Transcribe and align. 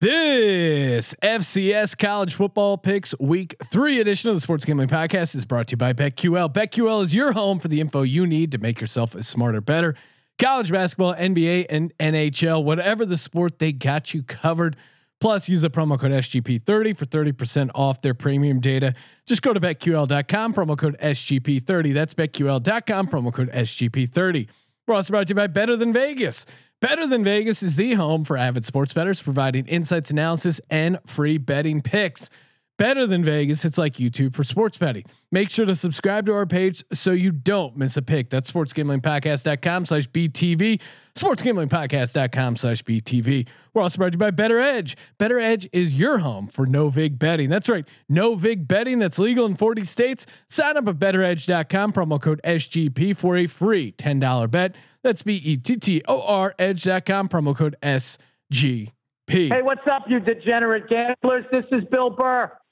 This 0.00 1.14
FCS 1.16 1.98
college 1.98 2.32
football 2.32 2.78
picks 2.78 3.14
week 3.20 3.54
three 3.66 4.00
edition 4.00 4.30
of 4.30 4.36
the 4.36 4.40
Sports 4.40 4.64
Gambling 4.64 4.88
Podcast 4.88 5.36
is 5.36 5.44
brought 5.44 5.66
to 5.66 5.72
you 5.72 5.76
by 5.76 5.92
BetQL. 5.92 6.50
BetQL 6.54 7.02
is 7.02 7.14
your 7.14 7.32
home 7.32 7.58
for 7.58 7.68
the 7.68 7.82
info 7.82 8.00
you 8.00 8.26
need 8.26 8.50
to 8.52 8.58
make 8.58 8.80
yourself 8.80 9.14
a 9.14 9.22
smarter, 9.22 9.60
better. 9.60 9.94
College 10.38 10.72
basketball, 10.72 11.14
NBA, 11.14 11.66
and 11.68 11.92
NHL, 11.98 12.64
whatever 12.64 13.04
the 13.04 13.18
sport, 13.18 13.58
they 13.58 13.72
got 13.72 14.14
you 14.14 14.22
covered. 14.22 14.76
Plus, 15.20 15.50
use 15.50 15.60
the 15.60 15.68
promo 15.68 16.00
code 16.00 16.12
SGP30 16.12 16.96
for 16.96 17.04
30% 17.04 17.70
off 17.74 18.00
their 18.00 18.14
premium 18.14 18.58
data. 18.58 18.94
Just 19.26 19.42
go 19.42 19.52
to 19.52 19.60
betql.com, 19.60 20.54
promo 20.54 20.78
code 20.78 20.96
SGP30. 20.98 21.92
That's 21.92 22.14
betql.com, 22.14 23.08
promo 23.08 23.34
code 23.34 23.52
SGP30. 23.52 24.48
We're 24.86 24.94
also 24.94 25.12
brought 25.12 25.26
to 25.26 25.32
you 25.32 25.36
by 25.36 25.46
Better 25.46 25.76
Than 25.76 25.92
Vegas. 25.92 26.46
Better 26.80 27.06
Than 27.06 27.22
Vegas 27.22 27.62
is 27.62 27.76
the 27.76 27.92
home 27.92 28.24
for 28.24 28.38
avid 28.38 28.64
sports 28.64 28.94
bettors, 28.94 29.22
providing 29.22 29.66
insights, 29.66 30.10
analysis, 30.10 30.62
and 30.70 30.98
free 31.04 31.36
betting 31.36 31.82
picks. 31.82 32.30
Better 32.80 33.06
Than 33.06 33.22
Vegas, 33.22 33.66
it's 33.66 33.76
like 33.76 33.96
YouTube 33.96 34.34
for 34.34 34.42
sports 34.42 34.78
betting. 34.78 35.04
Make 35.30 35.50
sure 35.50 35.66
to 35.66 35.76
subscribe 35.76 36.24
to 36.24 36.32
our 36.32 36.46
page 36.46 36.82
so 36.94 37.10
you 37.10 37.30
don't 37.30 37.76
miss 37.76 37.98
a 37.98 38.00
pick. 38.00 38.30
That's 38.30 38.50
sportsgamblingpodcast.com 38.50 39.84
slash 39.84 40.08
BTV, 40.08 40.80
sportsgamblingpodcast.com 41.14 42.56
slash 42.56 42.82
BTV. 42.82 43.46
We're 43.74 43.82
also 43.82 43.98
brought 43.98 44.12
to 44.12 44.14
you 44.14 44.18
by 44.18 44.30
Bettor 44.30 44.60
Edge. 44.60 44.96
Bettor 45.18 45.38
Edge 45.38 45.68
is 45.74 45.94
your 45.94 46.20
home 46.20 46.46
for 46.46 46.64
no 46.64 46.88
vig 46.88 47.18
betting. 47.18 47.50
That's 47.50 47.68
right, 47.68 47.86
no 48.08 48.34
vig 48.34 48.66
betting 48.66 48.98
that's 48.98 49.18
legal 49.18 49.44
in 49.44 49.56
40 49.56 49.84
states. 49.84 50.24
Sign 50.48 50.78
up 50.78 50.88
at 50.88 50.98
bettoredge.com, 50.98 51.92
promo 51.92 52.18
code 52.18 52.40
SGP 52.44 53.14
for 53.14 53.36
a 53.36 53.46
free 53.46 53.92
$10 53.92 54.50
bet. 54.50 54.74
That's 55.02 55.22
B 55.22 55.34
E 55.44 55.58
T 55.58 55.76
T 55.76 56.02
O 56.08 56.22
R 56.22 56.54
edge.com, 56.58 57.28
promo 57.28 57.54
code 57.54 57.76
SGP. 57.82 58.90
Hey, 59.28 59.60
what's 59.60 59.86
up, 59.86 60.04
you 60.08 60.18
degenerate 60.18 60.88
gamblers? 60.88 61.44
This 61.52 61.66
is 61.72 61.84
Bill 61.90 62.08
Burr, 62.08 62.50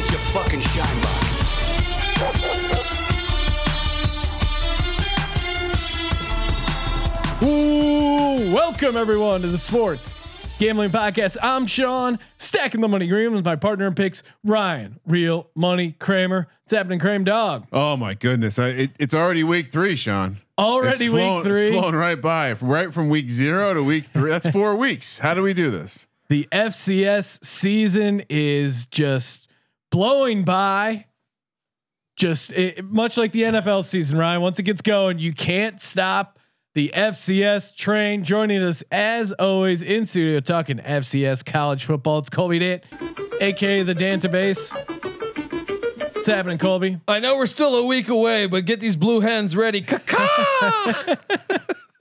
Get 0.00 0.10
your 0.10 0.20
fucking 0.20 0.60
shine 0.60 1.00
box. 1.02 2.50
Ooh, 7.42 8.52
welcome 8.54 8.96
everyone 8.96 9.40
to 9.42 9.48
the 9.48 9.56
Sports 9.58 10.14
Gambling 10.58 10.90
Podcast. 10.90 11.36
I'm 11.42 11.66
Sean, 11.66 12.18
stacking 12.36 12.80
the 12.82 12.88
money 12.88 13.06
green 13.08 13.32
with 13.32 13.44
my 13.44 13.56
partner 13.56 13.86
in 13.86 13.94
picks, 13.94 14.22
Ryan, 14.44 15.00
Real 15.06 15.48
Money 15.54 15.92
Kramer. 15.98 16.48
It's 16.64 16.72
happening, 16.72 16.98
Kramer 16.98 17.24
Dog? 17.24 17.66
Oh 17.72 17.96
my 17.96 18.14
goodness! 18.14 18.58
I, 18.58 18.68
it, 18.68 18.90
it's 18.98 19.14
already 19.14 19.42
week 19.44 19.68
three, 19.68 19.96
Sean. 19.96 20.36
Already 20.58 20.88
It's 21.06 21.12
week 21.14 21.22
flown- 21.22 21.44
three. 21.44 21.68
It's 21.68 21.76
flown 21.78 21.94
right 21.94 22.20
by, 22.20 22.52
right 22.54 22.92
from 22.92 23.08
week 23.08 23.30
zero 23.30 23.72
to 23.74 23.82
week 23.82 24.04
three. 24.06 24.30
That's 24.30 24.50
four 24.50 24.76
weeks. 24.76 25.18
How 25.18 25.32
do 25.34 25.42
we 25.42 25.54
do 25.54 25.70
this? 25.70 26.08
The 26.28 26.46
FCS 26.52 27.44
season 27.44 28.22
is 28.28 28.86
just 28.86 29.48
blowing 29.90 30.44
by. 30.44 31.06
Just 32.16 32.52
it, 32.52 32.84
much 32.84 33.16
like 33.16 33.32
the 33.32 33.42
NFL 33.42 33.84
season, 33.84 34.18
Ryan. 34.18 34.42
Once 34.42 34.58
it 34.58 34.64
gets 34.64 34.82
going, 34.82 35.18
you 35.18 35.32
can't 35.32 35.80
stop 35.80 36.38
the 36.74 36.92
FCS 36.94 37.74
train. 37.74 38.24
Joining 38.24 38.62
us 38.62 38.84
as 38.92 39.32
always 39.32 39.82
in 39.82 40.06
studio 40.06 40.40
talking 40.40 40.78
FCS 40.78 41.44
college 41.44 41.84
football. 41.84 42.18
It's 42.18 42.30
Colby 42.30 42.58
Dant, 42.58 42.84
aka 43.40 43.82
the 43.82 43.94
Dantabase. 43.94 44.74
What's 46.14 46.28
happening, 46.28 46.58
Colby? 46.58 47.00
I 47.08 47.18
know 47.18 47.36
we're 47.36 47.46
still 47.46 47.74
a 47.76 47.86
week 47.86 48.08
away, 48.08 48.46
but 48.46 48.66
get 48.66 48.80
these 48.80 48.96
blue 48.96 49.20
hens 49.20 49.56
ready. 49.56 49.86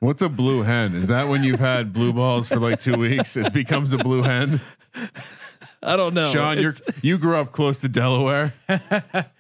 What's 0.02 0.22
a 0.22 0.28
blue 0.28 0.64
hen? 0.64 0.94
Is 0.94 1.08
that 1.08 1.30
when 1.30 1.44
you've 1.44 1.62
had 1.62 1.94
blue 1.94 2.12
balls 2.12 2.50
for 2.50 2.58
like 2.58 2.82
two 2.82 2.98
weeks? 2.98 3.38
It 3.38 3.54
becomes 3.54 3.94
a 3.94 3.98
blue 3.98 4.22
hen. 4.22 4.60
I 5.82 5.96
don't 5.96 6.14
know. 6.14 6.28
Sean, 6.28 6.60
you're 6.60 6.74
you 7.02 7.18
grew 7.18 7.38
up 7.38 7.52
close 7.52 7.82
to 7.82 7.90
Delaware. 7.90 8.54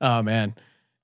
Oh 0.00 0.22
man, 0.22 0.54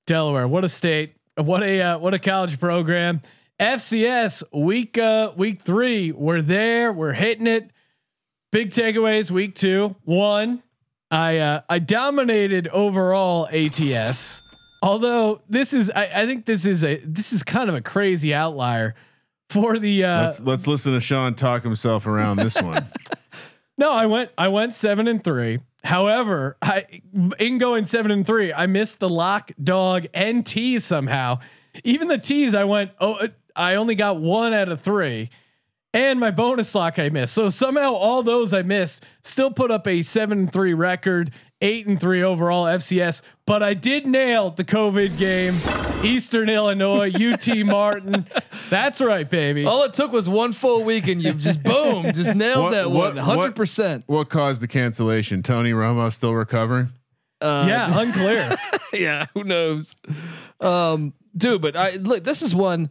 Delaware, 0.06 0.46
what 0.46 0.62
a 0.62 0.68
state! 0.68 1.14
What 1.36 1.62
a 1.62 1.80
uh, 1.80 1.98
what 1.98 2.12
a 2.12 2.18
college 2.18 2.58
program. 2.60 3.20
FCS 3.58 4.42
week 4.52 4.98
uh, 4.98 5.32
week 5.36 5.62
three, 5.62 6.12
we're 6.12 6.42
there, 6.42 6.92
we're 6.92 7.12
hitting 7.12 7.46
it. 7.46 7.70
Big 8.52 8.70
takeaways 8.70 9.30
week 9.30 9.54
two. 9.54 9.94
One, 10.04 10.62
I 11.10 11.38
uh, 11.38 11.60
I 11.68 11.78
dominated 11.78 12.68
overall 12.68 13.48
ATS. 13.50 14.42
Although 14.82 15.40
this 15.48 15.72
is, 15.72 15.90
I, 15.94 16.10
I 16.14 16.26
think 16.26 16.44
this 16.46 16.66
is 16.66 16.84
a 16.84 16.96
this 16.96 17.32
is 17.32 17.42
kind 17.42 17.68
of 17.70 17.74
a 17.76 17.80
crazy 17.80 18.34
outlier 18.34 18.94
for 19.50 19.78
the. 19.78 20.04
Uh, 20.04 20.22
Let's 20.24 20.40
let's 20.40 20.66
listen 20.66 20.92
to 20.92 21.00
Sean 21.00 21.34
talk 21.34 21.62
himself 21.62 22.06
around 22.06 22.36
this 22.36 22.60
one. 22.60 22.86
No, 23.80 23.90
I 23.90 24.04
went 24.04 24.30
I 24.36 24.48
went 24.48 24.74
seven 24.74 25.08
and 25.08 25.24
three. 25.24 25.60
However, 25.82 26.58
I 26.60 26.84
in 27.38 27.56
going 27.56 27.86
seven 27.86 28.10
and 28.10 28.26
three, 28.26 28.52
I 28.52 28.66
missed 28.66 29.00
the 29.00 29.08
lock, 29.08 29.52
dog, 29.60 30.06
and 30.12 30.44
tease 30.44 30.84
somehow. 30.84 31.38
Even 31.82 32.06
the 32.08 32.18
tease, 32.18 32.54
I 32.54 32.64
went 32.64 32.90
oh, 33.00 33.14
uh, 33.14 33.28
I 33.56 33.76
only 33.76 33.94
got 33.94 34.20
one 34.20 34.52
out 34.52 34.68
of 34.68 34.82
three, 34.82 35.30
and 35.94 36.20
my 36.20 36.30
bonus 36.30 36.74
lock 36.74 36.98
I 36.98 37.08
missed. 37.08 37.32
So 37.32 37.48
somehow 37.48 37.94
all 37.94 38.22
those 38.22 38.52
I 38.52 38.60
missed 38.60 39.06
still 39.22 39.50
put 39.50 39.70
up 39.70 39.88
a 39.88 40.02
seven 40.02 40.40
and 40.40 40.52
three 40.52 40.74
record, 40.74 41.30
eight 41.60 41.86
and 41.86 42.00
three 42.00 42.22
overall 42.22 42.64
FCS. 42.66 43.22
But 43.46 43.62
I 43.62 43.74
did 43.74 44.06
nail 44.06 44.50
the 44.50 44.64
COVID 44.64 45.18
game, 45.18 45.54
Eastern 46.04 46.48
Illinois, 46.48 47.12
UT 47.14 47.48
Martin. 47.66 48.26
That's 48.68 49.00
right, 49.00 49.28
baby. 49.28 49.64
all 49.66 49.82
it 49.84 49.92
took 49.92 50.12
was 50.12 50.28
one 50.28 50.52
full 50.52 50.84
week, 50.84 51.08
and 51.08 51.22
you 51.22 51.32
just 51.34 51.62
boom, 51.62 52.12
just 52.12 52.34
nailed 52.34 52.64
What- 52.64 52.70
that 52.72 52.90
what- 52.90 53.14
one, 53.14 53.16
hundred 53.16 53.56
percent. 53.56 54.04
What 54.06 54.28
caused 54.28 54.62
the 54.62 54.68
cancellation? 54.68 55.42
Tony 55.42 55.72
Romo 55.72 56.12
still 56.12 56.34
recovering? 56.34 56.88
yeah, 57.42 57.98
unclear. 58.00 58.56
yeah, 58.92 59.26
who 59.34 59.44
knows, 59.44 59.96
um, 60.60 61.14
dude? 61.36 61.62
But 61.62 61.76
I 61.76 61.92
look, 61.92 62.22
this 62.24 62.42
is 62.42 62.54
one 62.54 62.90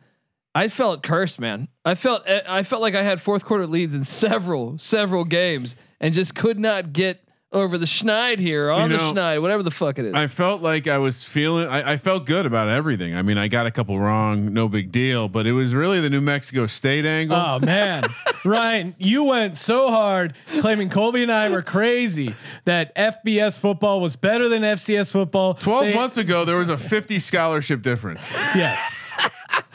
I 0.55 0.67
felt 0.67 1.03
cursed, 1.03 1.39
man. 1.39 1.67
I 1.85 1.95
felt 1.95 2.27
I 2.27 2.63
felt 2.63 2.81
like 2.81 2.95
I 2.95 3.03
had 3.03 3.21
fourth 3.21 3.45
quarter 3.45 3.67
leads 3.67 3.93
in 3.95 4.03
several 4.05 4.77
several 4.77 5.23
games, 5.23 5.75
and 6.01 6.13
just 6.13 6.35
could 6.35 6.59
not 6.59 6.93
get 6.93 7.23
over 7.51 7.77
the 7.79 7.85
schneid 7.85 8.37
here 8.37 8.69
on 8.69 8.91
You 8.91 8.97
the 8.97 9.03
schneid, 9.03 9.41
whatever 9.41 9.63
the 9.63 9.71
fuck 9.71 9.97
it 9.97 10.05
is. 10.05 10.13
I 10.13 10.27
felt 10.27 10.61
like 10.61 10.87
I 10.87 10.99
was 10.99 11.23
feeling. 11.23 11.67
I, 11.67 11.93
I 11.93 11.97
felt 11.97 12.25
good 12.25 12.45
about 12.45 12.69
everything. 12.69 13.15
I 13.15 13.21
mean, 13.23 13.37
I 13.39 13.47
got 13.47 13.65
a 13.65 13.71
couple 13.71 13.99
wrong, 13.99 14.53
no 14.53 14.67
big 14.69 14.91
deal. 14.91 15.27
But 15.27 15.47
it 15.47 15.53
was 15.53 15.73
really 15.73 15.99
the 15.99 16.09
New 16.11 16.21
Mexico 16.21 16.67
State 16.67 17.05
angle. 17.05 17.35
Oh 17.35 17.59
man, 17.59 18.03
Ryan, 18.45 18.95
you 18.99 19.23
went 19.23 19.57
so 19.57 19.89
hard 19.89 20.35
claiming 20.59 20.89
Colby 20.89 21.23
and 21.23 21.31
I 21.31 21.49
were 21.49 21.63
crazy 21.63 22.35
that 22.65 22.95
FBS 22.95 23.59
football 23.59 23.99
was 24.01 24.15
better 24.15 24.47
than 24.47 24.61
FCS 24.61 25.11
football. 25.11 25.55
Twelve 25.55 25.85
They- 25.85 25.95
months 25.95 26.17
ago, 26.17 26.45
there 26.45 26.57
was 26.57 26.69
a 26.69 26.77
fifty 26.77 27.17
scholarship 27.19 27.81
difference. 27.81 28.31
Yes, 28.55 28.79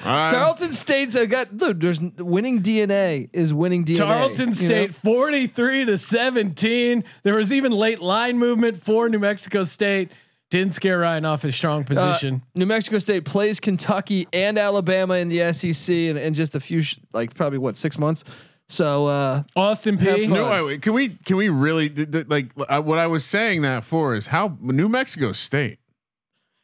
I'm- 0.05 0.31
Tarleton 0.33 0.73
State's 0.73 1.17
I 1.17 1.27
got 1.27 1.57
dude. 1.57 1.81
There's 1.81 2.01
winning 2.01 2.63
DNA 2.63 3.29
is 3.33 3.53
winning 3.55 3.85
DNA. 3.85 3.99
Tarleton 3.99 4.49
you 4.51 4.55
State 4.55 4.91
know? 4.91 4.95
forty-three 5.13 5.85
to 5.87 5.97
seventeen. 5.99 7.05
There 7.23 7.35
was 7.37 7.53
even 7.53 7.73
late 7.73 8.01
line 8.01 8.39
movement 8.39 8.83
for 8.83 9.09
New 9.09 9.19
Mexico 9.19 9.65
State. 9.65 10.11
Didn't 10.51 10.75
scare 10.75 10.99
Ryan 11.01 11.25
off 11.25 11.43
his 11.43 11.57
strong 11.57 11.83
Uh, 11.83 11.87
position. 11.87 12.43
New 12.55 12.67
Mexico 12.67 12.99
State 12.99 13.25
plays 13.25 13.59
Kentucky 13.59 14.29
and 14.33 14.59
Alabama 14.59 15.15
in 15.15 15.29
the 15.29 15.53
SEC 15.53 15.93
in, 16.11 16.17
in 16.17 16.33
just 16.35 16.55
a 16.55 16.61
few, 16.61 16.81
sh- 16.83 16.99
like 17.13 17.35
probably 17.35 17.59
what 17.59 17.77
six 17.77 17.99
months. 17.99 18.23
So 18.69 19.07
uh, 19.07 19.43
Austin 19.57 19.99
have 19.99 20.17
P. 20.17 20.27
No, 20.27 20.49
wait, 20.51 20.63
wait, 20.63 20.83
can 20.83 20.93
we 20.93 21.11
can 21.25 21.37
we 21.37 21.49
really 21.49 21.91
th- 21.91 22.11
th- 22.11 22.29
like 22.29 22.53
uh, 22.69 22.81
what 22.81 22.99
I 22.99 23.07
was 23.09 23.25
saying 23.25 23.63
that 23.63 23.85
for 23.85 24.15
is 24.15 24.29
how 24.29 24.57
New 24.61 24.89
Mexico 24.89 25.33
State. 25.33 25.79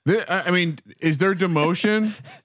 Th- 0.06 0.24
I 0.28 0.44
I 0.46 0.50
mean, 0.50 0.78
is 1.00 1.18
there 1.18 1.34
demotion? 1.34 2.12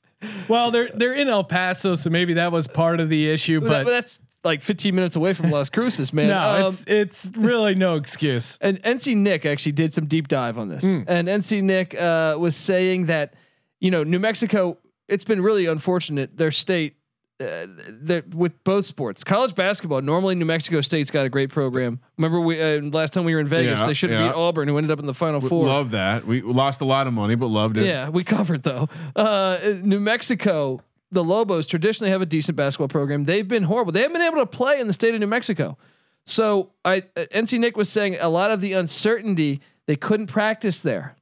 Well, 0.47 0.71
they're 0.71 0.89
they're 0.93 1.13
in 1.13 1.27
El 1.27 1.43
Paso, 1.43 1.95
so 1.95 2.09
maybe 2.09 2.33
that 2.35 2.51
was 2.51 2.67
part 2.67 2.99
of 2.99 3.09
the 3.09 3.29
issue. 3.29 3.59
but, 3.61 3.83
But 3.83 3.91
that's 3.91 4.19
like 4.43 4.61
15 4.61 4.93
minutes 4.95 5.15
away 5.15 5.33
from 5.33 5.49
Las 5.51 5.69
Cruces, 5.69 6.13
man. 6.13 6.27
no, 6.27 6.39
Um, 6.65 6.67
it's 6.67 6.85
it's 6.87 7.31
really 7.35 7.75
no 7.75 7.95
excuse. 7.95 8.57
and 8.61 8.81
NC 8.83 9.15
Nick 9.17 9.45
actually 9.45 9.71
did 9.73 9.93
some 9.93 10.05
deep 10.05 10.27
dive 10.27 10.57
on 10.57 10.69
this, 10.69 10.83
Hmm. 10.83 11.01
and 11.07 11.27
NC 11.27 11.61
Nick 11.63 11.95
uh, 11.99 12.35
was 12.39 12.55
saying 12.55 13.05
that 13.07 13.33
you 13.79 13.91
know 13.91 14.03
New 14.03 14.19
Mexico, 14.19 14.77
it's 15.07 15.25
been 15.25 15.41
really 15.41 15.65
unfortunate. 15.65 16.37
Their 16.37 16.51
state 16.51 16.95
uh, 17.39 17.67
that 18.03 18.33
with 18.33 18.63
both 18.63 18.85
sports, 18.85 19.23
college 19.23 19.55
basketball. 19.55 20.01
Normally, 20.01 20.35
New 20.35 20.45
Mexico 20.45 20.81
State's 20.81 21.11
got 21.11 21.25
a 21.25 21.29
great 21.29 21.49
program. 21.49 21.99
Remember, 22.17 22.39
we 22.39 22.61
uh, 22.61 22.81
last 22.81 23.13
time 23.13 23.25
we 23.25 23.33
were 23.33 23.41
in 23.41 23.47
Vegas, 23.47 23.81
Yeah, 23.81 23.87
they 23.87 23.93
should 23.93 24.09
have 24.11 24.19
yeah. 24.19 24.27
beat 24.29 24.35
Auburn, 24.35 24.67
who 24.67 24.77
ended 24.77 24.91
up 24.91 24.99
in 24.99 25.05
the 25.05 25.13
Final 25.13 25.41
Four. 25.41 25.65
Love 25.65 25.91
that. 25.91 26.25
We 26.25 26.41
lost 26.41 26.81
a 26.81 26.85
lot 26.85 27.07
of 27.07 27.13
money, 27.13 27.35
but 27.35 27.47
loved 27.47 27.77
it. 27.77 27.85
Yeah, 27.85 28.09
we 28.09 28.23
covered 28.23 28.63
though. 28.63 28.87
Uh, 29.15 29.57
New 29.81 29.99
Mexico, 29.99 30.81
the 31.11 31.23
Lobos 31.23 31.67
traditionally 31.67 32.11
have 32.11 32.21
a 32.21 32.25
decent 32.25 32.55
basketball 32.55 32.87
program. 32.87 33.25
They've 33.25 33.47
been 33.47 33.63
horrible. 33.63 33.91
They 33.91 34.01
haven't 34.01 34.13
been 34.13 34.21
able 34.21 34.37
to 34.37 34.45
play 34.45 34.79
in 34.79 34.87
the 34.87 34.93
state 34.93 35.13
of 35.13 35.19
New 35.19 35.27
Mexico. 35.27 35.77
So 36.25 36.71
I, 36.83 37.03
uh, 37.17 37.25
NC 37.33 37.59
Nick 37.59 37.75
was 37.77 37.89
saying 37.89 38.17
a 38.19 38.29
lot 38.29 38.51
of 38.51 38.61
the 38.61 38.73
uncertainty 38.73 39.61
they 39.87 39.95
couldn't 39.95 40.27
practice 40.27 40.79
there. 40.79 41.15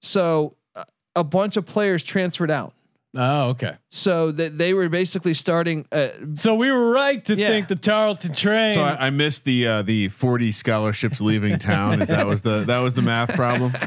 So 0.00 0.56
uh, 0.74 0.84
a 1.16 1.24
bunch 1.24 1.56
of 1.56 1.66
players 1.66 2.02
transferred 2.04 2.50
out. 2.50 2.73
Oh, 3.16 3.50
okay. 3.50 3.76
So 3.90 4.32
that 4.32 4.58
they 4.58 4.74
were 4.74 4.88
basically 4.88 5.34
starting. 5.34 5.86
Uh, 5.92 6.08
So 6.34 6.54
we 6.56 6.70
were 6.72 6.90
right 6.90 7.24
to 7.26 7.36
Yeah. 7.36 7.48
think 7.48 7.68
the 7.68 7.76
Tarleton 7.76 8.32
train. 8.34 8.74
So 8.74 8.82
I, 8.82 9.06
I 9.06 9.10
missed 9.10 9.44
the 9.44 9.66
uh, 9.66 9.82
the 9.82 10.08
forty 10.08 10.50
scholarships 10.52 11.20
leaving 11.20 11.58
town. 11.58 12.02
Is 12.02 12.08
that 12.08 12.26
was 12.26 12.42
the 12.42 12.64
that 12.64 12.78
was 12.80 12.94
the 12.94 13.02
math 13.02 13.34
problem? 13.34 13.72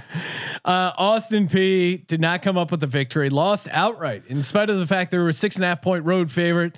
Uh, 0.65 0.91
Austin 0.97 1.47
Peay 1.47 2.05
did 2.07 2.19
not 2.19 2.41
come 2.41 2.57
up 2.57 2.71
with 2.71 2.81
the 2.81 2.87
victory, 2.87 3.29
lost 3.29 3.69
outright 3.71 4.23
in 4.27 4.43
spite 4.43 4.69
of 4.69 4.79
the 4.79 4.87
fact 4.87 5.11
they 5.11 5.17
were 5.17 5.29
a 5.29 5.33
six 5.33 5.55
and 5.55 5.63
a 5.63 5.67
half 5.69 5.81
point 5.81 6.03
road 6.03 6.29
favorite. 6.29 6.75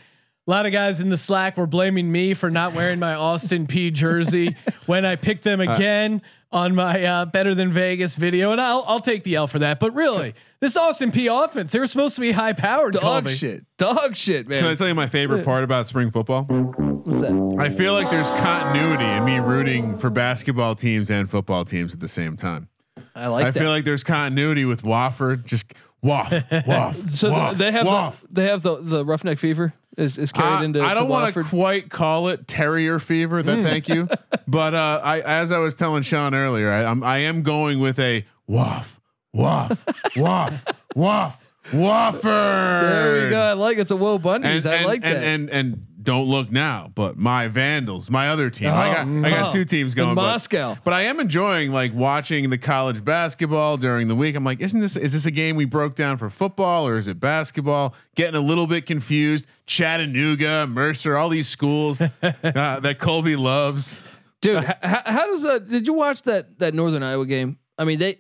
A 0.50 0.52
lot 0.52 0.66
of 0.66 0.72
guys 0.72 1.00
in 1.00 1.10
the 1.10 1.18
Slack 1.18 1.58
were 1.58 1.68
blaming 1.68 2.12
me 2.12 2.34
for 2.34 2.50
not 2.50 2.74
wearing 2.74 2.98
my 2.98 3.14
Austin 3.14 3.68
Peay 3.68 3.94
jersey 3.94 4.56
when 4.88 5.06
I 5.06 5.16
picked 5.16 5.44
them 5.44 5.62
again 5.62 6.24
on 6.52 6.74
my 6.74 7.04
uh, 7.04 7.26
Better 7.26 7.54
Than 7.54 7.72
Vegas 7.72 8.16
video, 8.16 8.52
and 8.52 8.60
I'll 8.60 8.84
I'll 8.88 9.00
take 9.00 9.22
the 9.22 9.36
L 9.36 9.46
for 9.46 9.60
that. 9.60 9.80
But 9.80 9.94
really, 9.94 10.34
this 10.60 10.76
Austin 10.76 11.12
Peay 11.12 11.30
offense, 11.32 11.72
they 11.72 11.78
were 11.78 11.86
supposed 11.86 12.16
to 12.16 12.22
be 12.22 12.32
high 12.32 12.54
powered. 12.54 12.94
dog 12.94 13.30
shit, 13.30 13.64
dog 13.78 14.16
shit, 14.16 14.48
man. 14.48 14.62
Can 14.62 14.68
I 14.70 14.74
tell 14.74 14.88
you 14.88 14.96
my 14.96 15.06
favorite 15.06 15.46
part 15.46 15.64
about 15.64 15.86
spring 15.86 16.10
football? 16.10 16.46
What's 16.46 17.22
that? 17.22 17.56
I 17.60 17.70
feel 17.70 17.94
like 17.94 18.10
there's 18.10 18.32
continuity 18.32 19.06
in 19.06 19.26
me 19.26 19.38
rooting 19.38 20.00
for 20.00 20.10
basketball 20.10 20.74
teams 20.74 21.12
and 21.12 21.30
football 21.30 21.64
teams 21.64 21.94
at 21.94 22.00
the 22.00 22.08
same 22.08 22.36
time. 22.36 22.70
I 23.14 23.28
like 23.28 23.46
I 23.46 23.52
that. 23.52 23.60
feel 23.60 23.70
like 23.70 23.84
there's 23.84 24.04
continuity 24.04 24.66
with 24.66 24.82
Wofford. 24.82 25.46
Just 25.46 25.76
waff, 26.02 26.34
waff. 26.66 26.98
so 27.12 27.30
waff, 27.30 27.56
they 27.56 27.72
have 27.72 27.86
waff. 27.86 28.22
the, 28.22 28.28
they 28.32 28.46
have 28.46 28.64
the 28.64 28.82
the 28.82 29.06
roughneck 29.06 29.38
fever 29.38 29.76
is 30.00 30.18
is 30.18 30.32
carried 30.32 30.62
Uh, 30.62 30.64
into. 30.64 30.82
I 30.82 30.94
don't 30.94 31.10
want 31.10 31.34
to 31.34 31.44
quite 31.44 31.90
call 31.90 32.30
it 32.30 32.48
terrier 32.48 33.00
fever. 33.00 33.44
That 33.44 33.64
thank 33.64 33.88
you, 33.90 34.08
but 34.48 34.74
uh, 34.74 35.02
I 35.04 35.20
as 35.22 35.52
I 35.52 35.60
was 35.60 35.76
telling 35.76 36.04
Sean 36.04 36.34
earlier, 36.34 36.72
I, 36.72 36.86
I'm 36.86 37.04
I 37.04 37.20
am 37.20 37.44
going 37.44 37.80
with 37.80 38.00
a 38.00 38.26
waff, 38.48 39.00
waff, 39.34 39.86
waff, 40.16 40.66
waff, 40.96 41.40
waffer. 41.74 42.22
There 42.24 43.24
we 43.24 43.30
go. 43.30 43.42
I 43.42 43.54
like. 43.54 43.78
It's 43.78 43.92
a 43.92 43.96
Woe 43.96 44.16
And, 44.16 44.24
Bundy's. 44.24 44.66
I 44.66 44.76
and, 44.76 44.86
like 44.88 45.02
and, 45.04 45.16
that. 45.16 45.24
And, 45.24 45.50
and 45.50 45.86
don't 46.10 46.28
look 46.28 46.52
now, 46.52 46.92
but 46.96 47.18
my 47.18 47.48
Vandals, 47.50 48.10
my 48.10 48.30
other 48.30 48.50
team. 48.50 48.70
I 48.70 48.96
got 48.96 49.08
I 49.08 49.30
got 49.30 49.50
oh. 49.50 49.54
two 49.54 49.64
teams 49.64 49.94
In 49.94 49.98
going. 49.98 50.16
but- 50.16 50.24
Moscow. 50.24 50.76
But, 50.84 50.96
I 50.96 51.04
am 51.04 51.20
enjoying 51.20 51.72
like 51.72 51.94
watching 51.94 52.50
the 52.50 52.58
college 52.58 53.06
basketball 53.06 53.78
during 53.78 54.08
the 54.08 54.16
week. 54.16 54.36
I'm 54.36 54.44
like, 54.44 54.60
isn't 54.60 54.80
this 54.80 54.98
is 54.98 55.14
this 55.14 55.28
a 55.28 55.32
game 55.32 55.56
we 55.56 55.66
broke 55.66 55.94
down 55.94 56.18
for 56.18 56.32
football 56.32 56.88
or 56.88 56.98
is 56.98 57.08
it 57.08 57.20
basketball? 57.20 57.94
Getting 58.16 58.34
a 58.34 58.40
little 58.42 58.66
bit 58.66 58.88
confused. 58.88 59.46
Chattanooga, 59.68 60.66
Mercer, 60.66 61.16
all 61.16 61.30
these 61.30 61.48
schools 61.48 62.02
uh, 62.24 62.80
that 62.80 62.98
Colby 62.98 63.36
loves. 63.36 64.02
Dude, 64.42 64.64
h- 64.64 64.78
how 64.82 65.28
does 65.28 65.46
uh 65.46 65.60
did 65.60 65.86
you 65.86 65.94
watch 65.94 66.24
that 66.24 66.58
that 66.58 66.74
Northern 66.74 67.04
Iowa 67.04 67.28
game? 67.28 67.60
I 67.78 67.84
mean, 67.84 68.00
they 68.00 68.18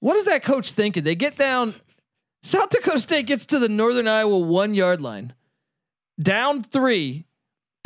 what 0.00 0.16
is 0.16 0.24
that 0.24 0.42
coach 0.42 0.72
thinking? 0.72 1.04
They 1.04 1.14
get 1.14 1.36
down 1.38 1.72
South 2.42 2.70
Dakota 2.70 2.98
State 2.98 3.26
gets 3.26 3.46
to 3.46 3.60
the 3.60 3.68
Northern 3.68 4.08
Iowa 4.08 4.38
1 4.38 4.74
yard 4.74 5.00
line. 5.00 5.34
Down 6.20 6.64
3 6.64 7.26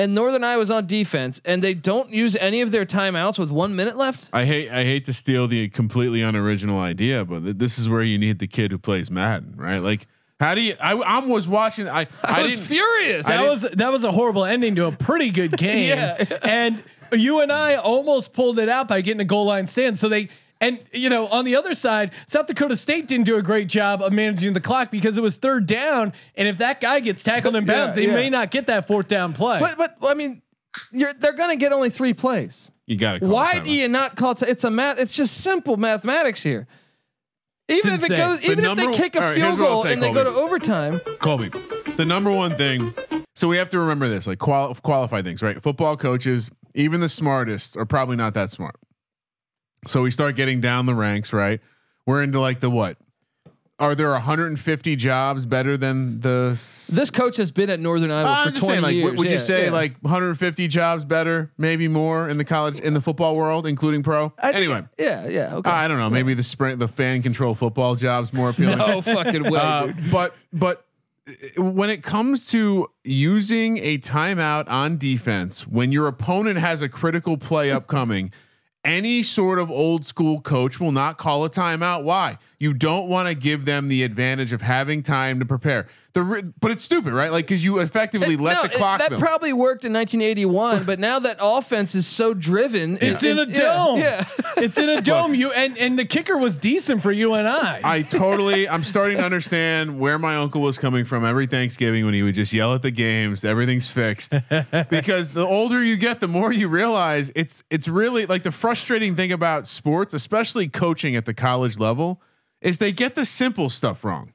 and 0.02 0.14
Northern 0.14 0.42
Iowa's 0.42 0.70
on 0.70 0.86
defense 0.86 1.40
and 1.44 1.62
they 1.62 1.74
don't 1.74 2.10
use 2.10 2.34
any 2.36 2.60
of 2.60 2.70
their 2.70 2.84
timeouts 2.84 3.38
with 3.38 3.50
1 3.50 3.76
minute 3.76 3.96
left. 3.96 4.28
I 4.32 4.44
hate 4.44 4.70
I 4.70 4.84
hate 4.84 5.04
to 5.06 5.12
steal 5.12 5.46
the 5.46 5.68
completely 5.68 6.22
unoriginal 6.22 6.80
idea, 6.80 7.24
but 7.24 7.44
th- 7.44 7.56
this 7.56 7.78
is 7.78 7.88
where 7.88 8.02
you 8.02 8.18
need 8.18 8.38
the 8.38 8.46
kid 8.46 8.72
who 8.72 8.78
plays 8.78 9.10
Madden, 9.10 9.54
right? 9.56 9.78
Like, 9.78 10.06
how 10.40 10.56
do 10.56 10.60
you? 10.60 10.74
I, 10.80 10.94
I 10.94 11.24
was 11.24 11.46
watching. 11.46 11.88
I 11.88 12.00
I, 12.24 12.40
I, 12.40 12.42
was 12.42 12.58
furious. 12.58 13.26
That 13.26 13.42
was 13.42 13.62
that 13.62 13.92
was 13.92 14.02
a 14.02 14.10
horrible 14.10 14.44
ending 14.44 14.74
to 14.74 14.86
a 14.86 14.92
pretty 14.92 15.30
good 15.30 15.56
game. 15.56 15.88
Yeah. 15.88 16.24
And 16.42 16.82
you 17.12 17.42
and 17.42 17.52
I 17.52 17.76
almost 17.76 18.32
pulled 18.32 18.58
it 18.58 18.68
out 18.68 18.88
by 18.88 19.02
getting 19.02 19.20
a 19.20 19.24
goal 19.24 19.46
line 19.46 19.68
stand. 19.68 19.98
So 19.98 20.08
they 20.08 20.30
and 20.62 20.80
you 20.92 21.10
know 21.10 21.26
on 21.28 21.44
the 21.44 21.56
other 21.56 21.74
side, 21.74 22.12
South 22.26 22.46
Dakota 22.46 22.76
State 22.76 23.06
didn't 23.08 23.26
do 23.26 23.36
a 23.36 23.42
great 23.42 23.68
job 23.68 24.00
of 24.00 24.12
managing 24.12 24.54
the 24.54 24.60
clock 24.60 24.90
because 24.90 25.18
it 25.18 25.22
was 25.22 25.36
third 25.36 25.66
down, 25.66 26.12
and 26.36 26.48
if 26.48 26.58
that 26.58 26.80
guy 26.80 27.00
gets 27.00 27.22
tackled 27.22 27.54
in 27.56 27.66
bounds, 27.66 27.96
Yeah, 27.98 28.02
they 28.02 28.08
yeah. 28.08 28.14
may 28.14 28.30
not 28.30 28.50
get 28.50 28.68
that 28.68 28.86
fourth 28.86 29.08
down 29.08 29.34
play. 29.34 29.58
but 29.60 29.76
but 29.76 29.96
I 30.08 30.14
mean, 30.14 30.40
you're 30.92 31.12
they're 31.12 31.34
going 31.34 31.50
to 31.50 31.56
get 31.60 31.72
only 31.72 31.90
3 31.90 32.14
plays. 32.14 32.70
You 32.86 32.96
got 32.96 33.12
to. 33.14 33.20
Call 33.20 33.28
it. 33.28 33.32
Why 33.32 33.58
do 33.58 33.70
you 33.72 33.88
not 33.88 34.16
call 34.16 34.32
it? 34.32 34.42
It's 34.42 34.64
a 34.64 34.70
math. 34.70 34.98
It's 34.98 35.14
just 35.14 35.34
simple 35.42 35.76
mathematics 35.76 36.42
here. 36.42 36.66
Even 37.68 37.94
if 37.94 38.00
it 38.04 38.10
insane. 38.10 38.16
goes, 38.18 38.40
The 38.40 38.50
even 38.50 38.64
if 38.64 38.76
they 38.76 38.92
kick 38.92 39.14
a 39.14 39.18
all 39.20 39.24
right, 39.24 39.34
field 39.34 39.44
here's 39.46 39.58
what 39.58 39.68
I'll 39.68 39.74
goal 39.74 39.82
say, 39.84 39.92
and 39.92 40.02
they 40.02 40.12
go 40.12 40.24
to 40.24 40.30
Colby. 40.30 40.42
overtime, 40.44 40.98
Colby, 41.20 41.50
the 41.96 42.04
number 42.04 42.30
one 42.30 42.54
thing. 42.56 42.92
So 43.36 43.48
we 43.48 43.56
have 43.56 43.70
to 43.70 43.78
remember 43.78 44.08
this, 44.08 44.26
like 44.26 44.38
qual- 44.38 44.74
qualify 44.74 45.22
things, 45.22 45.42
right? 45.42 45.62
Football 45.62 45.96
coaches, 45.96 46.50
even 46.74 47.00
the 47.00 47.08
smartest, 47.08 47.76
are 47.76 47.86
probably 47.86 48.16
not 48.16 48.34
that 48.34 48.50
smart. 48.50 48.74
So 49.86 50.02
we 50.02 50.10
start 50.10 50.36
getting 50.36 50.60
down 50.60 50.86
the 50.86 50.94
ranks, 50.94 51.32
right? 51.32 51.60
We're 52.06 52.22
into 52.22 52.40
like 52.40 52.60
the 52.60 52.70
what? 52.70 52.96
Are 53.78 53.96
there 53.96 54.10
150 54.12 54.94
jobs 54.94 55.44
better 55.44 55.76
than 55.76 56.20
the? 56.20 56.50
s- 56.52 56.86
this 56.92 57.10
coach 57.10 57.36
has 57.38 57.50
been 57.50 57.68
at 57.68 57.80
Northern 57.80 58.12
Iowa 58.12 58.28
I'm 58.28 58.52
for 58.52 58.60
20 58.60 58.66
saying, 58.66 58.82
like, 58.82 58.94
years. 58.94 59.18
would, 59.18 59.26
Yeah, 59.26 59.32
you 59.32 59.38
say 59.40 59.64
yeah. 59.66 59.70
like 59.72 59.96
150 60.02 60.68
jobs 60.68 61.04
better, 61.04 61.50
maybe 61.58 61.88
more 61.88 62.28
in 62.28 62.38
the 62.38 62.44
college 62.44 62.78
in 62.78 62.94
the 62.94 63.00
football 63.00 63.34
world, 63.34 63.66
including 63.66 64.04
pro? 64.04 64.32
I 64.38 64.52
think- 64.52 64.56
anyway, 64.56 64.84
Yeah, 64.98 65.26
yeah. 65.26 65.54
Okay. 65.56 65.68
I 65.70 65.88
don't 65.88 65.98
know. 65.98 66.10
Maybe 66.10 66.34
the 66.34 66.44
sprint, 66.44 66.78
the 66.78 66.86
fan 66.86 67.22
control 67.22 67.56
football 67.56 67.96
jobs 67.96 68.32
more 68.32 68.50
appealing. 68.50 68.78
no 68.78 69.00
fucking 69.00 69.50
way, 69.50 69.58
Uh, 69.60 69.92
but 70.12 70.36
but 70.52 70.86
uh, 71.28 71.62
when 71.62 71.90
it 71.90 72.04
comes 72.04 72.46
to 72.48 72.88
using 73.02 73.78
a 73.78 73.98
timeout 73.98 74.68
on 74.68 74.96
defense 74.96 75.66
when 75.66 75.90
your 75.90 76.06
opponent 76.06 76.58
has 76.60 76.82
a 76.82 76.88
critical 76.88 77.36
play 77.36 77.72
upcoming 77.72 78.32
any 78.84 79.22
sort 79.22 79.58
of 79.58 79.70
old 79.70 80.04
school 80.06 80.40
coach 80.40 80.80
will 80.80 80.92
not 80.92 81.18
call 81.18 81.44
a 81.44 81.50
timeout. 81.50 82.02
Why 82.02 82.38
you 82.62 82.72
don't 82.72 83.08
want 83.08 83.28
to 83.28 83.34
give 83.34 83.64
them 83.64 83.88
the 83.88 84.02
advantage 84.04 84.52
of 84.52 84.62
having 84.62 85.02
time 85.02 85.40
to 85.40 85.44
prepare 85.44 85.86
the 86.12 86.22
re- 86.22 86.42
but 86.60 86.70
it's 86.70 86.84
stupid 86.84 87.12
right 87.14 87.32
like 87.32 87.46
because 87.46 87.64
you 87.64 87.78
effectively 87.78 88.36
let 88.46 88.54
No, 88.54 88.62
the 88.64 88.68
clock 88.68 88.98
that 89.00 89.08
build. 89.10 89.20
probably 89.22 89.52
worked 89.54 89.84
in 89.86 89.92
1981, 89.94 90.84
but 90.86 90.98
now 90.98 91.18
that 91.18 91.38
offense 91.40 91.94
is 91.94 92.06
so 92.06 92.34
driven, 92.34 92.98
it's 93.00 93.22
it- 93.22 93.30
in 93.30 93.38
a 93.38 93.42
it- 93.42 93.54
dome. 93.54 93.98
Yeah, 93.98 94.24
it's 94.58 94.76
in 94.78 94.90
a 94.90 95.00
dome. 95.00 95.34
You 95.34 95.50
and 95.52 95.76
and 95.78 95.98
the 95.98 96.04
kicker 96.04 96.36
was 96.36 96.56
decent 96.58 97.02
for 97.02 97.10
you 97.10 97.32
and 97.34 97.48
I. 97.48 97.80
I 97.82 98.02
totally, 98.02 98.68
I'm 98.68 98.84
starting 98.84 99.16
to 99.18 99.24
understand 99.24 99.98
where 99.98 100.18
my 100.18 100.36
uncle 100.36 100.60
was 100.60 100.76
coming 100.78 101.04
from 101.06 101.24
every 101.24 101.46
Thanksgiving 101.46 102.04
when 102.04 102.12
he 102.14 102.22
would 102.22 102.34
just 102.34 102.52
yell 102.52 102.74
at 102.74 102.82
the 102.82 102.90
games, 102.90 103.42
everything's 103.44 103.90
fixed. 103.90 104.34
because 104.90 105.32
the 105.32 105.46
older 105.46 105.82
you 105.82 105.96
get, 105.96 106.20
the 106.20 106.28
more 106.28 106.52
you 106.52 106.68
realize 106.68 107.32
it's 107.34 107.64
it's 107.70 107.88
really 107.88 108.26
like 108.26 108.42
the 108.42 108.52
frustrating 108.52 109.16
thing 109.16 109.32
about 109.32 109.66
sports, 109.66 110.12
especially 110.14 110.68
coaching 110.68 111.16
at 111.16 111.24
the 111.24 111.34
college 111.34 111.78
level, 111.78 112.20
is 112.62 112.78
they 112.78 112.92
get 112.92 113.14
the 113.14 113.26
simple 113.26 113.68
stuff 113.68 114.04
wrong. 114.04 114.32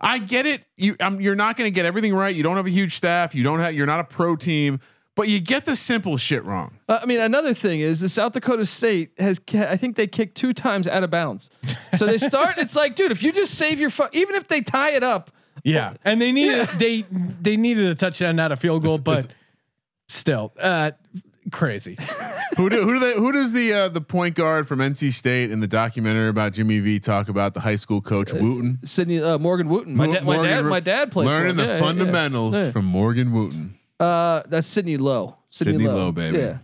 I 0.00 0.18
get 0.18 0.46
it. 0.46 0.64
You, 0.76 0.96
um, 1.00 1.20
you're 1.20 1.34
not 1.34 1.56
going 1.56 1.66
to 1.66 1.74
get 1.74 1.84
everything 1.84 2.14
right. 2.14 2.34
You 2.34 2.42
don't 2.42 2.56
have 2.56 2.66
a 2.66 2.70
huge 2.70 2.94
staff. 2.94 3.34
You 3.34 3.42
don't 3.42 3.60
have. 3.60 3.74
You're 3.74 3.86
not 3.86 4.00
a 4.00 4.04
pro 4.04 4.36
team, 4.36 4.78
but 5.16 5.28
you 5.28 5.40
get 5.40 5.64
the 5.64 5.74
simple 5.74 6.16
shit 6.16 6.44
wrong. 6.44 6.78
Uh, 6.88 7.00
I 7.02 7.06
mean, 7.06 7.20
another 7.20 7.52
thing 7.52 7.80
is 7.80 8.00
the 8.00 8.08
South 8.08 8.32
Dakota 8.32 8.64
State 8.64 9.10
has, 9.18 9.40
I 9.54 9.76
think 9.76 9.96
they 9.96 10.06
kicked 10.06 10.36
two 10.36 10.52
times 10.52 10.86
out 10.86 11.02
of 11.02 11.10
bounds. 11.10 11.50
So 11.96 12.06
they 12.06 12.16
start. 12.18 12.58
it's 12.58 12.76
like, 12.76 12.94
dude, 12.94 13.10
if 13.10 13.24
you 13.24 13.32
just 13.32 13.54
save 13.54 13.80
your, 13.80 13.90
fu- 13.90 14.06
even 14.12 14.36
if 14.36 14.46
they 14.46 14.60
tie 14.60 14.92
it 14.92 15.02
up, 15.02 15.32
yeah, 15.64 15.94
and 16.04 16.22
they 16.22 16.30
needed 16.30 16.68
they 16.76 17.04
they 17.42 17.56
needed 17.56 17.88
a 17.88 17.96
touchdown, 17.96 18.36
not 18.36 18.52
a 18.52 18.56
field 18.56 18.84
goal, 18.84 18.98
but 18.98 19.18
it's- 19.18 19.34
still, 20.06 20.52
uh, 20.60 20.92
crazy. 21.50 21.96
who 22.56 22.68
do 22.68 22.82
who 22.82 22.94
do 22.94 22.98
they 23.00 23.14
who 23.14 23.32
does 23.32 23.52
the 23.52 23.72
uh, 23.72 23.88
the 23.88 24.00
point 24.00 24.34
guard 24.34 24.66
from 24.68 24.78
NC 24.80 25.12
State 25.12 25.50
in 25.50 25.60
the 25.60 25.66
documentary 25.66 26.28
about 26.28 26.52
Jimmy 26.52 26.78
V 26.80 26.98
talk 26.98 27.28
about 27.28 27.54
the 27.54 27.60
high 27.60 27.76
school 27.76 28.00
coach 28.00 28.32
Wooten? 28.32 28.78
Sydney 28.84 29.20
uh, 29.22 29.38
Morgan 29.38 29.68
Wooten. 29.68 29.94
My, 29.96 30.06
Mo- 30.06 30.14
da- 30.14 30.20
my 30.22 30.42
dad, 30.46 30.64
Ro- 30.64 30.70
my 30.70 30.80
dad 30.80 31.12
played. 31.12 31.24
for 31.26 31.30
learning 31.30 31.56
the 31.56 31.64
Yeah, 31.64 31.74
yeah, 31.74 31.78
fundamentals 31.80 32.54
yeah. 32.54 32.70
from 32.72 32.84
Morgan 32.84 33.32
Wooten. 33.32 33.78
Uh, 34.00 34.42
that's 34.48 34.66
Sidney 34.66 34.96
Lowe. 34.96 35.36
Sydney, 35.50 35.72
Sidney 35.74 35.88
Lowe. 35.88 35.96
Lowe, 35.96 36.12
baby. 36.12 36.38
Yeah. 36.38 36.58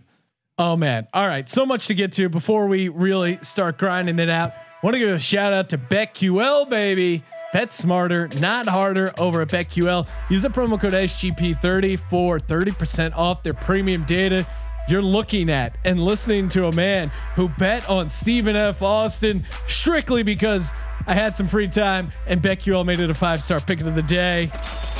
Oh 0.57 0.75
man. 0.77 1.07
All 1.13 1.27
right. 1.27 1.47
So 1.49 1.65
much 1.65 1.87
to 1.87 1.93
get 1.93 2.13
to 2.13 2.29
before 2.29 2.67
we 2.67 2.87
really 2.89 3.39
start 3.41 3.77
grinding 3.77 4.19
it 4.19 4.29
out. 4.29 4.53
Want 4.83 4.93
to 4.93 4.99
give 4.99 5.09
a 5.09 5.19
shout 5.19 5.51
out 5.51 5.69
to 5.69 5.77
BetQL, 5.77 6.69
baby. 6.69 7.23
Bet 7.53 7.71
smarter, 7.71 8.27
not 8.39 8.67
harder 8.67 9.11
over 9.17 9.41
at 9.41 9.47
BetQL. 9.47 10.07
Use 10.29 10.41
the 10.41 10.49
promo 10.49 10.79
code 10.79 10.91
SGP30 10.93 11.97
for 12.09 12.37
30% 12.37 13.15
off 13.15 13.43
their 13.43 13.53
premium 13.53 14.03
data. 14.03 14.45
You're 14.87 15.01
looking 15.01 15.49
at 15.49 15.77
and 15.83 15.99
listening 15.99 16.47
to 16.49 16.67
a 16.67 16.71
man 16.71 17.09
who 17.35 17.49
bet 17.49 17.89
on 17.89 18.07
Stephen 18.07 18.55
F. 18.55 18.81
Austin 18.81 19.43
strictly 19.67 20.21
because 20.21 20.71
I 21.07 21.13
had 21.13 21.35
some 21.35 21.47
free 21.47 21.67
time 21.67 22.11
and 22.27 22.41
BetQL 22.41 22.85
made 22.85 22.99
it 22.99 23.09
a 23.09 23.13
five 23.13 23.41
star 23.41 23.59
pick 23.59 23.81
of 23.81 23.95
the 23.95 24.03
day. 24.03 24.51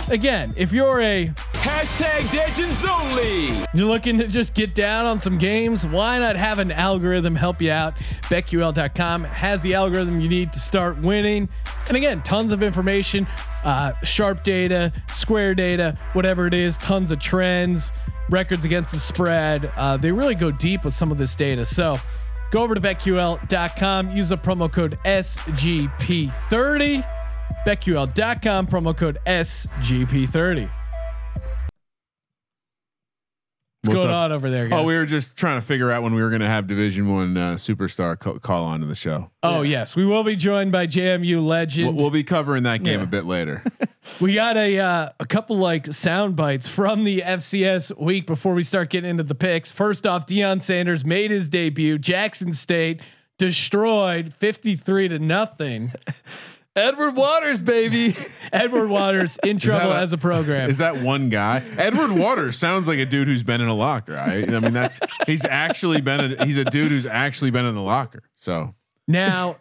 again, 0.10 0.54
if 0.58 0.72
you're 0.72 1.02
a 1.02 1.32
Hashtag 1.54 2.32
Legends 2.36 2.86
only. 2.86 3.48
you're 3.74 3.88
looking 3.88 4.20
to 4.20 4.28
just 4.28 4.54
get 4.54 4.76
down 4.76 5.06
on 5.06 5.20
some 5.20 5.38
games, 5.38 5.86
why 5.86 6.20
not 6.20 6.36
have 6.36 6.60
an 6.60 6.72
algorithm 6.72 7.36
help 7.36 7.62
you 7.62 7.72
out? 7.72 7.96
BetQL.com 8.24 9.24
has 9.24 9.64
the 9.64 9.74
algorithm 9.74 10.22
you 10.22 10.30
need 10.30 10.54
to 10.54 10.60
start 10.60 11.00
winning. 11.00 11.50
And 11.88 11.98
again, 11.98 12.22
tons 12.22 12.52
of 12.52 12.62
information, 12.62 13.26
uh, 13.64 13.94
sharp 14.04 14.44
data, 14.44 14.94
square 15.12 15.56
data, 15.56 15.98
whatever 16.14 16.46
it 16.46 16.54
is, 16.54 16.78
tons 16.78 17.10
of 17.12 17.20
trends, 17.20 17.92
records 18.30 18.66
against 18.66 18.92
the 18.92 19.00
spread. 19.00 19.72
Uh, 19.76 19.98
they 19.98 20.12
really 20.12 20.36
go 20.36 20.52
deep 20.52 20.86
with 20.86 20.94
some 20.94 21.12
of 21.12 21.18
this 21.18 21.36
data. 21.36 21.66
So 21.66 21.98
go 22.52 22.62
over 22.64 22.76
to 22.76 22.82
BetQL.com, 22.82 24.12
use 24.12 24.30
the 24.30 24.38
promo 24.38 24.72
code 24.72 25.00
SGP30. 25.06 27.06
BetQL.com, 27.66 28.68
promo 28.68 28.96
code 28.96 29.18
SGP30. 29.26 30.85
What's, 33.88 33.96
What's 33.98 34.04
going 34.04 34.14
up? 34.16 34.24
on 34.26 34.32
over 34.32 34.50
there, 34.50 34.68
guys? 34.68 34.80
Oh, 34.82 34.84
we 34.88 34.98
were 34.98 35.06
just 35.06 35.38
trying 35.38 35.60
to 35.60 35.66
figure 35.66 35.92
out 35.92 36.04
when 36.04 36.14
we 36.14 36.22
were 36.22 36.30
going 36.30 36.42
to 36.42 36.48
have 36.48 36.68
Division 36.68 37.14
One 37.14 37.38
uh, 37.38 37.54
superstar 37.56 38.20
co- 38.20 38.40
call 38.40 38.66
on 38.66 38.80
to 38.82 38.86
the 38.86 38.96
show. 38.96 39.30
Oh 39.44 39.62
yes, 39.62 39.96
we 39.96 40.06
will 40.06 40.24
be 40.24 40.36
joined 40.36 40.72
by 40.72 40.88
JMU 40.88 41.46
legend. 41.46 41.88
We'll, 41.90 41.96
we'll 41.96 42.10
be 42.12 42.24
covering 42.24 42.64
that 42.64 42.84
game 42.84 43.00
Yeah. 43.00 43.04
a 43.04 43.08
bit 43.08 43.26
later. 43.26 43.64
we 44.22 44.34
got 44.34 44.58
a 44.58 44.78
uh, 44.80 45.10
a 45.20 45.26
couple 45.26 45.58
like 45.58 45.88
sound 45.88 46.36
bites 46.36 46.68
from 46.68 47.04
the 47.04 47.22
FCS 47.22 47.98
week 48.00 48.28
before 48.28 48.54
we 48.54 48.64
start 48.64 48.90
getting 48.90 49.10
into 49.10 49.24
the 49.24 49.36
picks. 49.36 49.72
First 49.72 50.06
off, 50.08 50.26
Deion 50.26 50.62
Sanders 50.62 51.04
made 51.06 51.32
his 51.32 51.48
debut. 51.48 51.98
Jackson 51.98 52.54
State 52.54 53.02
destroyed 53.38 54.34
fifty 54.34 54.76
three 54.76 55.08
to 55.08 55.20
nothing. 55.20 55.92
Edward 56.76 57.16
Waters, 57.16 57.62
baby. 57.62 58.16
Edward 58.54 58.90
Waters 58.90 59.38
in 59.44 59.58
trouble 59.58 59.92
a- 59.94 60.00
as 60.00 60.12
a 60.14 60.18
program. 60.18 60.70
Is 60.70 60.80
that 60.80 60.98
one 60.98 61.30
guy? 61.30 61.64
Edward 61.78 62.12
Waters 62.12 62.58
sounds 62.58 62.88
like 62.88 63.00
a 63.00 63.06
dude 63.06 63.28
who's 63.28 63.44
been 63.44 63.62
in 63.62 63.68
a 63.68 63.74
locker. 63.74 64.14
Right? 64.14 64.48
I 64.54 64.60
mean, 64.60 64.74
that's 64.74 65.00
he's 65.26 65.46
actually 65.46 66.02
been. 66.02 66.34
A, 66.40 66.46
he's 66.46 66.58
a 66.58 66.66
dude 66.66 66.92
who's 66.92 67.06
actually 67.06 67.52
been 67.52 67.66
in 67.66 67.76
the 67.76 67.82
locker. 67.82 68.24
So, 68.36 68.76
now, 69.08 69.58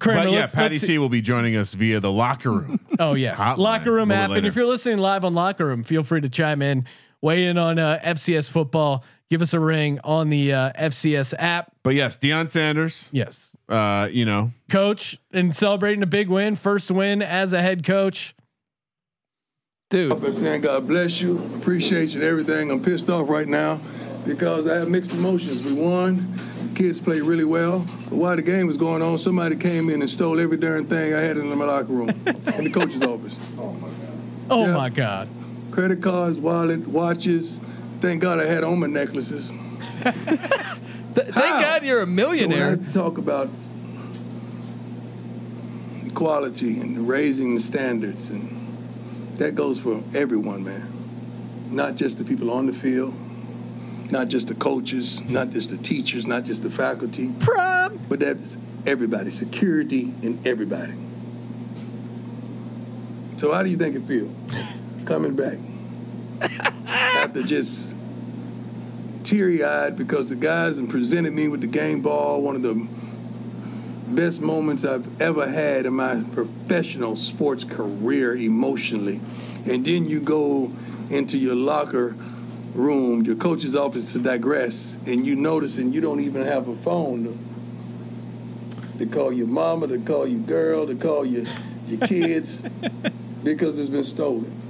Kramer, 0.00 0.24
but 0.24 0.32
yeah, 0.32 0.40
let's- 0.40 0.54
Patty 0.54 0.74
let's- 0.76 0.86
C 0.86 0.98
will 0.98 1.08
be 1.10 1.20
joining 1.20 1.54
us 1.56 1.74
via 1.74 2.00
the 2.00 2.10
locker 2.12 2.50
room. 2.50 2.80
Oh 2.98 3.14
yes, 3.14 3.40
Hotline 3.40 3.58
locker 3.58 3.92
room 3.92 4.10
a 4.10 4.14
little 4.14 4.32
app. 4.32 4.38
And 4.38 4.46
if 4.46 4.56
you're 4.56 4.66
listening 4.66 4.98
live 4.98 5.24
on 5.24 5.34
locker 5.34 5.66
room, 5.66 5.82
feel 5.84 6.02
free 6.02 6.20
to 6.22 6.28
chime 6.28 6.62
in, 6.62 6.86
weigh 7.20 7.44
in 7.46 7.58
on 7.58 7.78
uh, 7.78 7.98
FCS 8.02 8.50
football. 8.50 9.04
Give 9.34 9.42
us 9.42 9.52
a 9.52 9.58
ring 9.58 9.98
on 10.04 10.28
the 10.28 10.52
uh, 10.52 10.72
FCS 10.78 11.34
app. 11.36 11.72
But 11.82 11.96
yes, 11.96 12.20
Deion 12.20 12.48
Sanders. 12.48 13.10
Yes, 13.12 13.56
Uh, 13.68 14.08
you 14.08 14.24
know, 14.24 14.52
coach 14.70 15.18
and 15.32 15.52
celebrating 15.52 16.04
a 16.04 16.06
big 16.06 16.28
win, 16.28 16.54
first 16.54 16.88
win 16.92 17.20
as 17.20 17.52
a 17.52 17.60
head 17.60 17.84
coach. 17.84 18.36
Dude. 19.90 20.12
up 20.12 20.22
and 20.22 20.32
saying, 20.32 20.60
God 20.60 20.86
bless 20.86 21.20
you, 21.20 21.42
appreciate 21.56 22.10
you 22.10 22.20
and 22.20 22.22
everything. 22.30 22.70
I'm 22.70 22.80
pissed 22.80 23.10
off 23.10 23.28
right 23.28 23.48
now 23.48 23.80
because 24.24 24.68
I 24.68 24.76
have 24.76 24.88
mixed 24.88 25.12
emotions. 25.14 25.64
We 25.64 25.72
won, 25.72 26.32
kids 26.76 27.00
played 27.00 27.22
really 27.22 27.42
well, 27.42 27.80
but 28.04 28.12
while 28.14 28.36
the 28.36 28.42
game 28.42 28.68
was 28.68 28.76
going 28.76 29.02
on, 29.02 29.18
somebody 29.18 29.56
came 29.56 29.90
in 29.90 30.00
and 30.00 30.08
stole 30.08 30.38
every 30.38 30.58
darn 30.58 30.86
thing 30.86 31.12
I 31.12 31.18
had 31.18 31.38
in 31.38 31.48
my 31.58 31.64
locker 31.64 31.92
room, 31.92 32.10
in 32.56 32.62
the 32.62 32.70
coach's 32.70 33.02
office. 33.02 33.36
Oh 34.48 34.64
Yeah. 34.66 34.74
my 34.76 34.90
God. 34.90 35.26
Credit 35.72 36.00
cards, 36.00 36.38
wallet, 36.38 36.86
watches. 36.86 37.58
Thank 38.04 38.20
God 38.20 38.38
I 38.38 38.44
had 38.44 38.64
on 38.64 38.80
my 38.80 38.86
necklaces. 38.86 39.48
Th- 40.04 40.12
thank 41.14 41.34
God 41.34 41.84
you're 41.84 42.02
a 42.02 42.04
So 42.04 42.10
millionaire. 42.10 42.76
talk 42.92 43.16
about 43.16 43.48
equality 46.04 46.80
and 46.80 47.08
raising 47.08 47.54
the 47.54 47.62
standards, 47.62 48.28
and 48.28 48.76
that 49.38 49.54
goes 49.54 49.78
for 49.80 50.02
everyone, 50.14 50.64
man. 50.64 50.86
Not 51.70 51.96
just 51.96 52.18
the 52.18 52.24
people 52.24 52.50
on 52.50 52.66
the 52.66 52.74
field, 52.74 53.14
not 54.10 54.28
just 54.28 54.48
the 54.48 54.54
coaches, 54.54 55.22
not 55.30 55.48
just 55.48 55.70
the 55.70 55.78
teachers, 55.78 56.26
not 56.26 56.44
just 56.44 56.62
the 56.62 56.70
faculty, 56.70 57.32
Prom. 57.40 57.98
but 58.10 58.20
that's 58.20 58.58
everybody, 58.86 59.30
security 59.30 60.12
and 60.22 60.46
everybody. 60.46 60.92
So 63.38 63.50
how 63.50 63.62
do 63.62 63.70
you 63.70 63.78
think 63.78 63.96
it 63.96 64.02
feels 64.02 64.30
coming 65.06 65.34
back 65.34 65.56
after 66.86 67.42
just 67.42 67.93
teary-eyed 69.24 69.96
because 69.96 70.28
the 70.28 70.36
guys 70.36 70.78
and 70.78 70.88
presented 70.88 71.32
me 71.32 71.48
with 71.48 71.60
the 71.60 71.66
game 71.66 72.02
ball, 72.02 72.42
one 72.42 72.54
of 72.54 72.62
the 72.62 72.74
best 74.08 74.40
moments 74.40 74.84
I've 74.84 75.20
ever 75.20 75.48
had 75.48 75.86
in 75.86 75.94
my 75.94 76.22
professional 76.34 77.16
sports 77.16 77.64
career 77.64 78.36
emotionally. 78.36 79.20
And 79.66 79.84
then 79.84 80.06
you 80.06 80.20
go 80.20 80.70
into 81.10 81.38
your 81.38 81.54
locker 81.54 82.14
room, 82.74 83.22
your 83.22 83.36
coach's 83.36 83.74
office 83.74 84.12
to 84.12 84.18
digress, 84.18 84.96
and 85.06 85.26
you 85.26 85.34
notice 85.36 85.78
and 85.78 85.94
you 85.94 86.00
don't 86.00 86.20
even 86.20 86.44
have 86.44 86.68
a 86.68 86.76
phone 86.76 87.24
to, 87.24 88.98
to 88.98 89.06
call 89.06 89.32
your 89.32 89.46
mama, 89.46 89.86
to 89.86 89.98
call 89.98 90.26
your 90.26 90.40
girl, 90.40 90.86
to 90.86 90.94
call 90.94 91.24
your, 91.24 91.44
your 91.88 92.00
kids 92.06 92.62
because 93.44 93.78
it's 93.78 93.88
been 93.88 94.04
stolen. 94.04 94.63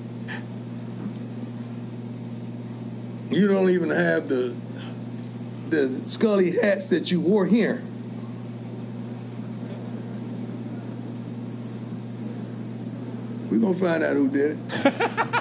You 3.35 3.49
don't 3.49 3.71
even 3.71 3.91
have 3.91 4.29
the 4.29 4.55
the 5.71 6.01
scully 6.07 6.53
hats 6.53 6.87
that 6.89 7.11
you 7.11 7.21
wore 7.21 7.47
here. 7.47 7.83
We're 13.51 13.59
gonna 13.59 13.79
find 13.79 14.03
out 14.03 14.17
who 14.17 14.29
did 14.29 14.53
it. 14.53 14.69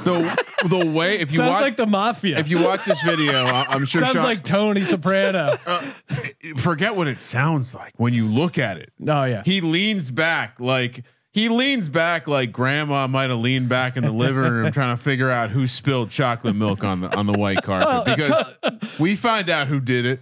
the 0.03 0.43
the 0.67 0.85
way 0.85 1.19
if 1.19 1.31
you 1.31 1.37
Sounds 1.37 1.49
watch 1.51 1.61
like 1.61 1.77
the 1.77 1.87
mafia. 1.87 2.37
if 2.37 2.49
you 2.49 2.63
watch 2.63 2.85
this 2.85 3.01
video, 3.01 3.45
I- 3.45 3.65
I'm 3.69 3.85
sure 3.85 4.01
Sounds 4.01 4.13
Sean, 4.13 4.23
like 4.23 4.43
Tony 4.43 4.83
Soprano. 4.83 5.53
Uh, 5.65 5.81
forget 6.57 6.95
what 6.95 7.07
it 7.07 7.21
sounds 7.21 7.73
like 7.73 7.93
when 7.97 8.13
you 8.13 8.25
look 8.27 8.57
at 8.57 8.77
it. 8.77 8.91
oh 9.07 9.23
yeah. 9.23 9.41
He 9.45 9.61
leans 9.61 10.11
back 10.11 10.59
like 10.59 11.03
he 11.33 11.49
leans 11.49 11.89
back 11.89 12.27
like 12.27 12.51
grandma 12.51 13.07
might 13.07 13.31
have 13.31 13.39
leaned 13.39 13.67
back 13.67 13.97
in 13.97 14.03
the 14.03 14.11
living 14.11 14.43
room 14.43 14.71
trying 14.71 14.95
to 14.95 15.03
figure 15.03 15.31
out 15.31 15.49
who 15.49 15.65
spilled 15.65 16.11
chocolate 16.11 16.55
milk 16.55 16.83
on 16.83 17.01
the 17.01 17.13
on 17.17 17.25
the 17.25 17.33
white 17.33 17.63
carpet 17.63 18.15
because 18.15 18.53
we 18.99 19.15
find 19.15 19.49
out 19.49 19.67
who 19.67 19.79
did 19.79 20.05
it. 20.05 20.19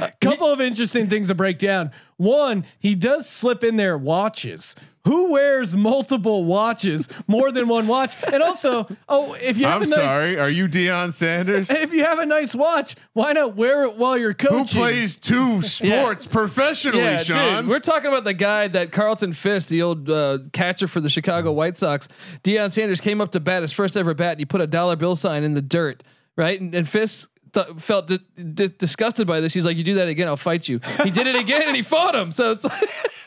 A 0.00 0.10
couple 0.20 0.48
of 0.48 0.60
interesting 0.60 1.08
things 1.08 1.28
to 1.28 1.34
break 1.34 1.58
down. 1.58 1.92
One, 2.16 2.66
he 2.80 2.96
does 2.96 3.28
slip 3.28 3.62
in 3.62 3.76
there 3.76 3.96
watches. 3.96 4.74
Who 5.08 5.32
wears 5.32 5.74
multiple 5.74 6.44
watches, 6.44 7.08
more 7.26 7.50
than 7.50 7.66
one 7.66 7.86
watch? 7.86 8.14
And 8.30 8.42
also, 8.42 8.86
oh, 9.08 9.32
if 9.34 9.56
you 9.56 9.64
have 9.64 9.76
I'm 9.76 9.82
a 9.82 9.86
nice, 9.86 9.94
sorry, 9.94 10.38
are 10.38 10.50
you 10.50 10.68
Deion 10.68 11.12
Sanders? 11.14 11.70
if 11.70 11.92
you 11.94 12.04
have 12.04 12.18
a 12.18 12.26
nice 12.26 12.54
watch, 12.54 12.94
why 13.14 13.32
not 13.32 13.56
wear 13.56 13.84
it 13.84 13.96
while 13.96 14.18
you're 14.18 14.34
coaching? 14.34 14.58
Who 14.58 14.64
plays 14.66 15.18
two 15.18 15.62
sports 15.62 16.26
professionally, 16.26 16.98
Yeah, 17.04 17.16
Sean? 17.16 17.62
dude, 17.62 17.70
we're 17.70 17.78
talking 17.78 18.08
about 18.08 18.24
the 18.24 18.34
guy 18.34 18.68
that 18.68 18.92
Carlton 18.92 19.32
Fisk, 19.32 19.70
the 19.70 19.80
old 19.80 20.10
uh, 20.10 20.40
catcher 20.52 20.86
for 20.86 21.00
the 21.00 21.08
Chicago 21.08 21.52
White 21.52 21.78
Sox. 21.78 22.06
Deion 22.44 22.70
Sanders 22.70 23.00
came 23.00 23.22
up 23.22 23.32
to 23.32 23.40
bat 23.40 23.62
his 23.62 23.72
first 23.72 23.96
ever 23.96 24.12
bat, 24.12 24.32
and 24.32 24.40
he 24.40 24.44
put 24.44 24.60
a 24.60 24.66
dollar 24.66 24.94
bill 24.96 25.16
sign 25.16 25.42
in 25.42 25.54
the 25.54 25.62
dirt, 25.62 26.02
right? 26.36 26.60
And, 26.60 26.74
and 26.74 26.86
Fisk 26.86 27.30
th- 27.54 27.66
felt 27.78 28.08
di- 28.08 28.18
di- 28.36 28.68
disgusted 28.68 29.26
by 29.26 29.40
this. 29.40 29.54
He's 29.54 29.64
like, 29.64 29.76
"You 29.78 29.84
do 29.84 29.94
that 29.94 30.08
again, 30.08 30.28
I'll 30.28 30.36
fight 30.36 30.68
you." 30.68 30.80
He 31.02 31.10
did 31.10 31.26
it 31.26 31.34
again, 31.36 31.62
and 31.66 31.74
he 31.74 31.80
fought 31.82 32.14
him. 32.14 32.30
So 32.32 32.52
it's 32.52 32.64
like, 32.64 32.90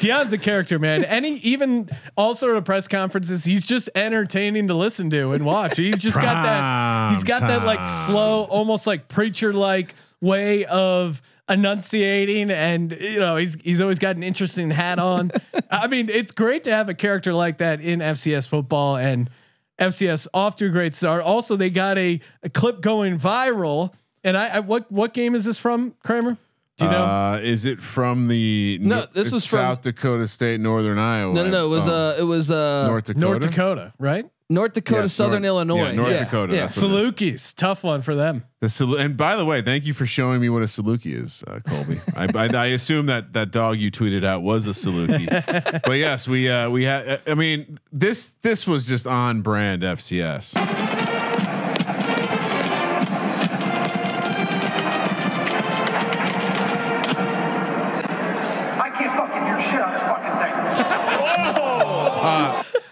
Deion's 0.00 0.32
a 0.32 0.38
character, 0.38 0.78
man. 0.78 1.04
And 1.04 1.24
he 1.24 1.34
even 1.36 1.88
all 2.16 2.34
sort 2.34 2.56
of 2.56 2.64
press 2.64 2.88
conferences, 2.88 3.44
he's 3.44 3.66
just 3.66 3.90
entertaining 3.94 4.68
to 4.68 4.74
listen 4.74 5.10
to 5.10 5.32
and 5.32 5.44
watch. 5.44 5.76
He's 5.76 6.02
just 6.02 6.16
got 6.16 6.42
that. 6.42 7.12
He's 7.12 7.24
got 7.24 7.42
that 7.42 7.64
like 7.64 7.86
slow, 7.86 8.44
almost 8.44 8.86
like 8.86 9.08
preacher 9.08 9.52
like 9.52 9.94
way 10.20 10.64
of 10.64 11.22
enunciating, 11.48 12.50
and 12.50 12.92
you 12.92 13.18
know 13.18 13.36
he's 13.36 13.60
he's 13.60 13.80
always 13.80 13.98
got 13.98 14.16
an 14.16 14.22
interesting 14.22 14.70
hat 14.70 14.98
on. 14.98 15.30
I 15.70 15.86
mean, 15.86 16.08
it's 16.08 16.30
great 16.32 16.64
to 16.64 16.72
have 16.72 16.88
a 16.88 16.94
character 16.94 17.32
like 17.32 17.58
that 17.58 17.80
in 17.80 18.00
FCS 18.00 18.48
football 18.48 18.96
and. 18.96 19.30
FCS 19.78 20.28
off 20.34 20.56
to 20.56 20.66
a 20.66 20.68
great 20.68 20.94
start. 20.94 21.22
Also, 21.22 21.56
they 21.56 21.70
got 21.70 21.96
a, 21.96 22.20
a 22.42 22.50
clip 22.50 22.82
going 22.82 23.18
viral. 23.18 23.94
And 24.22 24.36
I, 24.36 24.48
I 24.48 24.60
what 24.60 24.92
what 24.92 25.14
game 25.14 25.34
is 25.34 25.46
this 25.46 25.58
from, 25.58 25.94
Kramer? 26.04 26.36
Do 26.80 26.86
you 26.86 26.90
know? 26.92 27.04
Uh, 27.04 27.40
is 27.42 27.64
it 27.66 27.78
from 27.80 28.26
the 28.28 28.78
No, 28.80 29.06
this 29.12 29.26
it's 29.28 29.32
was 29.32 29.46
from- 29.46 29.58
South 29.58 29.82
Dakota 29.82 30.26
State, 30.26 30.60
Northern 30.60 30.98
Iowa. 30.98 31.34
no, 31.34 31.44
no, 31.44 31.50
no. 31.50 31.66
It 31.66 31.68
was 31.68 31.86
Oh, 31.86 31.92
uh, 31.92 32.14
it 32.18 32.22
was 32.24 32.50
uh, 32.50 32.86
North 32.88 33.04
Dakota. 33.04 33.20
North 33.26 33.40
Dakota, 33.42 33.92
right? 33.98 34.26
North 34.52 34.72
Dakota, 34.72 35.02
Yes, 35.02 35.12
Southern 35.12 35.42
North- 35.42 35.68
Illinois, 35.68 35.90
yeah, 35.90 35.92
North 35.92 36.10
Yeah, 36.12 36.24
Dakota, 36.24 36.52
Yeah. 36.54 36.60
that's 36.62 36.82
what 36.82 36.90
it 36.90 36.94
is. 36.96 37.12
Salukis, 37.12 37.54
tough 37.54 37.84
one 37.84 38.02
for 38.02 38.16
them. 38.16 38.42
The 38.60 38.66
Salu- 38.66 38.98
and 38.98 39.16
by 39.16 39.36
the 39.36 39.44
way, 39.44 39.62
thank 39.62 39.86
you 39.86 39.94
for 39.94 40.06
showing 40.06 40.40
me 40.40 40.48
what 40.48 40.62
a 40.62 40.66
Saluki 40.66 41.14
is, 41.14 41.44
uh, 41.46 41.60
Colby. 41.68 42.00
I, 42.16 42.26
I, 42.34 42.46
I 42.48 42.66
assume 42.66 43.06
that 43.06 43.32
that 43.34 43.52
dog 43.52 43.76
you 43.78 43.92
tweeted 43.92 44.24
out 44.24 44.42
was 44.42 44.66
a 44.66 44.70
Saluki, 44.70 45.82
but 45.84 45.92
yes, 45.92 46.26
we 46.26 46.50
uh, 46.50 46.68
we 46.68 46.82
had. 46.84 47.20
I 47.28 47.34
mean, 47.34 47.78
this 47.92 48.30
this 48.42 48.66
was 48.66 48.88
just 48.88 49.06
on 49.06 49.42
brand 49.42 49.82
FCS. 49.82 50.54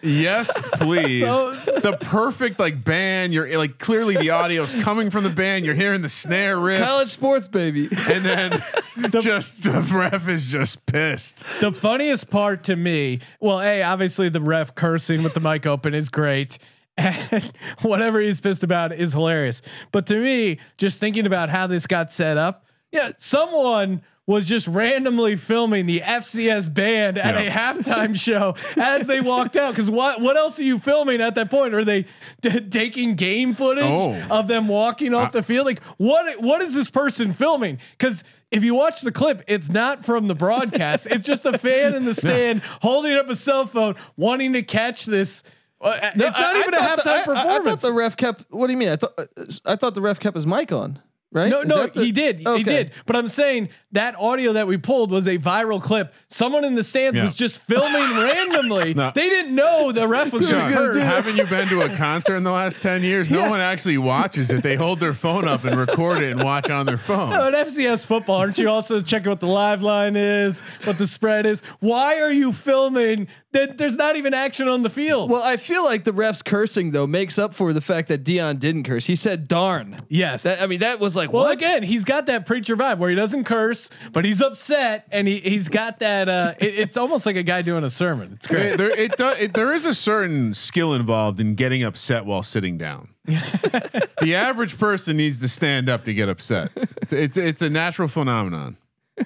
Yes, 0.09 0.59
please. 0.75 1.23
So- 1.23 1.55
the 1.81 1.97
perfect 2.01 2.59
like 2.59 2.85
band. 2.85 3.33
You're 3.35 3.57
like 3.59 3.79
clearly 3.79 4.17
the 4.17 4.31
audio's 4.31 4.75
coming 4.75 5.11
from 5.11 5.25
the 5.25 5.31
band. 5.31 5.65
You're 5.65 5.75
hearing 5.75 6.03
the 6.03 6.09
snare 6.09 6.59
riff, 6.59 6.83
College 6.83 7.09
sports, 7.09 7.49
baby. 7.49 7.89
and 8.09 8.25
then 8.25 8.63
just 9.21 9.63
the 9.63 9.81
ref 9.93 10.29
is 10.29 10.51
just 10.51 10.85
pissed. 10.87 11.45
the 11.61 11.73
funniest 11.73 12.31
part 12.31 12.65
to 12.65 12.77
me, 12.77 13.21
well, 13.41 13.61
a 13.61 13.83
obviously 13.83 14.29
the 14.29 14.41
ref 14.41 14.75
cursing 14.75 15.23
with 15.23 15.35
the 15.35 15.41
mic 15.41 15.67
open 15.67 15.95
is 15.95 16.09
great. 16.09 16.59
And 16.97 17.53
whatever 17.83 18.19
he's 18.21 18.41
pissed 18.41 18.65
about 18.65 18.93
is 18.93 19.13
hilarious. 19.13 19.63
But 19.93 20.07
to 20.09 20.17
me, 20.21 20.59
just 20.79 20.99
thinking 20.99 21.27
about 21.27 21.49
how 21.49 21.69
this 21.69 21.87
got 21.87 22.11
set 22.11 22.37
up, 22.37 22.65
yeah, 22.91 23.13
someone 23.19 24.03
was 24.29 24.47
just 24.47 24.69
randomly 24.69 25.35
filming 25.37 25.87
the 25.87 26.01
FCS 26.01 26.73
band 26.73 27.17
at 27.19 27.35
a 27.35 27.51
halftime 27.51 28.15
show 28.17 28.55
as 28.77 29.07
they 29.09 29.21
walked 29.23 29.57
out. 29.57 29.71
Because 29.73 29.91
what 29.91 30.21
what 30.21 30.37
else 30.37 30.61
are 30.61 30.65
you 30.65 30.79
filming 30.79 31.21
at 31.21 31.35
that 31.37 31.51
point? 31.51 31.75
Are 31.75 31.85
they 31.85 32.05
t- 32.43 32.61
taking 32.61 33.15
game 33.17 33.55
footage 33.55 33.85
Oh. 33.85 34.15
of 34.31 34.47
them 34.47 34.69
walking 34.69 35.15
off 35.15 35.33
the 35.33 35.43
field? 35.43 35.67
Like 35.67 35.83
what 35.97 36.41
what 36.43 36.63
is 36.63 36.75
this 36.75 36.91
person 36.91 37.33
filming? 37.33 37.79
Because 37.99 38.23
if 38.51 38.63
you 38.65 38.75
watch 38.75 39.01
the 39.01 39.13
clip, 39.13 39.43
it's 39.49 39.69
not 39.71 40.05
from 40.05 40.29
the 40.29 40.35
broadcast. 40.35 41.07
it's 41.07 41.27
just 41.27 41.45
a 41.47 41.57
fan 41.59 41.95
in 41.95 42.05
the 42.05 42.15
stand 42.25 42.63
holding 42.83 43.15
up 43.15 43.29
a 43.31 43.35
cell 43.37 43.67
phone, 43.67 43.95
wanting 44.17 44.53
to 44.53 44.63
catch 44.63 45.07
this. 45.07 45.43
Uh, 45.81 45.97
it's 46.03 46.17
not 46.17 46.35
I- 46.37 46.61
even 46.61 46.75
I 46.75 46.79
a 46.79 46.81
halftime 46.81 47.05
the- 47.05 47.11
I- 47.11 47.15
I- 47.15 47.21
I, 47.21 47.25
thought 47.25 47.45
performance. 47.47 47.83
the 47.83 47.93
ref 47.95 48.17
kept. 48.17 48.45
What 48.51 48.67
do 48.67 48.73
you 48.73 48.79
mean? 48.79 48.89
I 48.91 48.97
thought 48.97 49.19
I 49.65 49.77
thought 49.77 49.95
the 49.95 50.03
ref 50.03 50.21
kept 50.21 50.35
his 50.37 50.47
mic 50.47 50.71
on. 50.71 50.99
Right? 51.31 51.51
no, 51.51 51.61
Is 51.61 51.69
no, 51.69 51.87
the- 51.89 52.05
he 52.05 52.11
did. 52.11 52.47
Okay. 52.47 52.57
He 52.59 52.65
did. 52.65 52.93
But 53.05 53.15
I'm 53.17 53.29
saying 53.29 53.69
that 53.93 54.17
audio 54.19 54.55
that 54.55 54.67
we 54.67 54.79
pulled 54.79 55.11
was 55.11 55.27
a 55.29 55.37
viral 55.37 55.81
clip. 55.83 56.15
Someone 56.29 56.65
in 56.65 56.75
the 56.75 56.83
stands 56.83 57.19
Yeah. 57.19 57.25
was 57.25 57.35
just 57.35 57.61
filming 57.61 58.01
randomly. 58.19 58.95
No. 58.95 59.13
They 59.15 59.29
didn't 59.29 59.55
know 59.55 59.93
the 59.93 60.09
ref 60.09 60.33
was 60.33 60.49
Sean, 60.49 60.71
going 60.73 60.87
to 60.93 60.99
curse. 60.99 61.03
haven't 61.03 61.37
you 61.37 61.45
been 61.45 61.69
to 61.69 61.83
a 61.83 61.95
concert 61.97 62.37
in 62.37 62.45
the 62.45 62.51
last 62.51 62.81
ten 62.81 63.03
years? 63.03 63.31
No 63.31 63.41
Yeah. 63.41 63.51
one 63.51 63.61
actually 63.61 63.99
watches 63.99 64.51
it. 64.51 64.63
They 64.63 64.75
hold 64.77 65.01
their 65.01 65.13
phone 65.13 65.47
up 65.47 65.65
and 65.65 65.77
record 65.77 66.23
it 66.23 66.33
and 66.33 66.43
watch 66.43 66.71
on 66.71 66.87
their 66.87 66.97
phone. 66.99 67.29
No, 67.31 67.49
at 67.49 67.55
FCS 67.55 68.07
football, 68.07 68.37
aren't 68.37 68.57
you 68.57 68.71
also 68.71 69.01
checking 69.03 69.29
what 69.29 69.41
the 69.41 69.47
live 69.49 69.83
line 69.83 70.17
is, 70.17 70.61
what 70.85 70.97
the 70.97 71.07
spread 71.07 71.45
is? 71.45 71.61
Why 71.81 72.21
are 72.23 72.33
you 72.33 72.53
filming 72.55 73.29
that 73.53 73.79
there's 73.79 73.97
not 73.97 74.17
even 74.17 74.35
action 74.35 74.69
on 74.69 74.83
the 74.83 74.91
field? 74.91 75.31
Well, 75.31 75.43
I 75.43 75.57
feel 75.57 75.85
like 75.85 76.05
the 76.05 76.13
refs 76.13 76.45
cursing 76.45 76.91
though 76.91 77.07
makes 77.07 77.39
up 77.39 77.55
for 77.55 77.73
the 77.73 77.81
fact 77.81 78.09
that 78.09 78.25
Deion 78.25 78.59
didn't 78.59 78.83
curse. 78.85 79.07
He 79.07 79.17
said 79.17 79.49
"darn." 79.49 79.97
yes. 80.09 80.43
That, 80.43 80.61
I 80.61 80.67
mean, 80.67 80.81
that 80.81 81.01
was 81.01 81.17
like 81.17 81.33
well, 81.33 81.45
what? 81.45 81.53
again, 81.53 81.83
he's 81.83 82.05
got 82.05 82.27
that 82.27 82.45
preacher 82.47 82.77
vibe 82.77 82.99
where 82.99 83.11
he 83.11 83.17
doesn't 83.17 83.45
curse, 83.45 83.91
but 84.13 84.25
he's 84.25 84.43
upset 84.43 85.07
and 85.11 85.27
he 85.27 85.39
he's 85.39 85.69
got 85.69 85.99
that. 86.01 86.29
Uh, 86.29 86.55
it- 86.61 86.75
it's 86.79 86.97
almost 86.97 87.27
like 87.27 87.37
a 87.37 87.43
guy 87.43 87.63
doing 87.63 87.85
a 87.85 87.91
sermon. 87.91 88.33
It's 88.35 88.47
great. 88.47 88.77
there, 88.77 88.91
it, 88.91 89.17
do, 89.17 89.29
it, 89.29 89.55
there 89.55 89.73
is 89.73 89.85
a 89.87 89.95
certain 89.95 90.55
skill 90.55 90.93
involved 90.95 91.41
in 91.41 91.55
getting 91.55 91.83
upset 91.83 92.25
while 92.27 92.43
sitting 92.43 92.79
down. 92.79 93.09
the 93.27 94.35
average 94.35 94.79
person 94.79 95.17
needs 95.17 95.41
to 95.41 95.49
stand 95.49 95.89
up 95.89 96.05
to 96.05 96.15
get 96.15 96.29
upset. 96.29 96.71
It's 97.03 97.13
it's, 97.13 97.37
it's 97.37 97.63
a 97.63 97.71
natural 97.71 98.09
phenomenon. 98.09 98.77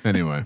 Anyway, 0.05 0.45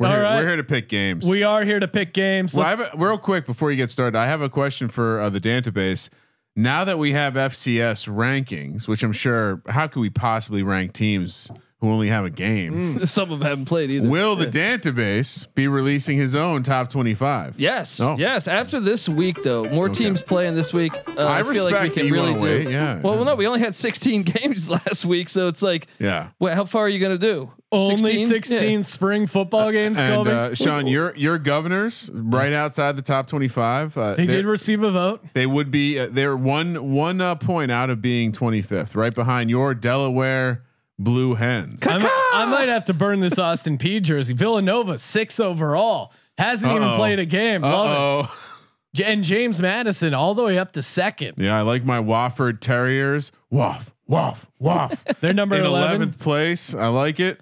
we're, 0.00 0.06
All 0.06 0.12
here, 0.14 0.22
right. 0.22 0.36
we're 0.42 0.48
here 0.48 0.56
to 0.56 0.64
pick 0.64 0.88
games. 0.88 1.28
We 1.28 1.42
are 1.42 1.62
here 1.62 1.78
to 1.78 1.86
pick 1.86 2.14
games. 2.14 2.54
well, 2.54 2.64
I 2.66 2.70
Let's- 2.74 2.90
have 2.90 2.94
a, 3.00 3.04
real 3.04 3.18
quick 3.18 3.44
before 3.46 3.70
you 3.70 3.76
get 3.76 3.90
started. 3.90 4.16
I 4.18 4.26
have 4.26 4.40
a 4.40 4.48
question 4.48 4.88
for 4.88 5.20
uh, 5.20 5.28
the 5.30 5.40
database. 5.40 6.08
Now 6.56 6.84
that 6.84 6.98
we 6.98 7.12
have 7.12 7.34
FCS 7.34 8.08
rankings, 8.08 8.88
which 8.88 9.02
I'm 9.02 9.12
sure, 9.12 9.62
how 9.68 9.86
could 9.86 10.00
we 10.00 10.10
possibly 10.10 10.62
rank 10.62 10.94
teams 10.94 11.50
who 11.80 11.90
only 11.90 12.08
have 12.08 12.24
a 12.24 12.30
game? 12.30 12.98
Some 13.06 13.30
of 13.32 13.38
them 13.40 13.48
haven't 13.48 13.64
played 13.66 13.90
either. 13.90 14.08
Will 14.08 14.36
the 14.36 14.46
database 14.46 15.46
be 15.54 15.68
releasing 15.68 16.16
his 16.18 16.34
own 16.34 16.62
top 16.62 16.90
25? 16.90 17.54
Yes, 17.58 18.00
Oh. 18.00 18.16
yes. 18.18 18.48
After 18.48 18.80
this 18.80 19.08
week, 19.08 19.42
though, 19.42 19.64
more 19.70 19.88
teams 19.88 20.22
playing 20.22 20.54
this 20.56 20.72
week. 20.72 20.92
Uh, 20.94 21.26
I 21.26 21.42
feel 21.42 21.64
like 21.64 21.72
we 21.74 21.78
respect 21.78 21.94
can 21.94 22.06
you 22.06 22.12
really 22.14 22.30
wanna 22.32 22.40
do. 22.42 22.46
wait, 22.66 22.68
yeah. 22.70 23.00
Well, 23.00 23.16
well, 23.16 23.24
no, 23.24 23.34
we 23.34 23.46
only 23.46 23.60
had 23.60 23.74
16 23.76 24.22
games 24.24 24.68
last 24.68 25.04
week, 25.04 25.28
so 25.28 25.48
it's 25.48 25.62
like, 25.62 25.86
Yeah. 25.98 26.28
what? 26.38 26.54
How 26.54 26.64
far 26.64 26.84
are 26.84 26.88
you 26.88 26.98
gonna 26.98 27.18
do? 27.18 27.50
only 27.72 28.26
16 28.26 28.78
Yeah. 28.78 28.82
spring 28.82 29.28
football 29.28 29.70
games, 29.70 29.96
And 30.00 30.12
Colby. 30.12 30.30
uh, 30.32 30.54
Sean, 30.54 30.88
your 30.88 31.14
your 31.14 31.38
governors 31.38 32.10
right 32.12 32.52
outside 32.52 32.96
the 32.96 33.02
top 33.02 33.28
twenty 33.28 33.46
five. 33.46 33.96
Uh, 33.96 34.14
they 34.14 34.26
they're- 34.26 34.36
did 34.38 34.44
receive 34.44 34.82
a 34.82 34.90
vote. 34.90 35.24
They 35.34 35.46
would 35.46 35.70
be. 35.70 35.96
Uh, 36.00 36.08
they're 36.10 36.36
one 36.36 36.90
one 36.92 37.20
uh, 37.20 37.36
point 37.36 37.70
out 37.70 37.88
of 37.88 38.02
being 38.02 38.32
twenty 38.32 38.60
fifth, 38.60 38.96
right 38.96 39.14
behind 39.14 39.50
your 39.50 39.72
Delaware 39.74 40.62
Blue 41.02 41.34
Hens. 41.34 41.80
I'm, 41.86 42.02
I 42.34 42.44
might 42.44 42.68
have 42.68 42.84
to 42.86 42.94
burn 42.94 43.20
this 43.20 43.38
Austin 43.38 43.78
Peay 43.78 44.02
jersey. 44.02 44.34
Villanova 44.34 44.98
six 44.98 45.40
overall 45.40 46.12
hasn't 46.38 46.70
even 46.70 46.82
Uh-oh. 46.88 46.96
played 46.96 47.18
a 47.18 47.24
game. 47.26 47.62
Love 47.62 48.30
it. 48.94 49.02
And 49.06 49.22
James 49.24 49.60
Madison 49.62 50.14
all 50.14 50.34
the 50.34 50.42
way 50.42 50.58
up 50.58 50.72
to 50.72 50.82
second. 50.82 51.34
yeah. 51.38 51.56
I 51.56 51.62
like 51.62 51.84
my 51.84 51.98
Wofford 51.98 52.60
Terriers. 52.60 53.30
Waff, 53.48 53.92
waff, 54.06 54.50
waff. 54.58 55.04
They're 55.20 55.32
number 55.32 55.56
In 55.56 55.64
11. 55.64 55.88
eleventh 55.96 56.18
place. 56.18 56.74
I 56.74 56.88
like 56.88 57.18
it. 57.20 57.40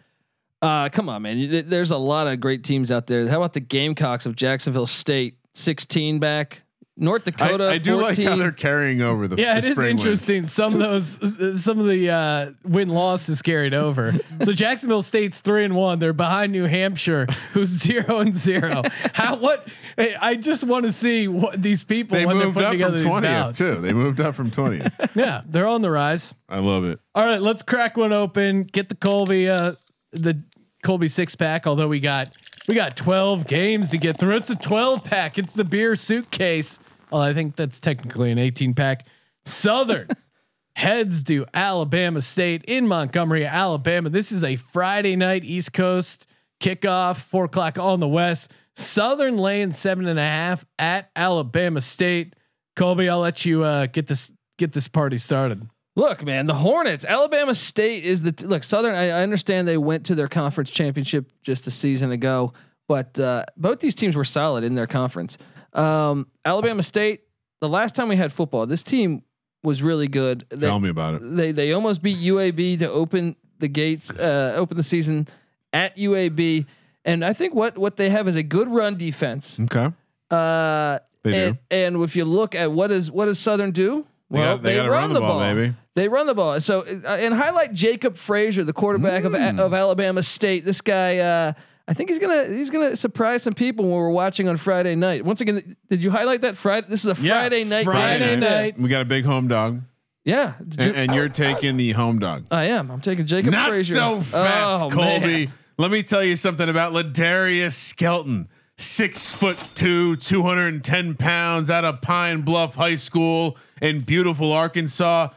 Uh, 0.60 0.88
come 0.90 1.08
on, 1.08 1.22
man. 1.22 1.68
There's 1.68 1.90
a 1.90 1.96
lot 1.96 2.26
of 2.26 2.38
great 2.40 2.64
teams 2.64 2.90
out 2.92 3.06
there. 3.06 3.26
How 3.28 3.38
about 3.38 3.54
the 3.54 3.60
Gamecocks 3.60 4.26
of 4.26 4.36
Jacksonville 4.36 4.86
State? 4.86 5.36
16 5.54 6.18
back. 6.20 6.62
North 7.00 7.24
Dakota. 7.24 7.68
I 7.68 7.78
do 7.78 8.00
14. 8.00 8.02
like 8.02 8.18
how 8.18 8.36
they're 8.36 8.50
carrying 8.50 9.00
over 9.02 9.28
the. 9.28 9.36
Yeah, 9.36 9.52
the 9.52 9.58
it 9.58 9.64
is 9.64 9.70
spring 9.72 9.96
wins. 9.96 10.00
interesting. 10.00 10.48
Some 10.48 10.74
of 10.74 10.80
those, 10.80 11.62
some 11.62 11.78
of 11.78 11.86
the 11.86 12.10
uh, 12.10 12.50
win 12.64 12.88
losses 12.88 13.28
is 13.36 13.42
carried 13.42 13.74
over. 13.74 14.14
So 14.42 14.52
Jacksonville 14.52 15.02
State's 15.02 15.40
three 15.40 15.64
and 15.64 15.74
one. 15.74 15.98
They're 15.98 16.12
behind 16.12 16.52
New 16.52 16.66
Hampshire, 16.66 17.26
who's 17.52 17.68
zero 17.84 18.20
and 18.20 18.34
zero. 18.34 18.82
How? 19.12 19.36
What? 19.36 19.66
hey, 19.96 20.14
I 20.14 20.36
just 20.36 20.64
want 20.64 20.84
to 20.86 20.92
see 20.92 21.26
what 21.26 21.60
these 21.60 21.82
people 21.82 22.16
They 22.16 22.24
when 22.24 22.38
they're 22.38 22.46
moved 22.46 22.54
putting 22.54 22.68
up 22.68 22.92
together 22.92 22.98
from 22.98 23.04
these 23.04 23.18
twentieth 23.18 23.58
too. 23.58 23.74
They 23.80 23.92
moved 23.92 24.20
up 24.20 24.36
from 24.36 24.50
twentieth. 24.52 24.94
Yeah, 25.14 25.42
they're 25.44 25.66
on 25.66 25.82
the 25.82 25.90
rise. 25.90 26.34
I 26.48 26.60
love 26.60 26.84
it. 26.84 27.00
All 27.14 27.24
right, 27.26 27.42
let's 27.42 27.62
crack 27.62 27.96
one 27.96 28.12
open. 28.12 28.62
Get 28.62 28.88
the 28.88 28.94
Colby, 28.94 29.50
uh, 29.50 29.72
the 30.12 30.40
Colby 30.84 31.08
six 31.08 31.34
pack. 31.34 31.66
Although 31.66 31.88
we 31.88 31.98
got 31.98 32.30
we 32.68 32.74
got 32.76 32.96
twelve 32.96 33.46
games 33.46 33.90
to 33.90 33.98
get 33.98 34.18
through. 34.18 34.36
It's 34.36 34.50
a 34.50 34.56
twelve 34.56 35.02
pack. 35.04 35.36
It's 35.36 35.52
the 35.52 35.64
beer 35.64 35.96
suitcase. 35.96 36.78
Well, 37.10 37.22
I 37.22 37.34
think 37.34 37.56
that's 37.56 37.80
technically 37.80 38.30
an 38.30 38.38
eighteen 38.38 38.74
pack. 38.74 39.06
Southern 39.44 40.08
heads 40.76 41.22
to 41.24 41.46
Alabama 41.54 42.20
State 42.20 42.64
in 42.66 42.86
Montgomery, 42.86 43.46
Alabama. 43.46 44.10
This 44.10 44.32
is 44.32 44.44
a 44.44 44.56
Friday 44.56 45.16
night 45.16 45.44
East 45.44 45.72
Coast 45.72 46.26
kickoff, 46.60 47.16
four 47.16 47.44
o'clock 47.44 47.78
on 47.78 48.00
the 48.00 48.08
West. 48.08 48.52
Southern 48.76 49.36
laying 49.36 49.72
seven 49.72 50.06
and 50.06 50.18
a 50.18 50.22
half 50.22 50.64
at 50.78 51.10
Alabama 51.16 51.80
State. 51.80 52.34
Colby, 52.76 53.08
I'll 53.08 53.20
let 53.20 53.44
you 53.44 53.64
uh, 53.64 53.86
get 53.86 54.06
this 54.06 54.32
get 54.56 54.72
this 54.72 54.88
party 54.88 55.18
started. 55.18 55.68
Look, 55.96 56.24
man, 56.24 56.46
the 56.46 56.54
Hornets. 56.54 57.04
Alabama 57.04 57.54
State 57.54 58.04
is 58.04 58.22
the 58.22 58.32
t- 58.32 58.46
look. 58.46 58.62
Southern. 58.62 58.94
I, 58.94 59.08
I 59.08 59.22
understand 59.22 59.66
they 59.66 59.78
went 59.78 60.06
to 60.06 60.14
their 60.14 60.28
conference 60.28 60.70
championship 60.70 61.32
just 61.42 61.66
a 61.66 61.72
season 61.72 62.12
ago, 62.12 62.52
but 62.86 63.18
uh, 63.18 63.44
both 63.56 63.80
these 63.80 63.96
teams 63.96 64.14
were 64.14 64.24
solid 64.24 64.62
in 64.62 64.76
their 64.76 64.86
conference. 64.86 65.38
Um, 65.78 66.26
Alabama 66.44 66.82
State. 66.82 67.22
The 67.60 67.68
last 67.68 67.94
time 67.94 68.08
we 68.08 68.16
had 68.16 68.32
football, 68.32 68.66
this 68.66 68.82
team 68.82 69.22
was 69.62 69.82
really 69.82 70.06
good. 70.08 70.44
They, 70.48 70.58
Tell 70.68 70.78
me 70.80 70.88
about 70.90 71.14
it. 71.14 71.36
They 71.36 71.52
they 71.52 71.72
almost 71.72 72.02
beat 72.02 72.18
UAB 72.18 72.78
to 72.80 72.90
open 72.90 73.34
the 73.58 73.68
gates, 73.68 74.10
uh, 74.10 74.54
open 74.56 74.76
the 74.76 74.82
season 74.82 75.26
at 75.72 75.96
UAB, 75.96 76.66
and 77.04 77.24
I 77.24 77.32
think 77.32 77.54
what 77.54 77.76
what 77.76 77.96
they 77.96 78.10
have 78.10 78.28
is 78.28 78.36
a 78.36 78.42
good 78.42 78.68
run 78.68 78.96
defense. 78.96 79.58
Okay. 79.60 79.92
Uh, 80.30 80.98
They 81.24 81.30
do. 81.32 81.36
and, 81.36 81.58
and 81.70 82.02
if 82.02 82.14
you 82.14 82.24
look 82.24 82.54
at 82.54 82.70
what 82.70 82.90
is 82.90 83.10
what 83.10 83.24
does 83.26 83.38
Southern 83.38 83.72
do? 83.72 84.06
They 84.30 84.38
got- 84.38 84.62
they 84.62 84.76
gotta 84.76 84.90
run 84.90 85.12
the 85.14 85.20
ball, 85.20 85.40
baby. 85.40 85.74
They 85.96 86.06
run 86.08 86.26
the 86.28 86.34
ball. 86.34 86.60
So 86.60 86.82
uh, 86.82 87.08
and 87.08 87.34
highlight 87.34 87.72
Jacob 87.72 88.14
Frazier, 88.14 88.62
the 88.62 88.72
quarterback 88.72 89.24
of 89.24 89.32
Mm. 89.32 89.58
of 89.58 89.74
Alabama 89.74 90.22
State. 90.22 90.64
This 90.64 90.80
guy, 90.80 91.18
uh, 91.18 91.52
I 91.88 91.94
think 91.94 92.10
he's 92.10 92.18
gonna 92.18 92.44
he's 92.44 92.68
gonna 92.68 92.94
surprise 92.96 93.42
some 93.42 93.54
people 93.54 93.86
when 93.86 93.94
we're 93.94 94.10
watching 94.10 94.46
on 94.46 94.58
Friday 94.58 94.94
night. 94.94 95.24
Once 95.24 95.40
again, 95.40 95.74
did 95.88 96.04
you 96.04 96.10
highlight 96.10 96.42
that 96.42 96.54
Friday? 96.54 96.86
This 96.90 97.04
is 97.06 97.18
a 97.18 97.22
Yeah, 97.22 97.40
Friday 97.40 97.64
night. 97.64 97.84
Friday 97.84 98.28
game. 98.30 98.40
night. 98.40 98.78
We 98.78 98.90
got 98.90 99.00
a 99.00 99.06
big 99.06 99.24
home 99.24 99.48
dog, 99.48 99.80
Yeah, 100.24 100.52
and, 100.78 100.80
and 100.94 101.14
you're 101.14 101.30
taking 101.30 101.78
the 101.78 101.92
home 101.92 102.18
dog. 102.18 102.46
I 102.50 102.66
am. 102.66 102.90
I'm 102.90 103.00
taking 103.00 103.24
Jacob 103.24 103.52
Not 103.52 103.70
Frazier. 103.70 103.94
so 103.94 104.16
oh, 104.16 104.20
fast, 104.20 104.84
Oh, 104.84 104.90
Colby. 104.90 105.46
man. 105.46 105.52
Let 105.78 105.90
me 105.90 106.02
tell 106.02 106.22
you 106.22 106.36
something 106.36 106.68
about 106.68 106.92
Ladarius 106.92 107.72
Skelton. 107.72 108.48
Six 108.76 109.32
foot 109.32 109.56
two, 109.74 110.16
210 110.16 111.14
pounds 111.14 111.70
out 111.70 111.84
of 111.84 112.00
Pine 112.02 112.42
Bluff 112.42 112.74
High 112.74 112.96
School 112.96 113.56
in 113.80 114.02
beautiful 114.02 114.52
Arkansas. 114.52 115.30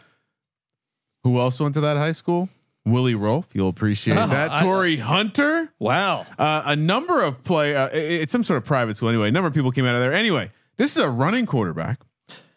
Who 1.24 1.40
else 1.40 1.60
went 1.60 1.74
to 1.76 1.82
that 1.82 1.98
high 1.98 2.12
school? 2.12 2.50
Willie 2.86 3.14
Roaf. 3.16 3.46
You'll 3.54 3.70
appreciate 3.70 4.18
Oh, 4.18 4.28
that. 4.28 4.52
I- 4.58 4.62
Torii 4.64 4.98
Hunter. 4.98 5.72
Wow. 5.80 6.26
Uh, 6.38 6.64
a 6.66 6.76
number 6.76 7.22
of 7.22 7.44
play. 7.44 7.76
Uh, 7.76 7.88
i- 7.88 7.92
it's 7.92 8.32
some 8.32 8.44
sort 8.44 8.58
of 8.58 8.66
private 8.66 8.98
school 8.98 9.10
anyway. 9.10 9.28
A 9.28 9.32
number 9.32 9.48
of 9.48 9.54
people 9.54 9.72
came 9.72 9.86
out 9.86 9.96
of 9.96 10.02
there. 10.02 10.14
Anyway, 10.14 10.50
this 10.78 10.92
is 10.92 10.98
a 10.98 11.10
running 11.10 11.46
quarterback. 11.46 12.00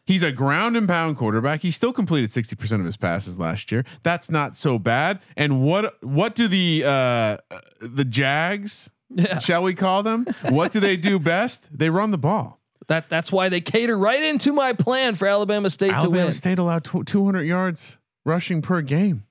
He's 0.06 0.22
a 0.22 0.32
ground 0.32 0.76
and 0.76 0.86
pound 0.86 1.16
quarterback. 1.16 1.60
He 1.62 1.70
still 1.70 1.92
completed 1.92 2.30
sixty 2.30 2.54
percent 2.56 2.80
of 2.80 2.86
his 2.86 2.96
passes 2.96 3.38
last 3.38 3.72
year. 3.72 3.84
That's 4.02 4.30
not 4.30 4.54
so 4.56 4.78
bad. 4.78 5.20
And 5.36 5.62
what 5.62 6.02
what 6.02 6.34
do 6.34 6.46
the 6.46 6.84
uh, 6.84 7.36
the 7.80 8.04
Jags? 8.04 8.90
Yeah. 9.08 9.38
Shall 9.38 9.62
we 9.62 9.74
call 9.74 10.02
them? 10.02 10.26
What 10.50 10.72
do 10.72 10.80
they 10.80 10.96
do 10.98 11.18
best? 11.20 11.68
They 11.76 11.88
run 11.88 12.10
the 12.10 12.18
ball. 12.18 12.60
That 12.88 13.08
that's 13.08 13.32
why 13.32 13.48
they 13.48 13.62
cater 13.62 13.96
right 13.96 14.22
into 14.22 14.52
my 14.52 14.74
plan 14.74 15.14
for 15.14 15.26
Alabama 15.26 15.70
State 15.70 15.88
to 15.88 15.94
win. 15.94 16.04
Alabama. 16.04 16.32
State 16.34 16.58
allowed 16.58 16.84
tw- 16.84 17.06
200 17.06 17.42
yards 17.42 17.96
rushing 18.26 18.60
per 18.60 18.82
game 18.82 19.24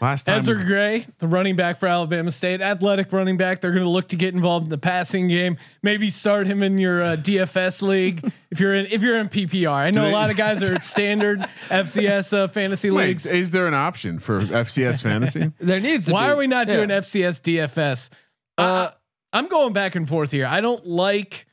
last 0.00 0.24
time. 0.24 0.38
Ezra 0.38 0.64
Gray, 0.64 1.04
the 1.18 1.26
running 1.26 1.56
back 1.56 1.78
for 1.78 1.86
Alabama 1.86 2.30
State, 2.30 2.60
athletic 2.60 3.12
running 3.12 3.36
back. 3.36 3.60
They're 3.60 3.72
going 3.72 3.82
to 3.84 3.88
look 3.90 4.08
to 4.08 4.16
get 4.16 4.34
involved 4.34 4.64
in 4.64 4.70
the 4.70 4.78
passing 4.78 5.28
game. 5.28 5.56
Maybe 5.82 6.10
start 6.10 6.46
him 6.46 6.62
in 6.62 6.78
your 6.78 7.02
uh, 7.02 7.16
DFS 7.16 7.82
league 7.82 8.30
if 8.50 8.60
you're 8.60 8.74
in 8.74 8.86
if 8.86 9.02
you're 9.02 9.16
in 9.16 9.28
PPR. 9.28 9.70
I 9.70 9.90
know 9.90 10.04
Do 10.04 10.10
a 10.10 10.12
lot 10.12 10.30
of 10.30 10.36
guys 10.36 10.68
are 10.70 10.78
standard 10.80 11.40
FCS 11.68 12.32
uh, 12.36 12.48
fantasy 12.48 12.90
Wait, 12.90 13.06
leagues. 13.08 13.26
is 13.26 13.50
there 13.50 13.66
an 13.66 13.74
option 13.74 14.18
for 14.18 14.40
FCS 14.40 15.02
fantasy? 15.02 15.52
There 15.58 15.80
needs 15.80 16.06
to 16.06 16.12
Why 16.12 16.26
be. 16.26 16.32
are 16.32 16.36
we 16.36 16.46
not 16.46 16.68
Yeah. 16.68 16.74
doing 16.76 16.88
FCS 16.90 17.40
DFS? 17.40 18.10
Uh, 18.58 18.90
I'm 19.32 19.48
going 19.48 19.72
back 19.72 19.94
and 19.96 20.08
forth 20.08 20.30
here. 20.30 20.46
I 20.46 20.60
don't 20.60 20.86
like 20.86 21.45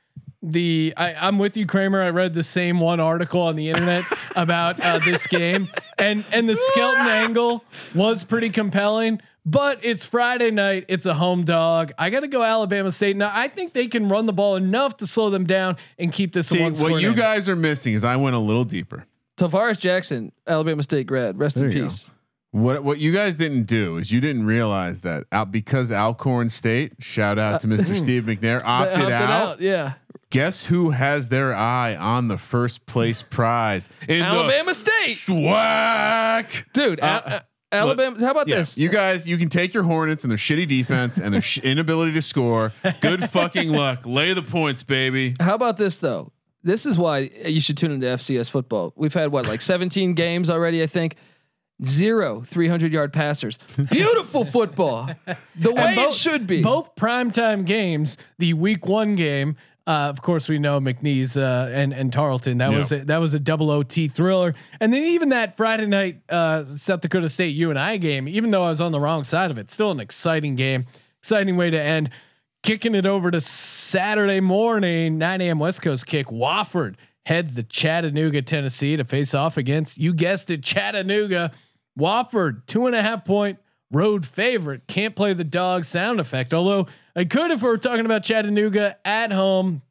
the. 0.44 0.94
I, 0.98 1.14
I'm 1.16 1.40
with 1.40 1.58
you, 1.58 1.66
Kramer. 1.66 2.02
I 2.04 2.10
read 2.10 2.34
the 2.34 2.44
same 2.44 2.80
one 2.80 3.00
article 3.00 3.42
on 3.42 3.56
the 3.56 3.70
internet 3.70 4.04
about 4.36 4.80
uh, 4.80 5.00
this 5.00 5.26
game, 5.28 5.68
and 5.98 6.24
and 6.32 6.48
the 6.48 6.56
Skelton 6.56 7.08
angle 7.08 7.64
was 7.96 8.24
pretty 8.24 8.50
compelling. 8.50 9.20
But 9.46 9.80
it's 9.84 10.06
Friday 10.06 10.52
night. 10.52 10.86
It's 10.88 11.06
a 11.06 11.14
home 11.14 11.44
dog. 11.44 11.92
I 11.98 12.10
got 12.12 12.22
to 12.22 12.30
go 12.30 12.42
Alabama 12.44 12.92
State. 12.92 13.18
Now 13.18 13.30
I 13.34 13.48
think 13.50 13.74
they 13.74 13.88
can 13.88 14.08
run 14.08 14.26
the 14.26 14.32
ball 14.34 14.56
enough 14.56 14.98
to 14.98 15.08
slow 15.08 15.30
them 15.30 15.46
down 15.46 15.76
and 15.98 16.14
keep 16.14 16.32
this 16.34 16.50
a 16.52 16.54
See, 16.54 16.62
one. 16.62 16.74
what 16.74 17.02
you 17.02 17.10
game. 17.10 17.18
guys 17.18 17.50
are 17.50 17.56
missing 17.58 17.94
is 17.94 18.04
I 18.06 18.16
went 18.16 18.36
a 18.36 18.40
little 18.40 18.64
deeper. 18.64 19.06
Tarvaris 19.36 19.80
Jackson, 19.80 20.32
Alabama 20.48 20.82
State 20.84 21.08
grad. 21.08 21.38
Rest 21.40 21.58
in 21.58 21.64
There 21.64 21.72
you 21.72 21.78
go. 21.84 21.90
peace. 21.90 22.12
What 22.52 22.84
what 22.84 23.00
you 23.00 23.12
guys 23.12 23.36
didn't 23.36 23.64
do 23.64 23.98
is 23.98 24.12
you 24.12 24.22
didn't 24.22 24.46
realize 24.46 25.02
that 25.02 25.26
out 25.32 25.52
because 25.52 25.92
Alcorn 25.92 26.50
State, 26.50 26.94
shout 27.00 27.38
out 27.40 27.60
to 27.62 27.68
Mr. 27.68 27.96
Steve 27.98 28.24
McNair, 28.24 28.62
opted, 28.64 29.02
Opted 29.02 29.12
out. 29.12 29.60
Yeah. 29.60 29.94
Guess 30.34 30.66
who 30.66 30.90
has 30.90 31.30
their 31.30 31.54
eye 31.54 31.96
on 31.96 32.28
the 32.28 32.40
first 32.40 32.88
place 32.88 33.22
prize 33.30 33.88
in 34.10 34.20
the 34.20 34.26
Alabama 34.26 34.74
State. 34.74 35.16
SWAC? 35.16 36.66
Dude, 36.74 37.00
Uh, 37.02 37.04
Al- 37.04 37.34
Al- 37.34 37.42
Alabama. 37.72 38.20
How 38.20 38.32
about 38.32 38.48
Yeah, 38.48 38.56
this? 38.58 38.76
you 38.76 38.90
guys, 38.90 39.28
you 39.28 39.38
can 39.38 39.50
take 39.50 39.76
your 39.76 39.84
Hornets 39.84 40.24
and 40.24 40.32
their 40.32 40.38
shitty 40.40 40.68
defense 40.68 41.18
and 41.20 41.34
their 41.34 41.42
sh- 41.44 41.58
inability 41.64 42.14
to 42.14 42.22
score. 42.24 42.72
Good 43.02 43.30
fucking 43.30 43.72
luck. 43.72 44.08
Lay 44.08 44.34
the 44.34 44.42
points, 44.42 44.82
baby. 44.82 45.36
How 45.40 45.54
about 45.54 45.78
this 45.78 46.00
though? 46.00 46.32
This 46.64 46.86
is 46.88 46.98
why 46.98 47.30
you 47.46 47.62
should 47.62 47.78
tune 47.78 47.92
into 47.92 48.08
FCS 48.08 48.50
football. 48.50 48.92
We've 48.96 49.14
had 49.14 49.32
what 49.32 49.48
like 49.48 49.62
17 49.62 50.14
games 50.16 50.50
already, 50.50 50.82
I 50.82 50.88
think. 50.88 51.16
Zero 51.86 52.42
300 52.42 52.92
yard 52.94 53.12
passers. 53.14 53.58
Beautiful 53.92 54.46
football. 54.46 55.10
The 55.56 55.72
way 55.74 55.82
And 55.84 55.98
it 56.00 56.14
should 56.14 56.48
be. 56.48 56.62
Both 56.64 56.96
primetime 56.96 57.66
games, 57.66 58.18
the 58.40 58.54
week 58.54 58.86
one 58.88 59.16
game. 59.16 59.58
Uh, 59.86 60.08
of 60.10 60.22
course, 60.22 60.48
we 60.48 60.60
know 60.60 60.80
McNeese 60.80 61.36
uh, 61.36 61.70
and 61.74 61.94
and 61.94 62.14
Tarleton. 62.14 62.58
That 62.60 62.72
Yeah. 62.72 62.78
was 62.78 62.92
a, 62.94 63.06
that 63.06 63.18
was 63.18 63.34
a 63.34 63.40
double 63.40 63.70
OT 63.70 64.08
thriller. 64.08 64.54
And 64.80 64.94
then 64.94 65.04
even 65.04 65.30
that 65.30 65.58
Friday 65.58 65.86
night 65.88 66.22
uh, 66.30 66.64
South 66.66 67.02
Dakota 67.02 67.28
State 67.28 67.56
U 67.56 67.70
and 67.70 67.78
I 67.78 67.98
game, 67.98 68.28
even 68.30 68.52
though 68.52 68.64
I 68.64 68.70
was 68.70 68.80
on 68.80 68.92
the 68.94 69.00
wrong 69.00 69.24
side 69.26 69.52
of 69.52 69.58
it, 69.58 69.70
still 69.70 69.92
an 69.92 70.00
exciting 70.00 70.56
game, 70.56 70.86
exciting 71.20 71.58
way 71.58 71.70
to 71.70 71.80
end. 71.82 72.12
Kicking 72.64 72.96
it 72.96 73.06
over 73.06 73.30
to 73.30 73.42
Saturday 73.42 74.40
morning, 74.40 75.18
9 75.18 75.42
a.m. 75.42 75.60
West 75.60 75.82
Coast 75.82 76.08
kick. 76.08 76.28
Wofford 76.28 76.96
heads 77.26 77.56
to 77.56 77.64
Chattanooga, 77.64 78.42
Tennessee 78.42 78.96
to 78.96 79.04
face 79.04 79.34
off 79.34 79.58
against, 79.58 79.98
you 79.98 80.14
guessed 80.14 80.50
it, 80.50 80.64
Chattanooga. 80.64 81.52
Wofford, 82.00 82.66
two 82.68 82.88
and 82.88 82.96
a 82.96 83.02
half 83.02 83.26
point 83.26 83.60
road 83.92 84.26
favorite. 84.26 84.88
Can't 84.88 85.14
play 85.14 85.34
the 85.34 85.44
dog 85.44 85.84
sound 85.84 86.22
effect, 86.22 86.54
although 86.54 86.88
I 87.16 87.26
could 87.26 87.52
if 87.52 87.62
we 87.62 87.70
were 87.70 87.78
talking 87.78 88.06
about 88.06 88.24
Chattanooga 88.24 88.98
at 89.06 89.32
home. 89.32 89.82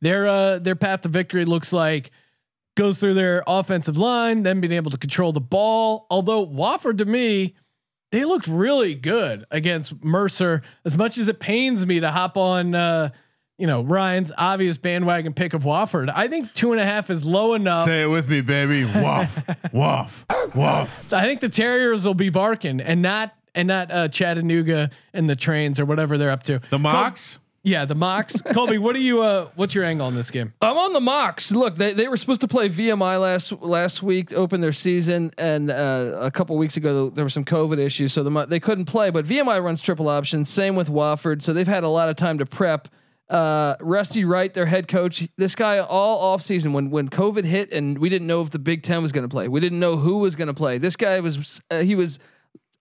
Their 0.00 0.26
uh, 0.26 0.58
their 0.58 0.76
path 0.76 1.02
to 1.02 1.08
victory 1.08 1.44
looks 1.44 1.72
like 1.72 2.10
goes 2.76 2.98
through 2.98 3.14
their 3.14 3.42
offensive 3.46 3.96
line, 3.96 4.42
then 4.42 4.60
being 4.60 4.72
able 4.72 4.90
to 4.90 4.98
control 4.98 5.32
the 5.32 5.40
ball. 5.40 6.06
Although 6.10 6.46
Wofford 6.46 6.98
to 6.98 7.04
me, 7.04 7.54
they 8.12 8.24
looked 8.24 8.46
really 8.46 8.94
good 8.94 9.44
against 9.50 10.02
Mercer. 10.04 10.62
As 10.84 10.96
much 10.96 11.18
as 11.18 11.28
it 11.28 11.40
pains 11.40 11.84
me 11.84 12.00
to 12.00 12.10
hop 12.10 12.36
on, 12.36 12.74
uh, 12.74 13.10
you 13.58 13.66
know, 13.66 13.82
Ryan's 13.82 14.32
obvious 14.36 14.76
bandwagon 14.76 15.32
pick 15.32 15.54
of 15.54 15.64
Wofford, 15.64 16.12
I 16.14 16.28
think 16.28 16.52
two 16.54 16.72
and 16.72 16.80
a 16.80 16.84
half 16.84 17.10
is 17.10 17.24
low 17.24 17.54
enough. 17.54 17.84
Say 17.84 18.02
it 18.02 18.06
with 18.06 18.28
me, 18.28 18.42
baby. 18.42 18.84
Woff, 18.84 19.44
woff, 19.72 20.54
waff. 20.54 21.12
I 21.12 21.24
think 21.24 21.40
the 21.40 21.48
Terriers 21.48 22.06
will 22.06 22.14
be 22.14 22.28
barking 22.28 22.80
and 22.80 23.02
not 23.02 23.34
and 23.56 23.66
not 23.66 23.90
uh, 23.90 24.06
Chattanooga 24.08 24.90
and 25.12 25.28
the 25.28 25.34
trains 25.34 25.80
or 25.80 25.84
whatever 25.84 26.16
they're 26.18 26.30
up 26.30 26.44
to. 26.44 26.60
The 26.70 26.78
Mocs. 26.78 27.38
Yeah, 27.64 27.84
the 27.84 27.96
Mocs. 27.96 28.44
Colby, 28.54 28.78
what 28.78 28.94
do 28.94 29.02
you? 29.02 29.22
Uh, 29.22 29.48
what's 29.56 29.74
your 29.74 29.82
angle 29.82 30.06
on 30.06 30.14
this 30.14 30.30
game? 30.30 30.52
I'm 30.62 30.78
on 30.78 30.92
the 30.92 31.00
Mocs. 31.00 31.52
Look, 31.52 31.74
they, 31.74 31.94
they 31.94 32.06
were 32.06 32.16
supposed 32.16 32.42
to 32.42 32.48
play 32.48 32.68
VMI 32.68 33.20
last 33.20 33.50
last 33.60 34.04
week, 34.04 34.32
open 34.32 34.60
their 34.60 34.70
season, 34.70 35.32
and 35.36 35.72
uh, 35.72 36.12
a 36.20 36.30
couple 36.30 36.56
weeks 36.56 36.76
ago 36.76 37.10
there 37.10 37.24
were 37.24 37.28
some 37.28 37.44
COVID 37.44 37.78
issues, 37.78 38.12
so 38.12 38.22
the, 38.22 38.46
they 38.46 38.60
couldn't 38.60 38.84
play. 38.84 39.10
But 39.10 39.24
VMI 39.24 39.60
runs 39.60 39.80
triple 39.80 40.08
option. 40.08 40.44
Same 40.44 40.76
with 40.76 40.88
Wofford, 40.88 41.42
so 41.42 41.52
they've 41.52 41.66
had 41.66 41.82
a 41.82 41.88
lot 41.88 42.08
of 42.08 42.14
time 42.14 42.38
to 42.38 42.46
prep. 42.46 42.86
Uh, 43.28 43.74
Rusty 43.80 44.24
Wright, 44.24 44.54
their 44.54 44.66
head 44.66 44.86
coach, 44.86 45.26
this 45.36 45.56
guy 45.56 45.80
all 45.80 46.20
off 46.20 46.42
season 46.42 46.72
when 46.72 46.90
when 46.90 47.08
COVID 47.08 47.44
hit 47.44 47.72
and 47.72 47.98
we 47.98 48.08
didn't 48.08 48.28
know 48.28 48.42
if 48.42 48.50
the 48.50 48.60
Big 48.60 48.84
Ten 48.84 49.02
was 49.02 49.10
going 49.10 49.28
to 49.28 49.28
play, 49.28 49.48
we 49.48 49.58
didn't 49.58 49.80
know 49.80 49.96
who 49.96 50.18
was 50.18 50.36
going 50.36 50.46
to 50.46 50.54
play. 50.54 50.78
This 50.78 50.94
guy 50.94 51.18
was 51.18 51.60
uh, 51.72 51.80
he 51.80 51.96
was 51.96 52.20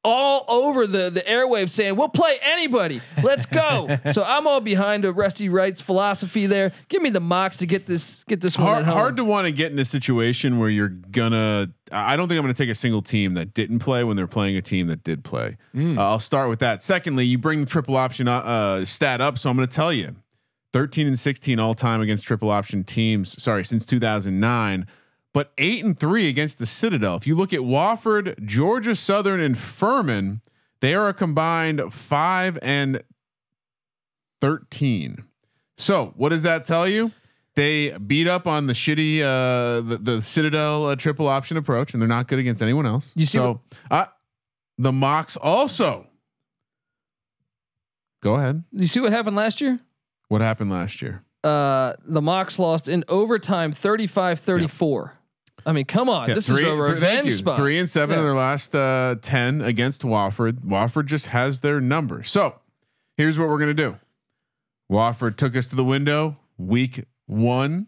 all 0.06 0.46
over 0.48 0.86
the 0.88 1.10
the 1.10 1.22
airwaves 1.22 1.70
saying 1.70 1.96
we'll 1.96 2.08
play 2.10 2.38
anybody. 2.44 3.02
Let's 3.24 3.46
go. 3.46 3.98
so 4.12 4.24
I'm 4.24 4.46
all 4.48 4.62
behind 4.62 5.04
a 5.04 5.12
Rusty 5.12 5.50
Wright's 5.50 5.82
philosophy 5.82 6.46
there. 6.46 6.72
Give 6.88 7.02
me 7.02 7.10
the 7.10 7.20
Mocs 7.20 7.58
to 7.58 7.65
get 7.65 7.88
this 7.88 8.24
get 8.26 8.39
this 8.41 8.58
one 8.58 8.68
Hard, 8.68 8.80
at 8.80 8.86
home. 8.86 8.94
hard 8.98 9.18
to 9.18 9.24
want 9.24 9.46
to 9.46 9.52
get 9.52 9.72
in 9.72 9.80
a 9.80 9.86
situation 9.86 10.60
where 10.60 10.70
you're 10.70 10.89
gonna. 10.89 11.70
I 11.91 12.15
don't 12.15 12.28
think 12.28 12.38
I'm 12.38 12.44
gonna 12.44 12.54
take 12.54 12.70
a 12.70 12.76
single 12.76 13.02
team 13.02 13.34
that 13.34 13.54
didn't 13.54 13.80
play 13.80 14.04
when 14.04 14.15
they're 14.15 14.28
playing 14.28 14.56
a 14.58 14.62
team 14.62 14.88
that 14.88 15.04
did 15.04 15.24
play. 15.24 15.58
Uh, 15.76 15.96
I'll 15.98 16.20
start 16.20 16.50
with 16.50 16.60
that. 16.60 16.84
Secondly, 16.84 17.26
you 17.26 17.38
bring 17.38 17.60
the 17.62 17.65
triple 17.65 17.98
option 17.98 18.28
uh, 18.28 18.38
uh, 18.38 18.86
stat 18.86 19.22
up, 19.22 19.38
so 19.38 19.50
I'm 19.50 19.56
gonna 19.58 19.68
tell 19.68 19.91
you, 19.91 20.15
13 20.74 21.08
and 21.08 21.18
16 21.18 21.60
all 21.60 21.74
time 21.74 22.02
against 22.02 22.26
triple 22.28 22.50
option 22.50 22.84
teams. 22.84 23.41
Sorry, 23.41 23.63
since 23.65 23.86
2009. 23.86 24.86
But 25.36 25.52
eight 25.58 25.84
and 25.84 26.00
three 26.00 26.30
against 26.30 26.60
the 26.60 26.65
Citadel. 26.65 27.17
If 27.17 27.28
you 27.28 27.36
look 27.36 27.52
at 27.52 27.60
Wofford, 27.60 28.41
Georgia 28.45 28.95
Southern, 28.95 29.41
and 29.41 29.58
Furman, 29.58 30.39
they 30.80 30.95
are 30.95 31.10
a 31.10 31.13
combined 31.13 31.93
five 31.93 32.58
and 32.62 33.04
13. 34.39 35.26
So 35.78 36.13
what 36.15 36.30
does 36.30 36.43
that 36.43 36.63
tell 36.63 36.88
you? 36.88 37.12
They 37.56 37.91
beat 37.98 38.30
up 38.30 38.48
on 38.48 38.67
the 38.67 38.74
shitty 38.74 39.19
uh, 39.19 39.82
the, 39.82 39.98
the 39.98 40.21
Citadel 40.21 40.86
uh, 40.86 40.95
triple 40.95 41.28
option 41.28 41.58
approach, 41.58 41.91
and 41.91 42.02
they're 42.02 42.08
not 42.08 42.30
good 42.30 42.39
against 42.39 42.62
anyone 42.62 42.86
else. 42.86 43.12
You 43.17 43.26
see 43.26 43.38
so 43.38 43.60
uh, 43.91 44.06
the 44.78 44.93
Mocs 44.93 45.36
also. 45.41 46.08
Go 48.24 48.36
ahead. 48.36 48.63
you 48.71 48.88
see 48.88 49.02
what 49.02 49.12
happened 49.12 49.36
last 49.36 49.60
year? 49.60 49.82
What 50.30 50.39
happened 50.39 50.71
last 50.71 51.02
year? 51.02 51.24
Uh, 51.43 51.95
the 52.06 52.21
Mocs 52.21 52.58
lost 52.58 52.88
in 52.88 53.04
overtime 53.10 53.74
35-34. 53.74 55.12
I 55.65 55.71
mean, 55.71 55.86
come 55.86 56.10
on. 56.10 56.28
Yeah, 56.30 56.36
this 56.36 56.47
three- 56.47 56.65
is 56.65 56.71
a 56.73 56.75
revenge 56.82 57.32
spot. 57.34 57.58
Three 57.58 57.80
and 57.80 57.89
seven 57.89 58.13
Yeah. 58.15 58.19
in 58.19 58.25
their 58.25 58.36
last 58.36 58.75
uh, 58.75 59.15
ten 59.21 59.62
against 59.62 60.04
Wofford. 60.04 60.60
Wofford 60.63 61.06
just 61.08 61.28
has 61.28 61.62
their 61.62 61.82
number. 61.82 62.21
So 62.23 62.60
here's 63.17 63.39
what 63.39 63.49
we're 63.49 63.60
gonna 63.60 63.73
do. 63.73 63.97
Wofford 64.91 65.36
took 65.38 65.56
us 65.56 65.67
to 65.69 65.75
the 65.75 65.84
window 65.84 66.38
week 66.58 67.06
one. 67.25 67.88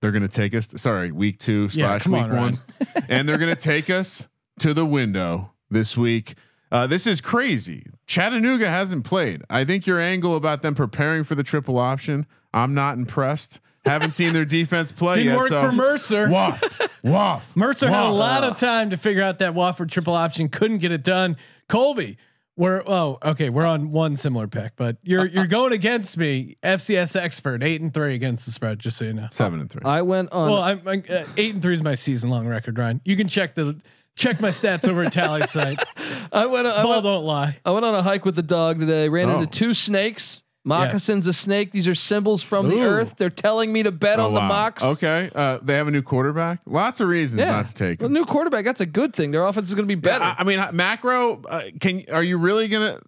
They're 0.00 0.12
gonna 0.12 0.28
take 0.28 0.54
us. 0.54 0.68
sorry, 0.76 1.12
week 1.12 1.38
two 1.38 1.68
slash 1.68 2.04
come 2.04 2.12
week 2.14 2.22
on, 2.24 2.36
one, 2.36 2.58
and 3.08 3.28
they're 3.28 3.38
gonna 3.38 3.54
take 3.54 3.90
us 3.90 4.26
to 4.60 4.74
the 4.74 4.86
window 4.86 5.52
this 5.70 5.96
week. 5.96 6.34
Uh, 6.72 6.86
this 6.86 7.06
is 7.06 7.20
crazy. 7.20 7.84
Chattanooga 8.06 8.68
hasn't 8.68 9.04
played. 9.04 9.42
I 9.50 9.64
think 9.64 9.86
your 9.86 10.00
angle 10.00 10.34
about 10.36 10.62
them 10.62 10.74
preparing 10.74 11.22
for 11.22 11.34
the 11.34 11.42
triple 11.42 11.78
option. 11.78 12.26
I'm 12.54 12.72
not 12.72 12.96
impressed. 12.96 13.60
Haven't 13.84 14.14
seen 14.14 14.32
their 14.32 14.44
defense 14.44 14.92
play 14.92 15.14
Didn't 15.14 15.32
yet. 15.32 15.38
work 15.38 15.48
so- 15.48 15.60
for 15.60 15.72
Mercer. 15.72 16.28
Waff, 16.28 17.02
waff. 17.02 17.56
Mercer 17.56 17.88
had 17.90 18.06
a 18.06 18.10
lot 18.10 18.44
of 18.44 18.56
time 18.56 18.90
to 18.90 18.96
figure 18.96 19.22
out 19.22 19.38
that 19.40 19.54
Wofford 19.54 19.90
triple 19.90 20.14
option, 20.14 20.48
couldn't 20.48 20.78
get 20.78 20.92
it 20.92 21.02
done. 21.02 21.36
Colby, 21.68 22.16
we're 22.56 22.82
oh 22.86 23.18
okay, 23.24 23.48
we're 23.50 23.64
on 23.66 23.90
one 23.90 24.14
similar 24.14 24.46
pick, 24.46 24.72
but 24.76 24.98
you're 25.02 25.26
you're 25.26 25.46
going 25.46 25.72
against 25.72 26.16
me, 26.16 26.56
FCS 26.62 27.16
expert, 27.20 27.62
eight 27.62 27.80
and 27.80 27.92
three 27.92 28.14
against 28.14 28.44
the 28.46 28.52
spread, 28.52 28.78
just 28.78 28.98
so 28.98 29.06
you 29.06 29.14
know. 29.14 29.26
Seven 29.30 29.58
and 29.58 29.70
three. 29.70 29.80
I 29.84 30.02
went 30.02 30.30
on. 30.32 30.50
Well, 30.50 30.62
I'm, 30.62 30.86
I'm 30.86 31.02
uh, 31.10 31.24
eight 31.36 31.54
and 31.54 31.62
three 31.62 31.74
is 31.74 31.82
my 31.82 31.94
season 31.94 32.28
long 32.30 32.46
record, 32.46 32.78
Ryan. 32.78 33.00
You 33.04 33.16
can 33.16 33.26
check 33.26 33.54
the 33.54 33.80
check 34.14 34.38
my 34.40 34.50
stats 34.50 34.86
over 34.86 35.02
at 35.02 35.12
Tally 35.12 35.42
site. 35.46 35.82
I 36.30 36.46
went. 36.46 36.66
I 36.66 36.82
Ball 36.82 36.90
went, 36.92 37.02
don't 37.04 37.24
lie. 37.24 37.56
I 37.64 37.70
went 37.72 37.84
on 37.86 37.94
a 37.94 38.02
hike 38.02 38.24
with 38.26 38.36
the 38.36 38.42
dog 38.42 38.78
today. 38.78 39.08
Ran 39.08 39.30
Oh. 39.30 39.40
into 39.40 39.46
two 39.46 39.72
snakes. 39.74 40.42
Moccasins, 40.64 41.26
a 41.26 41.32
snake. 41.32 41.72
These 41.72 41.88
are 41.88 41.94
symbols 41.94 42.42
from 42.42 42.68
the 42.68 42.80
earth. 42.82 43.16
They're 43.16 43.30
telling 43.30 43.72
me 43.72 43.82
to 43.82 43.90
bet 43.90 44.20
Oh, 44.20 44.26
on 44.26 44.34
the 44.34 44.40
wow. 44.40 44.70
Mocs. 44.70 44.82
Okay. 44.82 45.28
Uh, 45.34 45.58
they 45.62 45.74
have 45.74 45.88
a 45.88 45.90
new 45.90 46.02
quarterback. 46.02 46.60
Lots 46.66 47.00
of 47.00 47.08
reasons 47.08 47.40
Yeah. 47.40 47.50
not 47.52 47.66
to 47.66 47.74
take 47.74 48.00
Well, 48.00 48.10
new 48.10 48.24
quarterback. 48.24 48.64
That's 48.64 48.80
a 48.80 48.86
good 48.86 49.12
thing. 49.14 49.32
Their 49.32 49.44
offense 49.44 49.68
is 49.68 49.74
going 49.74 49.88
to 49.88 49.94
be 49.94 50.00
better. 50.00 50.22
I, 50.24 50.36
I 50.38 50.44
mean, 50.44 50.64
macro. 50.72 51.42
Uh, 51.42 51.62
can 51.80 52.02
are 52.12 52.22
you 52.22 52.38
really 52.38 52.68
gonna? 52.68 53.00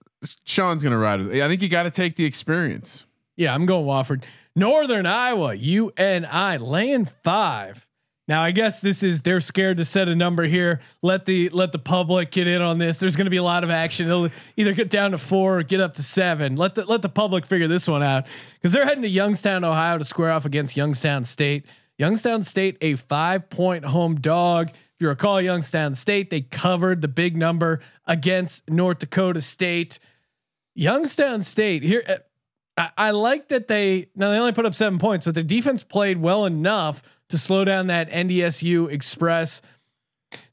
Sean's 0.45 0.83
gonna 0.83 0.99
ride. 0.99 1.21
With, 1.21 1.41
I 1.41 1.49
think 1.49 1.63
you 1.63 1.69
got 1.69 1.85
to 1.85 1.91
take 1.91 2.17
the 2.17 2.25
experience. 2.25 3.05
Yeah, 3.37 3.55
I'm 3.55 3.67
going 3.67 3.85
Wofford. 3.87 4.25
Northern 4.57 5.07
Iowa, 5.07 5.55
UNI 5.55 6.59
laying 6.59 7.05
five. 7.25 7.87
Now 8.27 8.43
I 8.43 8.53
guess 8.53 8.81
this 8.81 9.03
is 9.03 9.21
they're 9.21 9.41
scared 9.41 9.77
to 9.77 9.85
set 9.85 10.09
a 10.09 10.15
number 10.15 10.45
here. 10.45 10.81
Let 11.03 11.27
the 11.27 11.51
let 11.51 11.73
the 11.73 11.79
public 11.79 12.31
get 12.31 12.47
in 12.47 12.63
on 12.63 12.79
this. 12.79 12.97
There's 12.97 13.17
going 13.17 13.27
to 13.27 13.31
be 13.31 13.37
a 13.37 13.43
lot 13.43 13.65
of 13.65 13.71
action. 13.71 14.07
It'll 14.07 14.31
either 14.57 14.73
get 14.73 14.89
down 14.89 15.11
to 15.11 15.19
four 15.19 15.59
or 15.59 15.63
get 15.63 15.81
up 15.81 15.95
to 15.95 16.03
seven. 16.03 16.57
Let 16.57 16.75
the 16.75 16.87
let 16.87 17.03
the 17.03 17.11
public 17.11 17.45
figure 17.45 17.69
this 17.69 17.87
one 17.87 18.03
out 18.03 18.27
because 18.55 18.73
they're 18.73 18.87
heading 18.87 19.03
to 19.03 19.09
Youngstown, 19.09 19.63
Ohio, 19.63 19.99
to 19.99 20.05
square 20.05 20.31
off 20.31 20.47
against 20.47 20.77
Youngstown 20.77 21.25
State. 21.25 21.67
Youngstown 21.99 22.43
State 22.43 22.79
a 22.81 22.97
five 22.97 23.51
point 23.51 23.85
home 23.85 24.17
dog. 24.17 24.71
If 24.71 25.01
you 25.01 25.09
recall, 25.09 25.41
Youngstown 25.43 25.95
State 25.95 26.31
they 26.31 26.41
covered 26.41 27.03
the 27.03 27.09
big 27.09 27.37
number 27.37 27.81
against 28.07 28.71
North 28.71 29.01
Dakota 29.01 29.43
State. 29.43 29.99
Youngstown 30.75 31.43
State 31.43 31.83
here. 31.83 32.03
uh, 32.09 32.17
I, 32.77 32.91
I 32.97 33.11
like 33.11 33.49
that 33.49 33.69
they 33.69 34.09
now 34.17 34.31
they 34.31 34.39
only 34.39 34.53
put 34.53 34.67
up 34.67 34.75
seven 34.75 34.99
points, 34.99 35.27
but 35.27 35.35
the 35.35 35.43
defense 35.43 35.85
played 35.85 36.19
well 36.19 36.47
enough 36.47 37.03
to 37.35 37.39
slow 37.39 37.65
down 37.65 37.89
that 37.89 38.11
NDSU 38.11 38.91
Express. 38.93 39.61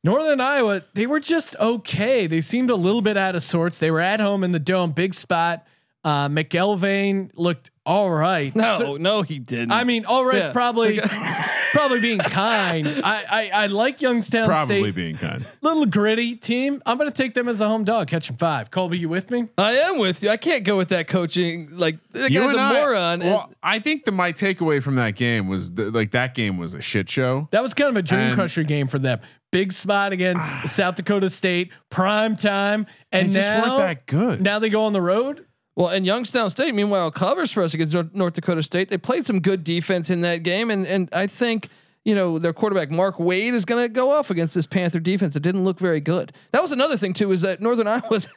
Northern 0.04 0.41
Iowa, 0.41 0.82
they 0.96 1.06
were 1.06 1.20
just 1.20 1.56
okay. 1.60 2.26
They 2.26 2.41
seemed 2.41 2.72
a 2.72 2.76
little 2.76 3.04
bit 3.04 3.17
out 3.17 3.36
of 3.36 3.44
sorts. 3.44 3.78
They 3.78 3.91
were 3.91 4.02
at 4.02 4.20
home 4.20 4.44
in 4.44 4.52
the 4.52 4.60
dome, 4.60 4.91
big 4.91 5.13
spot. 5.13 5.67
Uh, 6.04 6.28
McElvain 6.30 7.30
looked 7.36 7.70
all 7.86 8.10
right. 8.10 8.56
No, 8.56 8.76
So- 8.78 8.98
no, 8.98 9.22
he 9.22 9.40
didn't. 9.40 9.72
I 9.72 9.84
mean, 9.84 10.06
all 10.06 10.26
right's 10.26 10.48
Yeah. 10.48 10.52
probably 10.52 11.00
probably 11.74 12.02
being 12.02 12.18
kind. 12.20 12.88
I, 13.04 13.24
I 13.30 13.50
I 13.64 13.68
like 13.68 14.02
Youngstown 14.02 14.48
Probably 14.48 14.82
State, 14.82 14.96
being 14.96 15.18
kind. 15.18 15.46
little 15.62 15.86
gritty 15.86 16.36
team. 16.36 16.82
I'm 16.86 16.98
gonna 16.98 17.12
take 17.12 17.34
them 17.34 17.48
as 17.48 17.62
a 17.62 17.68
home 17.68 17.84
dog, 17.84 18.08
catching 18.08 18.36
five. 18.38 18.72
Colby, 18.72 18.98
you 19.00 19.10
with 19.10 19.30
me? 19.32 19.48
I 19.58 19.74
am 19.74 19.98
with 20.00 20.22
you. 20.24 20.30
I 20.30 20.38
can't 20.38 20.64
go 20.64 20.76
with 20.78 20.90
that 20.90 21.08
coaching. 21.08 21.70
Like 21.72 21.98
that 22.14 22.32
You 22.32 22.42
guy's 22.42 22.50
and 22.52 22.60
a 22.60 22.64
I- 22.64 22.74
moron. 22.74 23.20
Well, 23.22 23.54
I 23.64 23.80
think 23.80 24.06
the 24.06 24.12
my 24.12 24.32
takeaway 24.32 24.82
from 24.82 24.96
that 24.96 25.16
game 25.16 25.48
was 25.48 25.72
th- 25.72 25.94
like 25.94 26.12
that 26.12 26.34
game 26.36 26.58
was 26.58 26.74
a 26.74 26.82
shit 26.82 27.10
show. 27.10 27.48
That 27.52 27.62
was 27.64 27.74
kind 27.74 27.90
of 27.90 27.96
a 27.98 28.02
dream 28.04 28.22
And- 28.22 28.36
crusher 28.36 28.64
game 28.64 28.88
for 28.88 29.00
them. 29.00 29.20
Big 29.52 29.74
spot 29.74 30.14
against 30.14 30.70
South 30.70 30.96
Dakota 30.96 31.30
State, 31.30 31.72
prime 31.90 32.38
time, 32.38 32.86
and 33.12 33.30
They 33.30 33.36
just 33.36 33.50
now 33.50 33.78
weren't 33.78 33.78
that 33.80 34.06
good. 34.08 34.42
now 34.42 34.60
they 34.60 34.70
go 34.70 34.86
on 34.86 34.94
the 34.94 35.02
road. 35.02 35.46
Well, 35.75 35.88
and 35.88 36.05
Youngstown 36.05 36.49
State, 36.49 36.75
meanwhile, 36.75 37.12
covers 37.12 37.51
for 37.51 37.63
us 37.63 37.73
against 37.73 37.95
North 38.13 38.34
Dakota 38.34 38.62
State. 38.62 38.89
They 38.89 38.97
played 38.97 39.25
some 39.25 39.39
good 39.39 39.63
defense 39.63 40.10
in 40.10 40.21
that 40.21 40.43
game, 40.43 40.69
and 40.69 40.86
and 40.86 41.10
I 41.13 41.27
think 41.27 41.69
you 42.03 42.13
know 42.13 42.39
their 42.39 42.53
quarterback 42.53 42.91
Mark 42.91 43.17
Waid 43.17 43.53
is 43.53 43.63
going 43.63 43.84
to 43.84 43.89
go 43.89 44.12
off 44.12 44.29
against 44.29 44.53
this 44.53 44.65
Panther 44.65 44.99
defense. 44.99 45.36
It 45.36 45.43
didn't 45.43 45.63
look 45.63 45.79
very 45.79 46.01
good. 46.01 46.34
That 46.51 46.62
was 46.62 46.71
another 46.71 46.97
thing 46.97 47.13
too, 47.13 47.31
is 47.31 47.41
that 47.41 47.62
Northern 47.62 47.88
Iowa's 47.88 48.27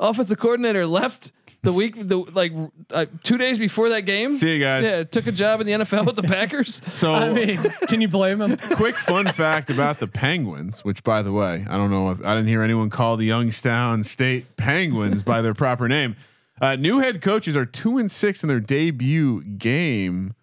offensive 0.00 0.38
coordinator 0.38 0.86
left 0.86 1.32
the 1.62 1.72
week, 1.72 1.94
the 1.96 2.18
like 2.18 2.52
uh, 2.92 3.06
two 3.22 3.36
days 3.36 3.58
before 3.58 3.88
that 3.90 4.02
game. 4.02 4.32
See 4.32 4.54
you 4.54 4.60
guys. 4.60 4.84
Yeah, 4.84 5.04
took 5.04 5.26
a 5.26 5.32
job 5.32 5.60
in 5.60 5.66
the 5.66 5.72
NFL 5.72 6.06
with 6.06 6.16
the 6.16 6.22
Packers. 6.24 6.80
So 6.92 7.14
I 7.14 7.32
mean, 7.32 7.56
can 7.88 8.00
you 8.00 8.08
blame 8.08 8.38
them? 8.38 8.56
quick 8.74 8.96
fun 8.96 9.26
fact 9.26 9.70
about 9.70 9.98
the 9.98 10.06
Penguins, 10.06 10.84
which 10.84 11.02
by 11.02 11.22
the 11.22 11.32
way, 11.32 11.66
I 11.68 11.76
don't 11.76 11.90
know 11.90 12.10
if 12.10 12.24
I 12.24 12.34
didn't 12.34 12.48
hear 12.48 12.62
anyone 12.62 12.90
call 12.90 13.16
the 13.16 13.26
Youngstown 13.26 14.02
State 14.02 14.56
Penguins 14.56 15.22
by 15.22 15.42
their 15.42 15.54
proper 15.54 15.88
name. 15.88 16.16
Uh, 16.60 16.76
new 16.76 16.98
head 16.98 17.20
coaches 17.20 17.56
are 17.56 17.66
two 17.66 17.98
and 17.98 18.10
six 18.10 18.42
in 18.42 18.48
their 18.48 18.60
debut 18.60 19.42
game 19.42 20.34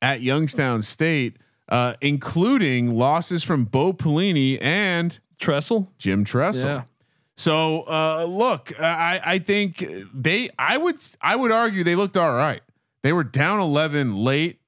at 0.00 0.20
Youngstown 0.20 0.82
State, 0.82 1.36
uh, 1.68 1.94
including 2.00 2.94
losses 2.94 3.42
from 3.42 3.64
Bo 3.64 3.92
Pelini 3.92 4.58
and 4.60 5.18
Tressel. 5.38 5.90
Jim 5.98 6.24
Tressel. 6.24 6.68
Yeah. 6.68 6.82
So 7.36 7.82
uh, 7.82 8.26
look, 8.28 8.78
I 8.80 9.20
I 9.24 9.38
think 9.38 9.84
they 10.12 10.50
I 10.58 10.76
would 10.76 10.96
I 11.20 11.36
would 11.36 11.50
argue 11.50 11.82
they 11.82 11.94
looked 11.96 12.16
all 12.16 12.32
right. 12.32 12.62
They 13.02 13.12
were 13.12 13.24
down 13.24 13.58
11 13.58 14.16
late. 14.16 14.60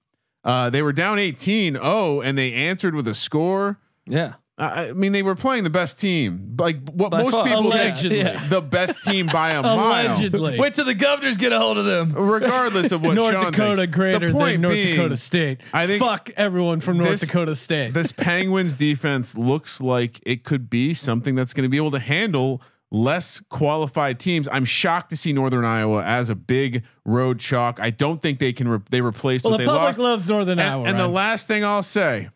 Uh, 0.43 0.71
they 0.71 0.83
were 0.83 0.93
down 0.93 1.19
18 1.19 1.79
oh 1.81 2.21
and 2.21 2.37
they 2.37 2.53
answered 2.53 2.95
with 2.95 3.07
a 3.07 3.15
score. 3.15 3.79
Yeah. 4.07 4.35
I 4.57 4.89
I 4.89 4.93
mean 4.93 5.13
they 5.13 5.23
were 5.23 5.35
playing 5.35 5.65
the 5.65 5.71
best 5.71 5.99
team. 6.01 6.55
Like 6.59 6.89
what 6.91 7.11
By 7.11 7.23
most 7.23 7.35
far. 7.35 7.45
people 7.45 7.67
Allegedly. 7.67 8.23
think 8.23 8.49
the 8.49 8.61
best 8.63 9.03
team 9.05 9.27
by 9.27 9.51
a 9.51 9.63
mile. 9.63 10.07
Allegedly, 10.13 10.59
Wait 10.59 10.75
till 10.75 10.85
the 10.85 10.95
governors 10.95 11.37
get 11.37 11.53
a 11.53 11.59
hold 11.59 11.77
of 11.79 11.85
them. 11.85 12.13
Regardless 12.15 12.93
of 12.93 13.03
what 13.05 13.15
North 13.15 13.33
Sean 13.35 13.51
Dakota 13.53 13.77
thinks. 13.83 13.97
greater 13.97 14.27
the 14.29 14.33
point 14.33 14.53
than 14.55 14.61
North 14.63 14.75
being, 14.75 14.97
Dakota 14.97 15.17
State. 15.17 15.61
I 15.73 15.87
think 15.87 16.01
fuck 16.01 16.31
everyone 16.37 16.81
from 16.81 16.99
North 16.99 17.11
this- 17.11 17.21
Dakota 17.23 17.55
State. 17.55 17.95
this 17.95 18.13
Penguins 18.17 18.77
defense 18.77 19.37
looks 19.37 19.81
like 19.81 20.21
it 20.25 20.45
could 20.45 20.71
be 20.71 20.95
something 20.95 21.35
that's 21.35 21.53
going 21.53 21.65
to 21.65 21.69
be 21.69 21.77
able 21.77 21.91
to 21.93 21.99
handle 21.99 22.63
less 22.93 23.41
qualified 23.49 24.21
teams. 24.21 24.47
I'm 24.53 24.65
shocked 24.65 25.11
to 25.11 25.17
see 25.17 25.33
Northern 25.33 25.65
Iowa 25.65 26.05
as 26.05 26.29
a 26.31 26.37
big 26.37 26.85
road 27.05 27.41
chalk. 27.41 27.81
I 27.81 27.91
don't 27.91 28.23
think 28.23 28.39
they 28.39 28.53
can. 28.53 28.69
Re- 28.69 28.79
they 28.89 29.01
replace 29.01 29.43
well, 29.43 29.51
what 29.53 29.57
the 29.59 29.65
they 29.65 29.67
public 29.67 29.85
lost. 29.85 29.99
loves 29.99 30.31
Northern 30.31 30.61
and 30.61 30.71
Iowa. 30.71 30.85
and 30.85 30.97
the 31.01 31.09
last 31.09 31.49
thing 31.49 31.65
I'll 31.65 31.83
say, 31.83 32.29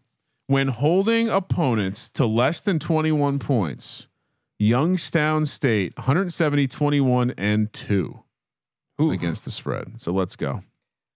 when 0.49 0.69
holding 0.69 1.29
opponents 1.29 2.11
to 2.11 2.27
less 2.27 2.61
than 2.61 2.79
21 2.79 3.39
points, 3.39 4.09
Youngstown 4.59 5.47
State 5.47 5.97
170, 5.97 6.67
21, 6.67 7.35
and 7.39 7.73
two 7.73 8.25
against 8.99 9.45
the 9.45 9.53
spread. 9.53 10.01
So 10.01 10.11
let's 10.11 10.35
go. 10.35 10.65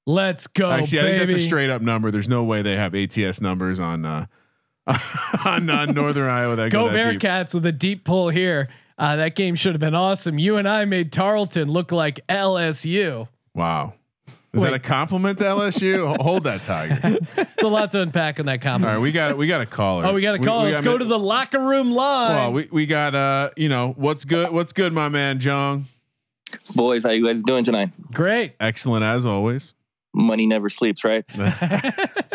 Let's 0.07 0.47
go, 0.47 0.71
Actually, 0.71 1.01
I 1.01 1.03
think 1.03 1.31
that's 1.31 1.43
a 1.43 1.45
straight 1.45 1.71
up 1.71 1.81
number. 1.83 2.11
There's 2.11 2.29
no 2.29 2.45
way 2.45 2.63
they 2.63 2.77
have 2.77 2.95
ATS 2.95 3.41
numbers 3.41 3.81
on 3.81 4.05
uh, 4.05 4.27
on, 5.47 5.71
on 5.71 5.95
Northern 5.95 6.29
Iowa 6.29 6.57
that 6.57 6.73
Go 6.73 6.89
go, 6.89 6.93
that 6.93 7.13
deep. 7.13 7.21
Bearcats 7.21 7.55
with 7.55 7.65
a 7.67 7.73
deep 7.73 8.05
pull 8.05 8.29
here. 8.29 8.69
Uh, 8.99 9.17
that 9.17 9.35
game 9.35 9.55
should 9.55 9.73
have 9.73 9.81
been 9.81 9.95
awesome. 9.95 10.39
You 10.39 10.57
and 10.57 10.69
I 10.69 10.85
made 10.85 11.13
Tarleton 11.13 11.71
look 11.71 11.93
like 11.93 12.25
LSU. 12.29 13.29
Wow. 13.55 13.95
Is 14.55 14.61
Wait. 14.63 14.71
that 14.71 14.75
a 14.77 14.79
compliment 14.79 15.39
to 15.39 15.45
LSU? 15.45 16.15
Hold 16.21 16.45
that 16.45 16.61
tiger. 16.63 16.99
It's 17.39 17.63
a 17.63 17.69
lot 17.69 17.91
to 17.93 18.03
unpack 18.03 18.39
in 18.39 18.47
that 18.47 18.61
comment. 18.61 18.87
All 18.87 18.97
right, 18.97 19.03
we 19.03 19.11
got 19.11 19.39
we 19.39 19.47
got 19.47 19.63
a 19.63 19.67
caller. 19.67 20.05
Oh, 20.05 20.13
we 20.13 20.21
got 20.21 20.35
a 20.35 20.39
call. 20.39 20.65
Let's 20.65 20.83
got 20.83 20.85
go 20.85 20.93
mi- 20.93 20.99
to 20.99 21.05
the 21.07 21.19
locker 21.19 21.59
room 21.59 21.91
line. 21.93 22.37
Well, 22.37 22.53
we, 22.53 22.69
we 22.71 22.87
got 22.87 23.15
uh, 23.15 23.51
you 23.57 23.71
know, 23.71 23.95
what's 23.97 24.27
good? 24.27 24.51
What's 24.51 24.75
good, 24.75 24.93
my 24.93 25.09
man, 25.09 25.39
Jong? 25.39 25.87
Boys, 26.75 27.03
how 27.05 27.11
you 27.11 27.25
guys 27.27 27.43
doing 27.43 27.65
tonight? 27.65 27.91
Great. 28.13 28.53
Excellent 28.61 29.05
as 29.05 29.25
always. 29.25 29.73
Money 30.15 30.47
never 30.47 30.69
sleeps, 30.69 31.03
right? 31.05 31.25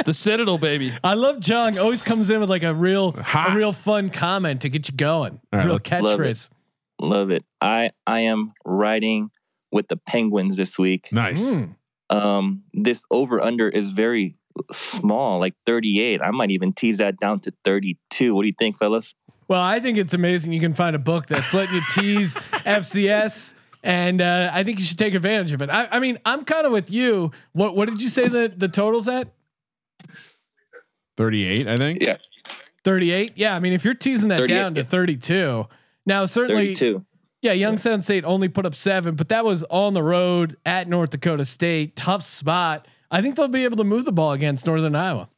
The 0.06 0.14
Citadel, 0.14 0.58
baby. 0.58 0.94
I 1.04 1.16
love 1.16 1.46
Jung. 1.46 1.78
Always 1.78 2.02
comes 2.02 2.30
in 2.30 2.40
with 2.40 2.50
like 2.50 2.64
a 2.64 2.74
real, 2.74 3.12
Hot. 3.12 3.52
a 3.52 3.56
real 3.56 3.74
fun 3.74 4.10
comment 4.10 4.62
to 4.62 4.70
get 4.70 4.88
you 4.90 4.96
going. 4.96 5.34
All 5.52 5.60
right, 5.60 5.66
real 5.66 5.74
let's- 5.74 5.92
love 6.02 6.20
catchphrase. 6.20 6.50
Love 7.02 7.30
it. 7.30 7.44
I 7.62 7.92
I 8.08 8.22
am 8.22 8.54
riding 8.66 9.30
with 9.72 9.88
the 9.90 9.98
Penguins 9.98 10.56
this 10.58 10.80
week. 10.80 11.10
Nice. 11.12 11.44
Mm. 11.52 11.76
Um, 12.10 12.64
this 12.74 13.04
over 13.12 13.42
under 13.42 13.70
is 13.70 13.92
very 13.94 14.36
small, 14.72 15.40
like 15.40 15.56
38. 15.66 16.22
I 16.22 16.32
might 16.32 16.52
even 16.52 16.74
tease 16.74 16.98
that 16.98 17.18
down 17.20 17.40
to 17.42 17.54
32. 17.64 18.34
What 18.34 18.44
do 18.44 18.48
you 18.48 18.56
think, 18.58 18.78
fellas? 18.78 19.14
Well, 19.48 19.62
I 19.62 19.80
think 19.80 19.98
it's 19.98 20.14
amazing 20.14 20.54
you 20.54 20.60
can 20.60 20.74
find 20.74 20.96
a 20.96 21.00
book 21.00 21.28
that's 21.28 21.54
letting 21.54 21.76
you 21.76 21.82
tease 21.94 22.36
FCS. 22.66 23.54
And 23.84 24.22
uh, 24.22 24.50
I 24.52 24.64
think 24.64 24.80
you 24.80 24.86
should 24.86 24.98
take 24.98 25.14
advantage 25.14 25.54
of 25.54 25.62
it. 25.62 25.70
I, 25.70 25.88
I 25.92 26.00
mean, 26.00 26.20
I'm 26.26 26.44
kind 26.44 26.66
of 26.66 26.74
with 26.74 26.92
you. 26.92 27.32
What 27.54 27.76
what 27.76 27.88
did 27.88 28.02
you 28.02 28.10
say 28.10 28.28
the 28.28 28.52
the 28.54 28.68
totals 28.68 29.08
at? 29.08 29.30
38, 31.16 31.68
I 31.68 31.78
think. 31.78 32.02
Yeah, 32.02 32.18
38. 32.84 33.34
Yeah, 33.36 33.56
I 33.56 33.60
mean, 33.60 33.74
if 33.74 33.86
you're 33.86 33.94
teasing 33.94 34.30
that 34.30 34.48
down 34.48 34.76
to 34.76 34.82
yeah. 34.82 34.88
32, 34.88 35.68
now 36.06 36.26
certainly, 36.26 36.76
32. 36.76 37.06
Yeah, 37.42 37.54
Youngstown 37.54 38.02
State 38.02 38.26
only 38.26 38.48
put 38.50 38.66
up 38.66 38.76
seven, 38.76 39.16
but 39.16 39.30
that 39.30 39.46
was 39.46 39.64
on 39.66 39.94
the 39.94 40.04
road 40.04 40.56
at 40.66 40.88
North 40.88 41.12
Dakota 41.12 41.46
State, 41.46 41.96
tough 41.96 42.24
spot. 42.24 42.88
I 43.12 43.22
think 43.22 43.36
they'll 43.36 43.48
be 43.48 43.64
able 43.64 43.78
to 43.78 43.84
move 43.84 44.06
the 44.06 44.12
ball 44.12 44.32
against 44.34 44.66
Northern 44.68 44.96
Iowa. 44.96 45.30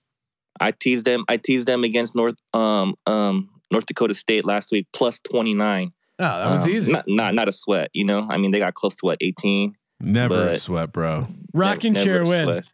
I 0.59 0.71
teased 0.71 1.05
them. 1.05 1.23
I 1.29 1.37
teased 1.37 1.67
them 1.67 1.83
against 1.83 2.15
North 2.15 2.35
um 2.53 2.95
um 3.05 3.49
North 3.71 3.85
Dakota 3.85 4.13
State 4.13 4.45
last 4.45 4.71
week, 4.71 4.87
plus 4.93 5.19
29. 5.19 5.91
Oh, 6.21 6.23
that 6.23 6.49
was 6.51 6.63
Um, 6.65 6.69
easy. 6.71 6.91
Not 6.91 7.05
not 7.07 7.33
not 7.35 7.47
a 7.47 7.51
sweat, 7.51 7.89
you 7.93 8.03
know. 8.05 8.27
I 8.29 8.37
mean, 8.37 8.51
they 8.51 8.59
got 8.59 8.73
close 8.73 8.95
to 8.97 9.05
what 9.05 9.17
18. 9.21 9.75
Never 10.01 10.49
a 10.49 10.55
sweat, 10.55 10.91
bro. 10.91 11.27
Rocking 11.53 11.93
Never- 11.93 12.03
chair 12.05 12.17
never 12.23 12.29
win. 12.29 12.43
sweat. 12.45 12.65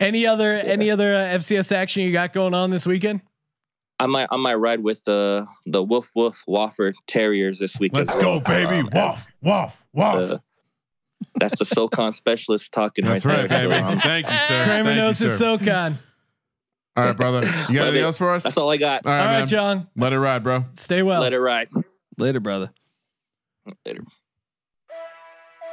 Any 0.00 0.26
other 0.26 0.54
any 0.54 0.90
other 0.90 1.14
uh, 1.14 1.36
FCS 1.38 1.70
action 1.72 2.02
you 2.02 2.12
got 2.12 2.32
going 2.32 2.54
on 2.54 2.70
this 2.70 2.86
weekend? 2.86 3.20
I 4.02 4.06
might 4.06 4.26
I 4.30 4.36
might 4.36 4.54
ride 4.54 4.80
with 4.82 5.02
the 5.04 5.46
the 5.66 5.82
Woof 5.82 6.10
Woof 6.16 6.42
Wofford 6.48 6.94
Terriers 7.06 7.58
this 7.58 7.78
week. 7.78 7.92
Let's 7.94 8.14
as 8.16 8.20
go, 8.22 8.30
well. 8.32 8.40
baby. 8.40 8.78
Um, 8.78 8.88
woof 8.92 9.28
Woof 9.42 9.84
waff. 9.92 10.16
uh, 10.16 10.38
that's 11.36 11.58
the 11.58 11.64
SoCon 11.64 12.10
specialist 12.12 12.72
talking 12.72 13.04
That's 13.04 13.24
right, 13.24 13.40
right, 13.42 13.48
there. 13.48 13.68
baby. 13.68 13.80
So, 13.80 13.86
um, 13.86 13.98
Thank 14.00 14.26
you, 14.26 14.36
sir. 14.38 14.64
Kramer 14.64 14.84
Thank 14.84 14.96
you, 14.96 15.02
knows 15.02 15.18
his 15.20 15.32
sir. 15.38 15.56
SoCon. 15.58 15.98
All 16.96 17.04
right, 17.04 17.16
brother. 17.16 17.42
You 17.42 17.50
got 17.50 17.68
Let 17.70 17.80
anything 17.82 17.96
it- 18.00 18.04
else 18.04 18.16
for 18.18 18.34
us? 18.34 18.42
that's 18.42 18.58
all 18.58 18.70
I 18.70 18.76
got. 18.76 19.06
All 19.06 19.12
right, 19.12 19.20
All 19.20 19.26
right, 19.26 19.38
man. 19.38 19.46
John. 19.46 19.86
Let 19.96 20.12
it 20.12 20.18
ride, 20.18 20.42
bro. 20.42 20.64
Stay 20.74 21.02
well. 21.02 21.20
Let 21.22 21.32
it 21.32 21.38
ride. 21.40 21.68
Later, 22.18 22.40
brother. 22.40 22.70
Later. 23.86 24.02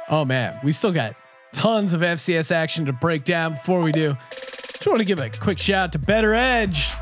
Oh 0.08 0.24
man, 0.24 0.58
we 0.64 0.72
still 0.72 0.92
got 0.92 1.14
tons 1.52 1.92
of 1.92 2.00
FCS 2.00 2.52
action 2.52 2.86
to 2.86 2.92
break 2.92 3.24
down. 3.24 3.52
Before 3.54 3.80
we 3.82 3.92
do, 3.92 4.16
just 4.30 4.86
want 4.86 4.98
to 4.98 5.04
give 5.04 5.18
a 5.20 5.30
quick 5.30 5.58
shout 5.58 5.84
out 5.84 5.92
to 5.92 5.98
Bettor 5.98 6.32
Edge. 6.34 6.92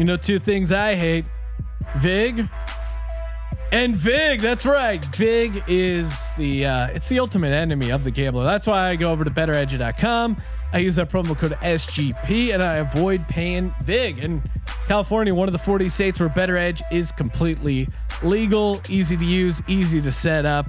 You 0.00 0.06
know, 0.06 0.16
two 0.16 0.38
things 0.38 0.72
I 0.72 0.94
hate: 0.94 1.26
Vig 1.98 2.48
And 3.70 3.94
Vig, 3.94 4.40
that's 4.40 4.64
right. 4.64 5.04
Vig 5.04 5.62
is 5.68 6.34
the 6.38 6.64
uh, 6.64 6.86
it's 6.86 7.10
the 7.10 7.18
ultimate 7.18 7.52
enemy 7.52 7.92
of 7.92 8.02
the 8.02 8.10
gambler. 8.10 8.44
That's 8.44 8.66
why 8.66 8.88
I 8.88 8.96
go 8.96 9.10
over 9.10 9.24
to 9.24 9.30
bettoredge.com. 9.30 10.38
I 10.72 10.78
use 10.78 10.96
that 10.96 11.10
promo 11.10 11.36
code 11.36 11.52
SGP 11.52 12.54
and 12.54 12.62
I 12.62 12.76
avoid 12.76 13.28
paying 13.28 13.74
Vig. 13.82 14.20
And 14.20 14.40
California, 14.88 15.34
one 15.34 15.48
of 15.48 15.52
the 15.52 15.58
40 15.58 15.90
states 15.90 16.18
where 16.18 16.30
Bettor 16.30 16.56
Edge 16.56 16.82
is 16.90 17.12
completely 17.12 17.86
legal, 18.22 18.80
easy 18.88 19.18
to 19.18 19.26
use, 19.26 19.60
easy 19.68 20.00
to 20.00 20.10
set 20.10 20.46
up. 20.46 20.66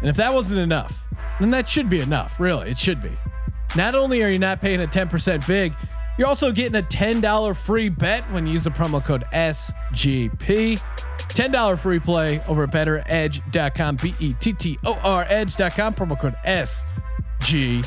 And 0.00 0.10
if 0.10 0.16
that 0.16 0.34
wasn't 0.34 0.58
enough, 0.58 1.06
then 1.38 1.50
that 1.50 1.68
should 1.68 1.88
be 1.88 2.00
enough. 2.00 2.40
Really, 2.40 2.70
it 2.70 2.78
should 2.78 3.00
be. 3.00 3.12
Not 3.76 3.94
only 3.94 4.24
are 4.24 4.30
you 4.30 4.40
not 4.40 4.60
paying 4.60 4.82
a 4.82 4.86
10% 4.88 5.44
Vig, 5.44 5.72
you're 6.18 6.28
also 6.28 6.52
getting 6.52 6.76
a 6.76 6.82
$10 6.82 7.56
free 7.56 7.88
bet 7.88 8.30
when 8.32 8.46
you 8.46 8.52
use 8.54 8.64
the 8.64 8.70
promo 8.70 9.02
code 9.04 9.24
SGP. 9.32 10.80
$10 11.18 11.78
free 11.78 11.98
play 12.00 12.40
over 12.48 12.64
at 12.64 12.70
bettoredge.com. 12.70 13.96
B 13.96 14.14
E 14.20 14.34
T 14.34 14.52
T 14.52 14.78
O 14.84 14.94
R 15.02 15.24
edge.com. 15.28 15.94
Promo 15.94 16.18
code 16.18 16.34
SGP. 16.44 17.84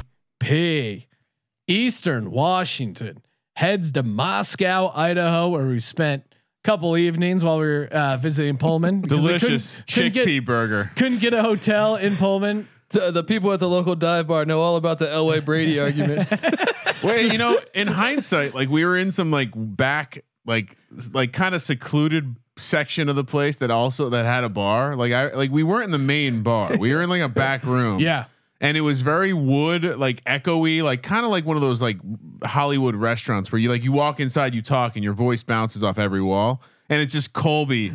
Eastern 1.69 2.31
Washington 2.31 3.21
heads 3.55 3.91
to 3.93 4.03
Moscow, 4.03 4.91
Idaho, 4.95 5.49
where 5.49 5.65
we 5.67 5.79
spent 5.79 6.23
a 6.31 6.35
couple 6.63 6.95
evenings 6.97 7.43
while 7.43 7.59
we 7.59 7.65
were 7.65 7.87
uh, 7.91 8.17
visiting 8.17 8.55
Pullman. 8.57 9.01
Delicious 9.01 9.81
couldn't- 9.87 10.13
couldn't 10.13 10.27
chickpea 10.27 10.37
get- 10.37 10.45
burger. 10.45 10.91
Couldn't 10.95 11.19
get 11.19 11.33
a 11.33 11.41
hotel 11.41 11.95
in 11.97 12.15
Pullman. 12.15 12.67
The, 12.89 13.11
the 13.11 13.23
people 13.23 13.51
at 13.51 13.59
the 13.59 13.67
local 13.67 13.95
dive 13.95 14.27
bar 14.27 14.45
know 14.45 14.61
all 14.61 14.77
about 14.77 14.99
the 14.99 15.07
Elway 15.07 15.43
Brady 15.43 15.77
argument. 15.85 16.29
Wait, 17.03 17.31
you 17.31 17.37
know, 17.37 17.59
in 17.73 17.87
hindsight, 17.87 18.53
like 18.55 18.69
we 18.69 18.85
were 18.85 18.97
in 18.97 19.11
some 19.11 19.31
like 19.31 19.51
back, 19.55 20.23
like 20.45 20.77
like 21.11 21.33
kind 21.33 21.53
of 21.55 21.61
secluded 21.61 22.35
section 22.57 23.09
of 23.09 23.15
the 23.15 23.23
place 23.23 23.57
that 23.57 23.71
also 23.71 24.09
that 24.09 24.25
had 24.25 24.43
a 24.43 24.49
bar. 24.49 24.95
Like 24.95 25.13
I 25.13 25.33
like 25.33 25.51
we 25.51 25.63
weren't 25.63 25.85
in 25.85 25.91
the 25.91 25.97
main 25.97 26.43
bar. 26.43 26.75
We 26.77 26.93
were 26.93 27.01
in 27.01 27.09
like 27.09 27.21
a 27.21 27.29
back 27.29 27.63
room. 27.63 27.99
Yeah. 27.99 28.25
And 28.59 28.75
it 28.75 28.81
was 28.81 29.01
very 29.01 29.33
wood, 29.33 29.83
like 29.83 30.23
echoey, 30.23 30.81
like 30.81 31.03
kind 31.03 31.23
of 31.23 31.31
like 31.31 31.45
one 31.45 31.55
of 31.57 31.61
those 31.61 31.79
like 31.79 31.99
Hollywood 32.43 32.95
restaurants 32.95 33.51
where 33.51 33.59
you 33.59 33.69
like 33.69 33.83
you 33.83 33.91
walk 33.91 34.19
inside, 34.19 34.55
you 34.55 34.63
talk, 34.63 34.95
and 34.95 35.03
your 35.03 35.13
voice 35.13 35.43
bounces 35.43 35.83
off 35.83 35.99
every 35.99 36.21
wall. 36.21 36.61
And 36.89 37.01
it's 37.01 37.13
just 37.13 37.33
Colby, 37.33 37.93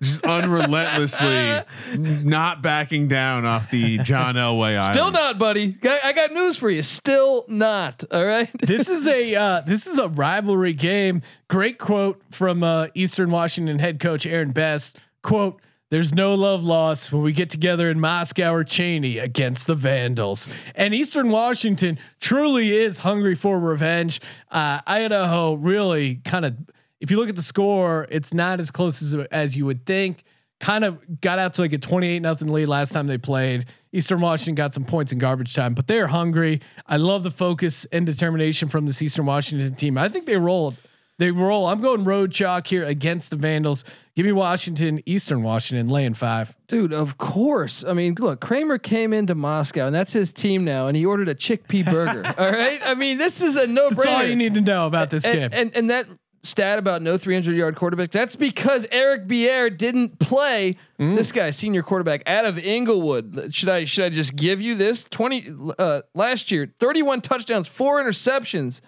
just 0.00 0.24
unrelentlessly 0.24 1.62
not 1.96 2.62
backing 2.62 3.08
down 3.08 3.44
off 3.44 3.70
the 3.70 3.98
John 3.98 4.36
Elway. 4.36 4.82
Still 4.90 5.04
island. 5.04 5.14
not, 5.14 5.38
buddy. 5.38 5.76
I, 5.82 6.00
I 6.04 6.12
got 6.12 6.32
news 6.32 6.56
for 6.56 6.70
you. 6.70 6.82
Still 6.82 7.44
not. 7.48 8.04
All 8.10 8.24
right. 8.24 8.48
this 8.62 8.88
is 8.88 9.08
a 9.08 9.34
uh, 9.34 9.60
this 9.62 9.86
is 9.86 9.98
a 9.98 10.08
rivalry 10.08 10.72
game. 10.72 11.22
Great 11.48 11.78
quote 11.78 12.22
from 12.30 12.62
uh, 12.62 12.88
Eastern 12.94 13.30
Washington 13.30 13.78
head 13.78 14.00
coach 14.00 14.26
Aaron 14.26 14.52
Best. 14.52 14.96
Quote: 15.22 15.60
"There's 15.90 16.14
no 16.14 16.34
love 16.34 16.64
lost 16.64 17.12
when 17.12 17.22
we 17.22 17.32
get 17.32 17.50
together 17.50 17.90
in 17.90 17.98
Moscow 17.98 18.52
or 18.52 18.62
Cheney 18.64 19.18
against 19.18 19.66
the 19.66 19.74
Vandals." 19.74 20.48
And 20.76 20.94
Eastern 20.94 21.30
Washington 21.30 21.98
truly 22.20 22.70
is 22.70 22.98
hungry 22.98 23.34
for 23.34 23.58
revenge. 23.58 24.20
Uh, 24.50 24.80
Idaho 24.86 25.54
really 25.54 26.16
kind 26.24 26.44
of, 26.44 26.56
if 27.00 27.10
you 27.10 27.16
look 27.16 27.28
at 27.28 27.36
the 27.36 27.42
score, 27.42 28.06
it's 28.10 28.34
not 28.34 28.60
as 28.60 28.70
close 28.70 29.02
as 29.02 29.14
as 29.30 29.56
you 29.56 29.66
would 29.66 29.86
think. 29.86 30.24
Kind 30.60 30.84
of 30.84 31.20
got 31.22 31.38
out 31.38 31.54
to 31.54 31.62
like 31.62 31.72
a 31.72 31.78
28 31.78 32.20
nothing 32.20 32.48
lead 32.48 32.68
last 32.68 32.92
time 32.92 33.06
they 33.06 33.16
played. 33.16 33.64
Eastern 33.92 34.20
Washington 34.20 34.54
got 34.54 34.74
some 34.74 34.84
points 34.84 35.10
in 35.10 35.18
garbage 35.18 35.54
time, 35.54 35.72
but 35.72 35.86
they're 35.86 36.06
hungry. 36.06 36.60
I 36.86 36.98
love 36.98 37.22
the 37.22 37.30
focus 37.30 37.86
and 37.86 38.04
determination 38.04 38.68
from 38.68 38.84
this 38.84 39.00
Eastern 39.00 39.24
Washington 39.24 39.74
team. 39.74 39.96
I 39.96 40.10
think 40.10 40.26
they 40.26 40.36
rolled. 40.36 40.76
They 41.20 41.30
roll. 41.30 41.66
I'm 41.66 41.82
going 41.82 42.04
road 42.04 42.32
chalk 42.32 42.66
here 42.66 42.82
against 42.82 43.28
the 43.28 43.36
Vandals. 43.36 43.84
Give 44.16 44.24
me 44.24 44.32
Washington, 44.32 45.02
Eastern 45.04 45.42
Washington, 45.42 45.88
laying 45.88 46.14
five. 46.14 46.56
Dude, 46.66 46.94
of 46.94 47.18
course. 47.18 47.84
I 47.84 47.92
mean, 47.92 48.14
look, 48.18 48.40
Kramer 48.40 48.78
came 48.78 49.12
into 49.12 49.34
Moscow 49.34 49.84
and 49.84 49.94
that's 49.94 50.14
his 50.14 50.32
team 50.32 50.64
now, 50.64 50.88
and 50.88 50.96
he 50.96 51.04
ordered 51.04 51.28
a 51.28 51.34
chickpea 51.34 51.84
burger. 51.84 52.22
all 52.38 52.50
right. 52.50 52.80
I 52.82 52.94
mean, 52.94 53.18
this 53.18 53.42
is 53.42 53.56
a 53.56 53.66
no 53.66 53.90
brainer. 53.90 53.96
That's 53.96 54.06
all 54.08 54.24
you 54.24 54.36
need 54.36 54.54
to 54.54 54.62
know 54.62 54.86
about 54.86 55.10
this 55.10 55.26
and, 55.26 55.34
game. 55.34 55.50
And, 55.52 55.76
and 55.76 55.90
that 55.90 56.06
stat 56.42 56.78
about 56.78 57.02
no 57.02 57.18
300 57.18 57.54
yard 57.56 57.76
quarterback, 57.76 58.10
that's 58.10 58.34
because 58.36 58.86
Eric 58.90 59.26
Barriere 59.26 59.76
didn't 59.76 60.18
play 60.18 60.76
Mm. 60.98 61.16
this 61.16 61.32
guy, 61.32 61.50
senior 61.50 61.82
quarterback 61.82 62.22
out 62.26 62.44
of 62.44 62.58
Inglewood. 62.58 63.54
Should 63.54 63.68
I 63.68 63.84
should 63.84 64.04
I 64.04 64.08
just 64.10 64.36
give 64.36 64.60
you 64.60 64.74
this? 64.74 65.04
20 65.04 65.54
uh, 65.78 66.02
last 66.14 66.50
year, 66.50 66.72
31 66.78 67.20
touchdowns, 67.22 67.66
four 67.68 68.02
interceptions. 68.02 68.80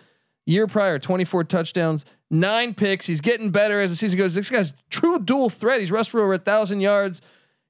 Year 0.45 0.67
prior, 0.67 0.99
24 0.99 1.45
touchdowns, 1.45 2.05
nine 2.29 2.75
picks. 2.75 3.07
He's 3.07 3.21
getting 3.21 3.51
better 3.51 3.81
as 3.81 3.91
the 3.91 3.97
season 3.97 4.19
goes. 4.19 4.35
This 4.35 4.51
guy's 4.51 4.73
true 4.91 5.21
dual 5.21 5.49
threat. 5.49 5.79
He's 5.79 5.93
rushed 5.93 6.11
for 6.11 6.21
over 6.21 6.35
a 6.35 6.39
thousand 6.39 6.81
yards. 6.81 7.23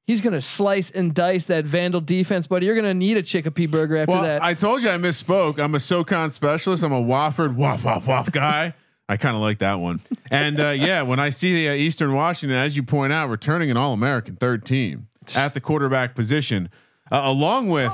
He's 0.07 0.21
gonna 0.23 0.41
slice 0.41 0.91
and 0.91 1.15
dice 1.15 1.45
that 1.47 1.65
Vandal 1.67 2.01
defense, 2.01 2.47
buddy. 2.47 2.65
You're 2.67 2.75
gonna 2.75 2.95
need 2.95 3.19
a 3.19 3.23
Chickapee 3.23 3.71
burger 3.71 3.99
after 3.99 4.13
Well, 4.13 4.23
that. 4.23 4.43
I 4.43 4.55
told 4.55 4.83
you 4.83 4.89
I 4.89 4.97
misspoke. 4.97 5.59
I'm 5.59 5.75
a 5.75 5.81
SoCon 5.81 6.31
specialist. 6.31 6.83
I'm 6.83 6.93
a 6.93 7.03
Wofford 7.03 7.55
wop 7.57 7.85
wop 7.85 8.07
wop 8.07 8.33
guy. 8.33 8.75
I 9.13 9.19
kind 9.19 9.37
of 9.37 9.43
like 9.43 9.59
that 9.59 9.79
one. 9.79 10.01
And 10.31 10.59
uh, 10.59 10.71
yeah, 10.71 11.03
when 11.03 11.21
I 11.21 11.29
see 11.29 11.55
the 11.55 11.69
uh, 11.69 11.75
Eastern 11.75 12.15
Washington, 12.15 12.57
as 12.57 12.77
you 12.77 12.83
point 12.83 13.13
out, 13.13 13.29
returning 13.29 13.71
an 13.71 13.77
All 13.77 13.93
American 13.93 14.37
third 14.37 14.65
team 14.65 15.07
at 15.37 15.53
the 15.53 15.61
quarterback 15.61 16.15
position, 16.15 16.71
uh, 17.11 17.21
along 17.23 17.69
with 17.69 17.93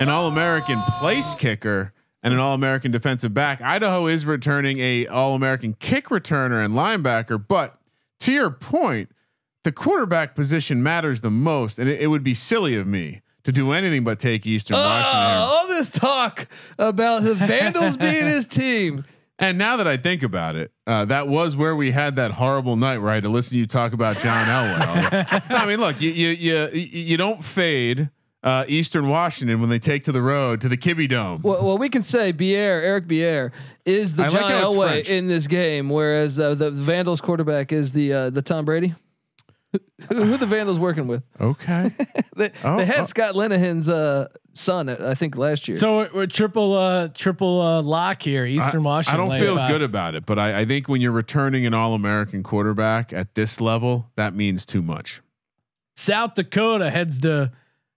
an 0.00 0.08
All 0.08 0.28
American 0.28 0.78
place 0.98 1.34
kicker 1.34 1.92
and 2.22 2.32
an 2.32 2.40
All 2.40 2.54
American 2.54 2.90
defensive 2.90 3.34
back, 3.34 3.60
Idaho 3.60 4.06
is 4.06 4.24
returning 4.24 4.78
a 4.80 5.06
All 5.08 5.34
American 5.34 5.74
kick 5.74 6.06
returner 6.06 6.64
and 6.64 6.72
linebacker. 6.72 7.44
But 7.46 7.78
to 8.20 8.32
your 8.32 8.48
point, 8.48 9.10
the 9.62 9.72
quarterback 9.72 10.34
position 10.34 10.82
matters 10.82 11.20
the 11.20 11.30
most, 11.30 11.78
and 11.78 11.86
it, 11.86 12.00
it 12.00 12.06
would 12.06 12.24
be 12.24 12.32
silly 12.32 12.76
of 12.76 12.86
me 12.86 13.20
to 13.44 13.52
do 13.52 13.72
anything 13.72 14.04
but 14.04 14.18
take 14.18 14.46
Eastern 14.46 14.78
Washington. 14.78 15.20
Oh, 15.20 15.58
all 15.60 15.68
this 15.68 15.90
talk 15.90 16.48
about 16.78 17.24
the 17.24 17.34
Vandals 17.34 17.98
being 17.98 18.24
his 18.24 18.46
team. 18.46 19.04
And 19.38 19.58
now 19.58 19.76
that 19.76 19.86
I 19.86 19.98
think 19.98 20.22
about 20.22 20.56
it, 20.56 20.72
uh, 20.86 21.04
that 21.06 21.28
was 21.28 21.56
where 21.56 21.76
we 21.76 21.90
had 21.90 22.16
that 22.16 22.32
horrible 22.32 22.74
night 22.76 22.98
where 22.98 23.10
I 23.10 23.14
had 23.14 23.24
to 23.24 23.28
listen 23.28 23.52
to 23.52 23.58
you 23.58 23.66
talk 23.66 23.92
about 23.92 24.16
John 24.18 24.46
Elway. 25.12 25.50
no, 25.50 25.56
I 25.56 25.66
mean, 25.66 25.78
look, 25.78 26.00
you 26.00 26.10
you 26.10 26.28
you 26.30 26.68
you 26.72 27.16
don't 27.18 27.44
fade 27.44 28.08
uh, 28.42 28.64
Eastern 28.68 29.08
Washington 29.08 29.60
when 29.60 29.68
they 29.68 29.78
take 29.78 30.04
to 30.04 30.12
the 30.12 30.22
road 30.22 30.60
to 30.62 30.68
the 30.70 30.76
Kibby 30.76 31.08
Dome. 31.08 31.40
Well, 31.42 31.62
well, 31.62 31.76
we 31.78 31.88
can 31.90 32.02
say 32.02 32.32
Barriere, 32.32 32.82
Eric 32.82 33.06
Barriere, 33.08 33.50
is 33.84 34.14
the 34.14 34.22
I 34.24 34.28
like 34.28 34.40
John 34.40 34.50
how 34.52 34.56
it's 34.58 34.72
Elway 34.72 34.88
French. 34.90 35.10
in 35.10 35.26
this 35.26 35.46
game, 35.46 35.90
whereas 35.90 36.38
uh, 36.38 36.54
the 36.54 36.70
Vandals 36.70 37.20
quarterback 37.20 37.72
is 37.72 37.92
the 37.92 38.12
uh, 38.12 38.30
the 38.30 38.40
Tom 38.42 38.64
Brady. 38.64 38.94
Who, 40.08 40.24
who 40.24 40.36
the 40.36 40.46
Vandals 40.46 40.78
working 40.78 41.06
with? 41.06 41.22
Okay. 41.40 41.90
They, 42.36 42.52
Oh, 42.64 42.76
they 42.76 42.84
had 42.84 43.00
oh. 43.00 43.04
Scott 43.04 43.34
Linehan's 43.34 43.88
uh, 43.88 44.28
son, 44.52 44.90
I 44.90 45.14
think, 45.14 45.36
last 45.38 45.68
year. 45.68 45.76
so 45.76 45.96
we're, 45.96 46.10
we're 46.12 46.26
triple 46.26 46.74
uh 46.74 47.08
triple 47.08 47.62
uh 47.62 47.80
lock 47.80 48.20
here. 48.20 48.44
Eastern 48.44 48.82
I, 48.82 48.84
Washington. 48.84 49.20
I 49.22 49.28
don't 49.28 49.40
feel 49.40 49.56
five. 49.56 49.70
good 49.70 49.80
about 49.80 50.14
it, 50.14 50.26
but 50.26 50.38
I, 50.38 50.60
I 50.60 50.64
think 50.66 50.86
when 50.86 51.00
you're 51.00 51.12
returning 51.12 51.64
an 51.64 51.72
All 51.72 51.94
American 51.94 52.42
quarterback 52.42 53.10
at 53.14 53.34
this 53.34 53.58
level, 53.58 54.10
that 54.16 54.34
means 54.34 54.66
too 54.66 54.82
much. 54.82 55.22
South 55.94 56.34
Dakota 56.34 56.90
heads 56.90 57.20
to 57.22 57.52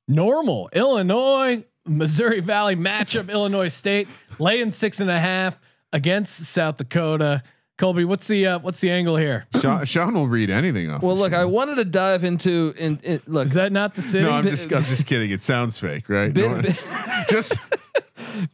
normal 0.08 0.70
Illinois, 0.72 1.66
Missouri 1.86 2.40
Valley 2.40 2.78
matchup. 2.78 3.30
Illinois 3.34 3.68
State 3.68 4.08
laying 4.40 4.72
six 4.72 5.02
and 5.02 5.10
a 5.12 5.20
half 5.20 5.60
against 5.92 6.38
South 6.46 6.78
Dakota. 6.78 7.44
Colby, 7.80 8.04
what's 8.04 8.28
the 8.28 8.46
uh, 8.46 8.60
what's 8.60 8.82
the 8.82 8.92
angle 8.92 9.16
here? 9.16 9.48
Sean, 9.62 9.86
Sean 9.86 10.14
will 10.14 10.28
read 10.28 10.50
anything 10.50 10.90
off. 10.92 11.02
well, 11.02 11.16
look, 11.16 11.32
show. 11.32 11.40
I 11.40 11.46
wanted 11.46 11.76
to 11.76 11.86
dive 11.86 12.26
into 12.26 12.74
in, 12.78 13.00
in 13.04 13.22
look. 13.26 13.46
Is 13.46 13.54
that 13.54 13.72
not 13.72 13.96
the 13.96 14.02
city? 14.02 14.26
no, 14.26 14.32
I'm 14.32 14.44
bit- 14.44 14.50
just 14.50 14.72
I'm 14.74 14.84
just 14.84 15.06
kidding. 15.08 15.32
It 15.32 15.42
sounds 15.42 15.80
fake, 15.80 16.10
right? 16.10 16.34
been, 16.34 16.52
No, 16.58 16.62
been, 16.62 16.76
just 17.30 17.56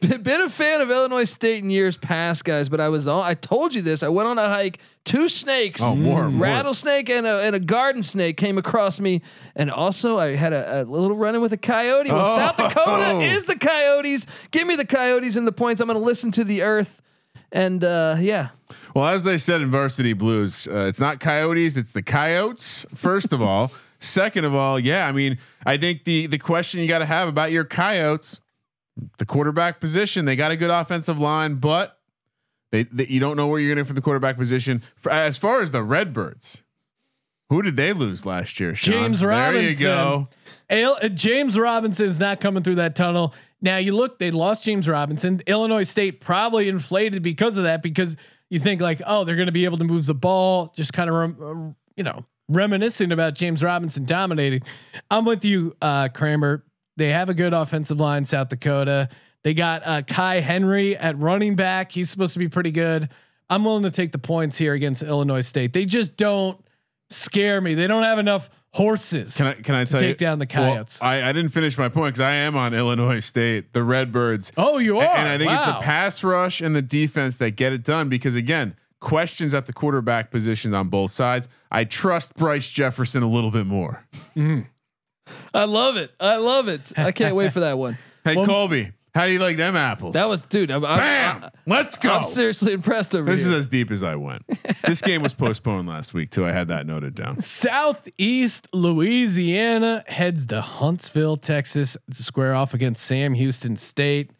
been 0.00 0.40
a 0.40 0.48
fan 0.48 0.80
of 0.80 0.90
Illinois 0.90 1.24
State 1.24 1.64
in 1.64 1.70
years 1.70 1.96
past, 1.96 2.44
guys. 2.44 2.68
But 2.68 2.80
I 2.80 2.88
was 2.88 3.08
on. 3.08 3.24
I 3.24 3.34
told 3.34 3.74
you 3.74 3.82
this. 3.82 4.04
I 4.04 4.08
went 4.08 4.28
on 4.28 4.38
a 4.38 4.48
hike. 4.48 4.78
Two 5.04 5.28
snakes, 5.28 5.80
Oh, 5.82 5.94
more, 5.96 6.28
more. 6.30 6.42
rattlesnake 6.46 7.08
and 7.10 7.26
a 7.26 7.42
and 7.42 7.56
a 7.56 7.60
garden 7.60 8.04
snake 8.04 8.36
came 8.36 8.58
across 8.58 9.00
me, 9.00 9.22
and 9.56 9.72
also 9.72 10.18
I 10.18 10.36
had 10.36 10.52
a, 10.52 10.82
a 10.82 10.84
little 10.84 11.16
run 11.16 11.34
in 11.34 11.40
with 11.40 11.52
a 11.52 11.56
coyote. 11.56 12.10
Well, 12.12 12.24
Oh. 12.26 12.36
South 12.36 12.56
Dakota 12.56 13.20
is 13.22 13.44
the 13.46 13.56
Coyotes. 13.56 14.26
Give 14.52 14.66
me 14.68 14.76
the 14.76 14.86
Coyotes 14.86 15.34
and 15.36 15.46
the 15.48 15.52
points. 15.52 15.80
I'm 15.80 15.88
going 15.88 15.98
to 15.98 16.04
listen 16.04 16.30
to 16.32 16.44
the 16.44 16.62
Earth, 16.62 17.02
and 17.52 17.82
uh, 17.84 18.16
yeah, 18.20 18.48
Well, 18.96 19.08
as 19.08 19.24
they 19.24 19.36
said 19.36 19.60
in 19.60 19.70
Varsity 19.70 20.14
Blues, 20.14 20.66
uh, 20.66 20.86
it's 20.88 20.98
not 20.98 21.20
coyotes, 21.20 21.76
it's 21.76 21.92
the 21.92 22.00
coyotes. 22.00 22.86
First 22.94 23.34
of 23.34 23.42
all, 23.42 23.70
second 24.00 24.46
of 24.46 24.54
all, 24.54 24.80
yeah, 24.80 25.06
I 25.06 25.12
mean, 25.12 25.36
I 25.66 25.76
think 25.76 26.04
the 26.04 26.26
the 26.28 26.38
question 26.38 26.80
you 26.80 26.88
got 26.88 27.00
to 27.00 27.04
have 27.04 27.28
about 27.28 27.52
your 27.52 27.64
coyotes, 27.64 28.40
the 29.18 29.26
quarterback 29.26 29.80
position, 29.80 30.24
they 30.24 30.34
got 30.34 30.50
a 30.50 30.56
good 30.56 30.70
offensive 30.70 31.18
line, 31.18 31.56
but 31.56 31.98
they, 32.72 32.84
they 32.84 33.04
you 33.04 33.20
don't 33.20 33.36
know 33.36 33.48
where 33.48 33.60
you're 33.60 33.74
going 33.74 33.84
to 33.84 33.86
for 33.86 33.92
the 33.92 34.00
quarterback 34.00 34.38
position. 34.38 34.82
For, 34.96 35.12
as 35.12 35.36
far 35.36 35.60
as 35.60 35.72
the 35.72 35.82
Redbirds, 35.82 36.62
who 37.50 37.60
did 37.60 37.76
they 37.76 37.92
lose 37.92 38.24
last 38.24 38.58
year? 38.58 38.74
Sean? 38.74 38.92
James 38.94 39.22
Robinson. 39.22 39.62
There 39.62 39.70
you 39.72 39.76
go. 39.76 40.28
Uh, 40.70 41.08
James 41.10 41.58
Robinson 41.58 42.06
is 42.06 42.18
not 42.18 42.40
coming 42.40 42.62
through 42.62 42.76
that 42.76 42.96
tunnel. 42.96 43.34
Now 43.60 43.76
you 43.76 43.94
look, 43.94 44.18
they 44.18 44.30
lost 44.30 44.64
James 44.64 44.88
Robinson. 44.88 45.42
Illinois 45.46 45.82
State 45.82 46.22
probably 46.22 46.70
inflated 46.70 47.22
because 47.22 47.58
of 47.58 47.64
that, 47.64 47.82
because 47.82 48.16
you 48.50 48.58
think 48.58 48.80
like, 48.80 49.02
oh, 49.06 49.24
they're 49.24 49.36
going 49.36 49.46
to 49.46 49.52
be 49.52 49.64
able 49.64 49.78
to 49.78 49.84
move 49.84 50.06
the 50.06 50.14
ball, 50.14 50.72
just 50.74 50.92
kind 50.92 51.10
of, 51.10 51.74
you 51.96 52.04
know, 52.04 52.24
reminiscing 52.48 53.12
about 53.12 53.34
James 53.34 53.62
Robinson 53.62 54.04
dominating. 54.04 54.62
I'm 55.10 55.24
with 55.24 55.44
you, 55.44 55.74
uh, 55.82 56.08
Kramer. 56.08 56.64
They 56.96 57.10
have 57.10 57.28
a 57.28 57.34
good 57.34 57.52
offensive 57.52 58.00
line, 58.00 58.24
South 58.24 58.48
Dakota. 58.48 59.08
They 59.42 59.54
got 59.54 59.82
uh, 59.86 60.02
Kai 60.02 60.40
Henry 60.40 60.96
at 60.96 61.18
running 61.18 61.56
back. 61.56 61.92
He's 61.92 62.10
supposed 62.10 62.32
to 62.32 62.38
be 62.38 62.48
pretty 62.48 62.70
good. 62.70 63.08
I'm 63.48 63.64
willing 63.64 63.84
to 63.84 63.90
take 63.90 64.12
the 64.12 64.18
points 64.18 64.58
here 64.58 64.72
against 64.72 65.02
Illinois 65.02 65.42
State. 65.42 65.72
They 65.72 65.84
just 65.84 66.16
don't 66.16 66.58
scare 67.10 67.60
me. 67.60 67.74
They 67.74 67.86
don't 67.86 68.02
have 68.02 68.18
enough 68.18 68.50
horses. 68.76 69.36
Can 69.36 69.46
I 69.46 69.52
can 69.54 69.74
I 69.74 69.84
tell 69.84 70.00
take 70.00 70.08
you? 70.10 70.14
down 70.26 70.38
the 70.38 70.46
well, 70.54 70.72
Coyotes? 70.74 71.00
I, 71.02 71.28
I 71.28 71.32
didn't 71.32 71.50
finish 71.50 71.78
my 71.78 71.88
point 71.88 72.14
because 72.14 72.20
I 72.20 72.32
am 72.32 72.56
on 72.56 72.74
Illinois 72.74 73.20
State, 73.20 73.72
the 73.72 73.82
Redbirds. 73.82 74.52
oh, 74.56 74.78
you 74.78 74.98
are. 74.98 75.04
A- 75.04 75.18
And 75.18 75.28
I 75.28 75.38
think 75.38 75.50
it's 75.50 75.64
the 75.64 75.78
pass 75.80 76.22
rush 76.22 76.60
and 76.60 76.76
the 76.76 76.82
defense 76.82 77.38
that 77.38 77.52
get 77.52 77.72
it 77.72 77.82
done 77.82 78.08
because 78.08 78.34
again, 78.34 78.76
questions 79.00 79.54
at 79.54 79.66
the 79.66 79.72
quarterback 79.72 80.30
positions 80.30 80.74
on 80.74 80.88
both 80.88 81.12
sides. 81.12 81.48
I 81.70 81.84
trust 81.84 82.34
Bryce 82.36 82.70
Jefferson 82.70 83.22
a 83.22 83.28
little 83.28 83.50
bit 83.50 83.66
more. 83.66 84.04
Mm-hmm. 84.36 84.60
I 85.54 85.64
love 85.64 85.96
it. 85.96 86.12
I 86.20 86.36
love 86.36 86.68
it. 86.68 86.92
I 86.96 87.12
can't 87.12 87.34
wait 87.34 87.52
for 87.52 87.60
that 87.60 87.78
one. 87.78 87.98
Hey 88.24 88.34
Colby, 88.34 88.92
how 89.16 89.26
do 89.26 89.32
you 89.32 89.38
like 89.38 89.56
them 89.56 89.74
apples? 89.76 90.12
That 90.14 90.28
was, 90.28 90.44
dude. 90.44 90.70
I'm, 90.70 90.84
I'm, 90.84 90.98
bam. 90.98 91.50
Let's 91.66 91.96
go. 91.96 92.12
I'm 92.12 92.24
seriously 92.24 92.72
impressed 92.72 93.14
over 93.16 93.30
this 93.30 93.44
here. 93.44 93.54
is 93.54 93.60
as 93.60 93.66
deep 93.66 93.90
as 93.90 94.02
I 94.02 94.14
went. 94.16 94.42
this 94.86 95.00
game 95.00 95.22
was 95.22 95.34
postponed 95.34 95.88
last 95.88 96.14
week 96.14 96.30
too. 96.30 96.44
I 96.44 96.52
had 96.52 96.68
that 96.68 96.86
noted 96.86 97.14
down. 97.14 97.40
Southeast 97.40 98.68
Louisiana 98.72 100.04
heads 100.06 100.46
to 100.46 100.60
Huntsville, 100.60 101.36
Texas 101.36 101.96
to 102.14 102.22
square 102.22 102.54
off 102.54 102.74
against 102.74 103.04
Sam 103.04 103.34
Houston 103.34 103.74
State. 103.76 104.30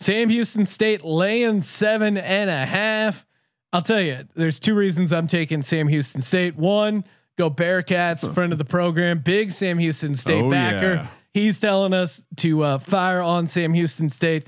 Sam 0.00 0.28
Houston 0.28 0.66
State 0.66 1.04
laying 1.04 1.60
seven 1.60 2.16
and 2.16 2.48
a 2.50 2.66
half. 2.66 3.26
I'll 3.72 3.82
tell 3.82 4.00
you, 4.00 4.26
there's 4.34 4.60
two 4.60 4.74
reasons 4.74 5.12
I'm 5.12 5.26
taking 5.26 5.62
Sam 5.62 5.88
Houston 5.88 6.20
State. 6.22 6.56
One, 6.56 7.04
go 7.36 7.50
Bearkats, 7.50 8.32
friend 8.32 8.52
of 8.52 8.58
the 8.58 8.64
program, 8.64 9.18
big 9.20 9.50
Sam 9.52 9.78
Houston 9.78 10.14
State 10.14 10.44
Oh, 10.44 10.50
backer. 10.50 10.94
yeah. 10.94 11.06
He's 11.36 11.60
telling 11.60 11.92
us 11.92 12.22
to 12.36 12.62
uh, 12.62 12.78
fire 12.78 13.20
on 13.20 13.46
Sam 13.46 13.74
Houston 13.74 14.08
State. 14.08 14.46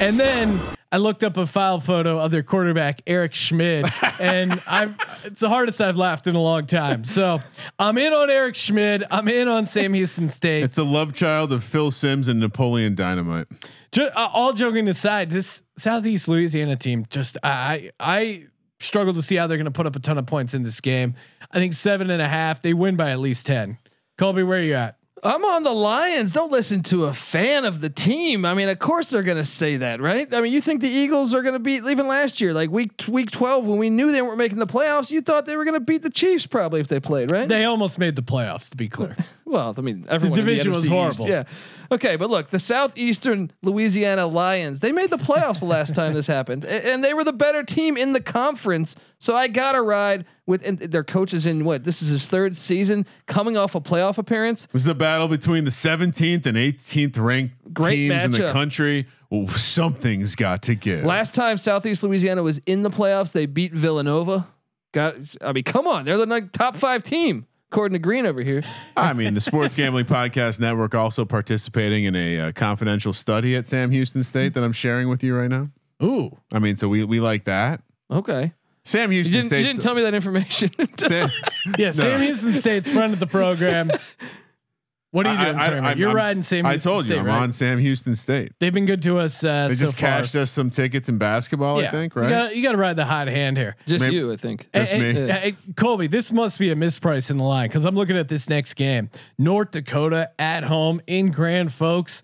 And 0.00 0.18
then 0.18 0.62
I 0.90 0.96
looked 0.96 1.22
up 1.22 1.36
a 1.36 1.46
file 1.46 1.78
photo 1.78 2.18
of 2.18 2.30
their 2.30 2.42
quarterback, 2.42 3.02
Eric 3.06 3.34
Schmid, 3.34 3.84
and 4.18 4.58
I'm 4.66 4.96
it's 5.24 5.40
the 5.40 5.50
hardest 5.50 5.82
I've 5.82 5.98
laughed 5.98 6.26
in 6.26 6.34
a 6.34 6.40
long 6.40 6.64
time. 6.64 7.04
So 7.04 7.40
I'm 7.78 7.98
in 7.98 8.14
on 8.14 8.30
Eric 8.30 8.54
Schmid. 8.54 9.04
I'm 9.10 9.28
in 9.28 9.46
on 9.46 9.66
Sam 9.66 9.92
Houston 9.92 10.30
State. 10.30 10.62
It's 10.62 10.74
the 10.74 10.86
love 10.86 11.12
child 11.12 11.52
of 11.52 11.62
Phil 11.62 11.90
Simms 11.90 12.28
and 12.28 12.40
Napoleon 12.40 12.94
Dynamite. 12.94 13.48
Ju- 13.92 14.04
uh, 14.04 14.30
all 14.32 14.54
joking 14.54 14.88
aside, 14.88 15.28
this 15.28 15.62
Southeast 15.76 16.28
Louisiana 16.28 16.76
team 16.76 17.04
just 17.10 17.36
I 17.42 17.90
I 18.00 18.46
struggle 18.80 19.12
to 19.12 19.20
see 19.20 19.36
how 19.36 19.48
they're 19.48 19.58
going 19.58 19.66
to 19.66 19.70
put 19.70 19.86
up 19.86 19.96
a 19.96 20.00
ton 20.00 20.16
of 20.16 20.24
points 20.24 20.54
in 20.54 20.62
this 20.62 20.80
game. 20.80 21.12
I 21.50 21.58
think 21.58 21.74
seven 21.74 22.08
and 22.08 22.22
a 22.22 22.28
half. 22.28 22.62
They 22.62 22.72
win 22.72 22.96
by 22.96 23.10
at 23.10 23.18
least 23.18 23.46
ten. 23.46 23.76
Colby, 24.16 24.42
where 24.44 24.58
are 24.58 24.62
you 24.62 24.74
at? 24.76 24.96
I'm 25.24 25.44
on 25.44 25.62
the 25.62 25.72
Lions. 25.72 26.32
Don't 26.32 26.50
listen 26.50 26.82
to 26.84 27.04
a 27.04 27.12
fan 27.12 27.64
of 27.64 27.80
the 27.80 27.88
team. 27.88 28.44
I 28.44 28.54
mean, 28.54 28.68
of 28.68 28.80
course 28.80 29.10
they're 29.10 29.22
going 29.22 29.36
to 29.36 29.44
say 29.44 29.76
that, 29.76 30.00
right? 30.00 30.32
I 30.34 30.40
mean, 30.40 30.52
you 30.52 30.60
think 30.60 30.80
the 30.80 30.88
Eagles 30.88 31.32
are 31.32 31.42
going 31.42 31.52
to 31.52 31.60
beat 31.60 31.84
even 31.84 32.08
last 32.08 32.40
year, 32.40 32.52
like 32.52 32.70
week 32.70 33.04
week 33.06 33.30
12 33.30 33.68
when 33.68 33.78
we 33.78 33.88
knew 33.88 34.10
they 34.10 34.20
weren't 34.20 34.38
making 34.38 34.58
the 34.58 34.66
playoffs, 34.66 35.12
you 35.12 35.20
thought 35.20 35.46
they 35.46 35.56
were 35.56 35.64
going 35.64 35.78
to 35.78 35.80
beat 35.80 36.02
the 36.02 36.10
Chiefs 36.10 36.46
probably 36.46 36.80
if 36.80 36.88
they 36.88 36.98
played, 36.98 37.30
right? 37.30 37.48
They 37.48 37.64
almost 37.64 38.00
made 38.00 38.16
the 38.16 38.22
playoffs. 38.22 38.70
To 38.70 38.76
be 38.76 38.88
clear, 38.88 39.16
well, 39.52 39.74
I 39.76 39.80
mean, 39.82 40.06
everyone 40.08 40.38
in 40.38 40.44
division 40.44 40.72
the 40.72 40.76
was 40.76 40.84
NFC 40.84 40.88
horrible. 40.88 41.20
East, 41.20 41.28
yeah. 41.28 41.44
Okay, 41.92 42.16
but 42.16 42.30
look, 42.30 42.48
the 42.48 42.58
Southeastern 42.58 43.52
Louisiana 43.60 44.26
Lions, 44.26 44.80
they 44.80 44.92
made 44.92 45.10
the 45.10 45.18
playoffs 45.18 45.60
the 45.60 45.66
last 45.66 45.94
time 45.94 46.14
this 46.14 46.26
happened, 46.26 46.64
and 46.64 47.04
they 47.04 47.12
were 47.12 47.22
the 47.22 47.34
better 47.34 47.62
team 47.62 47.98
in 47.98 48.14
the 48.14 48.20
conference. 48.20 48.96
So 49.18 49.34
I 49.34 49.48
got 49.48 49.72
to 49.72 49.82
ride 49.82 50.24
with 50.46 50.66
and 50.66 50.78
their 50.78 51.04
coaches 51.04 51.44
in 51.44 51.66
what? 51.66 51.84
This 51.84 52.00
is 52.00 52.08
his 52.08 52.26
third 52.26 52.56
season 52.56 53.04
coming 53.26 53.58
off 53.58 53.74
a 53.74 53.80
playoff 53.80 54.16
appearance. 54.16 54.66
This 54.72 54.82
is 54.82 54.88
a 54.88 54.94
battle 54.94 55.28
between 55.28 55.64
the 55.64 55.70
17th 55.70 56.46
and 56.46 56.56
18th 56.56 57.18
ranked 57.22 57.74
Great 57.74 58.08
teams 58.08 58.24
in 58.24 58.30
the 58.30 58.50
country. 58.50 59.06
Well, 59.28 59.48
something's 59.48 60.34
got 60.34 60.62
to 60.62 60.74
give. 60.74 61.04
Last 61.04 61.34
time 61.34 61.58
Southeast 61.58 62.02
Louisiana 62.02 62.42
was 62.42 62.58
in 62.64 62.82
the 62.82 62.90
playoffs, 62.90 63.32
they 63.32 63.44
beat 63.44 63.72
Villanova. 63.72 64.46
Got, 64.92 65.16
I 65.42 65.52
mean, 65.52 65.64
come 65.64 65.86
on, 65.86 66.06
they're 66.06 66.18
the 66.18 66.26
like, 66.26 66.52
top 66.52 66.76
five 66.76 67.02
team 67.02 67.46
according 67.72 67.94
to 67.94 67.98
Green 67.98 68.26
over 68.26 68.42
here. 68.42 68.62
I 68.98 69.14
mean, 69.14 69.32
the 69.32 69.40
Sports 69.40 69.74
Gambling 69.74 70.04
Podcast 70.04 70.60
Network 70.60 70.94
also 70.94 71.24
participating 71.24 72.04
in 72.04 72.14
a 72.14 72.38
uh, 72.38 72.52
confidential 72.52 73.14
study 73.14 73.56
at 73.56 73.66
Sam 73.66 73.90
Houston 73.90 74.22
State 74.22 74.52
that 74.52 74.62
I'm 74.62 74.74
sharing 74.74 75.08
with 75.08 75.22
you 75.24 75.34
right 75.34 75.48
now. 75.48 75.70
ooh, 76.02 76.36
I 76.52 76.58
mean, 76.58 76.76
so 76.76 76.86
we 76.88 77.02
we 77.04 77.18
like 77.18 77.44
that. 77.44 77.80
Okay, 78.10 78.52
Sam 78.84 79.10
you 79.10 79.16
Houston 79.16 79.38
didn't, 79.38 79.46
State. 79.46 79.60
you 79.60 79.66
didn't 79.68 79.80
tell 79.80 79.94
me 79.94 80.02
that 80.02 80.12
information. 80.12 80.70
Sam, 80.98 81.30
yeah. 81.78 81.92
Sam 81.92 82.20
Houston 82.20 82.58
State's 82.58 82.90
friend 82.90 83.14
of 83.14 83.20
the 83.20 83.26
program. 83.26 83.90
What 85.12 85.26
are 85.26 85.34
you 85.34 85.44
doing, 85.44 85.54
Kramer? 85.56 85.86
I'm- 85.88 85.98
You're 85.98 86.08
I'm- 86.08 86.16
riding 86.16 86.42
Sam. 86.42 86.64
Houston 86.64 86.66
I 86.66 86.72
Houston 86.72 86.90
told 86.92 87.04
you 87.04 87.10
State, 87.12 87.18
I'm 87.20 87.26
right? 87.26 87.42
on 87.42 87.52
Sam 87.52 87.78
Houston 87.78 88.14
State. 88.16 88.52
They've 88.60 88.72
been 88.72 88.86
good 88.86 89.02
to 89.02 89.18
us. 89.18 89.44
Uh, 89.44 89.68
They 89.68 89.74
so 89.74 89.80
just 89.84 89.96
far. 89.98 90.08
cashed 90.08 90.34
us 90.36 90.50
some 90.50 90.70
tickets 90.70 91.08
in 91.10 91.18
basketball. 91.18 91.78
I 91.80 91.88
think 91.90 92.16
right. 92.16 92.54
You 92.56 92.62
got, 92.62 92.72
to 92.72 92.78
ride 92.78 92.96
the 92.96 93.04
hot 93.04 93.28
hand 93.28 93.58
here. 93.58 93.76
Just 93.86 94.02
Maybe- 94.04 94.16
you, 94.16 94.32
I 94.32 94.36
think. 94.36 94.68
Just 94.74 94.92
Hey, 94.92 94.98
me. 94.98 95.12
hey, 95.12 95.28
hey, 95.32 95.54
Colby, 95.76 96.06
this 96.06 96.32
must 96.32 96.58
be 96.58 96.70
a 96.70 96.74
misprice 96.74 97.30
in 97.30 97.36
the 97.36 97.44
line 97.44 97.68
because 97.68 97.84
I'm 97.84 97.94
looking 97.94 98.16
at 98.16 98.28
this 98.28 98.48
next 98.48 98.72
game. 98.74 99.10
North 99.38 99.70
Dakota 99.72 100.30
at 100.38 100.64
home 100.64 101.00
in 101.06 101.30
Grand 101.30 101.72
Forks, 101.74 102.22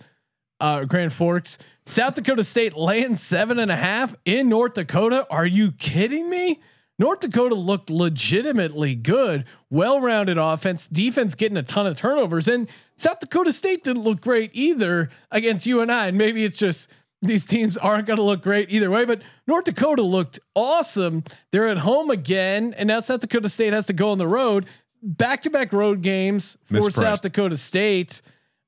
uh, 0.59 0.85
Grand 0.85 1.13
Forks. 1.13 1.59
South 1.85 2.15
Dakota 2.15 2.43
State 2.43 2.75
laying 2.77 3.17
seven 3.17 3.59
and 3.59 3.71
a 3.71 3.77
half 3.77 4.15
in 4.25 4.49
North 4.49 4.73
Dakota. 4.75 5.27
Are 5.31 5.47
you 5.47 5.73
kidding 5.73 6.29
me? 6.31 6.61
North 6.99 7.21
Dakota 7.21 7.55
looked 7.55 7.91
legitimately 7.91 8.97
good, 8.97 9.45
well-rounded 9.71 10.37
offense, 10.37 10.89
defense 10.89 11.35
getting 11.35 11.57
a 11.57 11.63
ton 11.63 11.87
of 11.87 11.97
turnovers, 11.97 12.49
and 12.49 12.69
South 12.97 13.21
Dakota 13.21 13.53
State 13.53 13.85
didn't 13.85 14.03
look 14.03 14.21
great 14.21 14.51
either 14.53 15.09
against 15.31 15.67
you 15.67 15.81
And 15.81 15.93
I. 15.93 16.09
And 16.09 16.19
maybe 16.19 16.45
it's 16.45 16.59
just 16.59 16.91
these 17.23 17.47
teams 17.47 17.79
aren't 17.79 18.07
going 18.07 18.17
to 18.17 18.23
look 18.23 18.43
great 18.43 18.71
either 18.71 18.91
way. 18.91 19.05
But 19.05 19.23
North 19.47 19.65
Dakota 19.65 20.03
looked 20.03 20.41
awesome. 20.55 21.23
They're 21.53 21.69
at 21.69 21.79
home 21.79 22.11
again, 22.11 22.75
and 22.77 22.89
now 22.89 23.01
South 23.01 23.21
Dakota 23.21 23.49
State 23.49 23.73
has 23.73 23.87
to 23.87 23.93
go 23.93 24.11
on 24.11 24.19
the 24.19 24.27
road. 24.27 24.67
Back-to-back 25.01 25.73
road 25.73 26.03
games 26.03 26.57
for 26.65 26.75
Mispriced. 26.75 26.93
South 26.95 27.23
Dakota 27.23 27.57
State. 27.57 28.23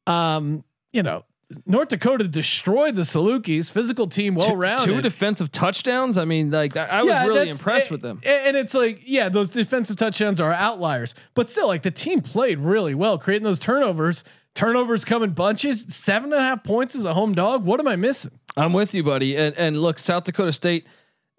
Um, 0.06 0.62
you 0.92 1.02
know, 1.02 1.24
North 1.66 1.88
Dakota 1.88 2.28
destroyed 2.28 2.94
the 2.94 3.02
Salukis, 3.02 3.72
physical 3.72 4.06
team, 4.06 4.34
well 4.36 4.54
rounded. 4.54 4.86
Two 4.86 5.02
defensive 5.02 5.50
touchdowns. 5.50 6.16
I 6.16 6.24
mean, 6.24 6.50
like 6.50 6.76
I, 6.76 6.84
I 6.86 7.02
was 7.02 7.28
really 7.28 7.48
impressed 7.50 7.90
a- 7.90 7.94
with 7.94 8.02
them. 8.02 8.20
And 8.24 8.56
it's 8.56 8.74
like, 8.74 9.02
yeah, 9.04 9.28
those 9.28 9.50
defensive 9.50 9.96
touchdowns 9.96 10.40
are 10.40 10.52
outliers, 10.52 11.14
but 11.34 11.50
still, 11.50 11.66
like 11.66 11.82
the 11.82 11.90
team 11.90 12.20
played 12.20 12.58
really 12.60 12.94
well, 12.94 13.18
creating 13.18 13.44
those 13.44 13.58
turnovers. 13.60 14.22
Turnovers 14.54 15.04
come 15.04 15.22
in 15.22 15.30
bunches. 15.30 15.86
Seven 15.94 16.32
and 16.32 16.40
a 16.40 16.44
half 16.44 16.64
points 16.64 16.96
as 16.96 17.04
a 17.04 17.14
home 17.14 17.34
dog. 17.34 17.64
What 17.64 17.78
am 17.80 17.86
I 17.86 17.96
missing? 17.96 18.32
I'm 18.56 18.72
with 18.72 18.94
you, 18.94 19.02
buddy. 19.04 19.36
And 19.36 19.54
and 19.56 19.80
look, 19.80 19.98
South 19.98 20.24
Dakota 20.24 20.52
State. 20.52 20.86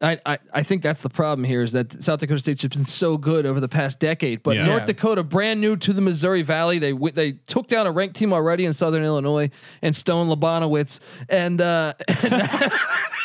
I, 0.03 0.17
I, 0.25 0.39
I 0.51 0.63
think 0.63 0.81
that's 0.81 1.01
the 1.01 1.09
problem 1.09 1.43
here 1.45 1.61
is 1.61 1.73
that 1.73 2.01
South 2.03 2.19
Dakota 2.19 2.39
State's 2.39 2.61
just 2.61 2.73
been 2.75 2.85
so 2.85 3.17
good 3.17 3.45
over 3.45 3.59
the 3.59 3.67
past 3.69 3.99
decade, 3.99 4.41
but 4.41 4.55
Yeah. 4.55 4.65
North 4.65 4.87
Dakota, 4.87 5.21
brand 5.23 5.61
new 5.61 5.75
to 5.77 5.93
the 5.93 6.01
Missouri 6.01 6.41
Valley, 6.41 6.79
they 6.79 6.91
wi- 6.91 7.11
they 7.13 7.33
took 7.45 7.67
down 7.67 7.85
a 7.85 7.91
ranked 7.91 8.15
team 8.15 8.33
already 8.33 8.65
in 8.65 8.73
Southern 8.73 9.03
Illinois 9.03 9.51
and 9.83 9.95
Stone 9.95 10.27
Labanowitz, 10.27 10.99
and 11.29 11.61
uh, 11.61 11.93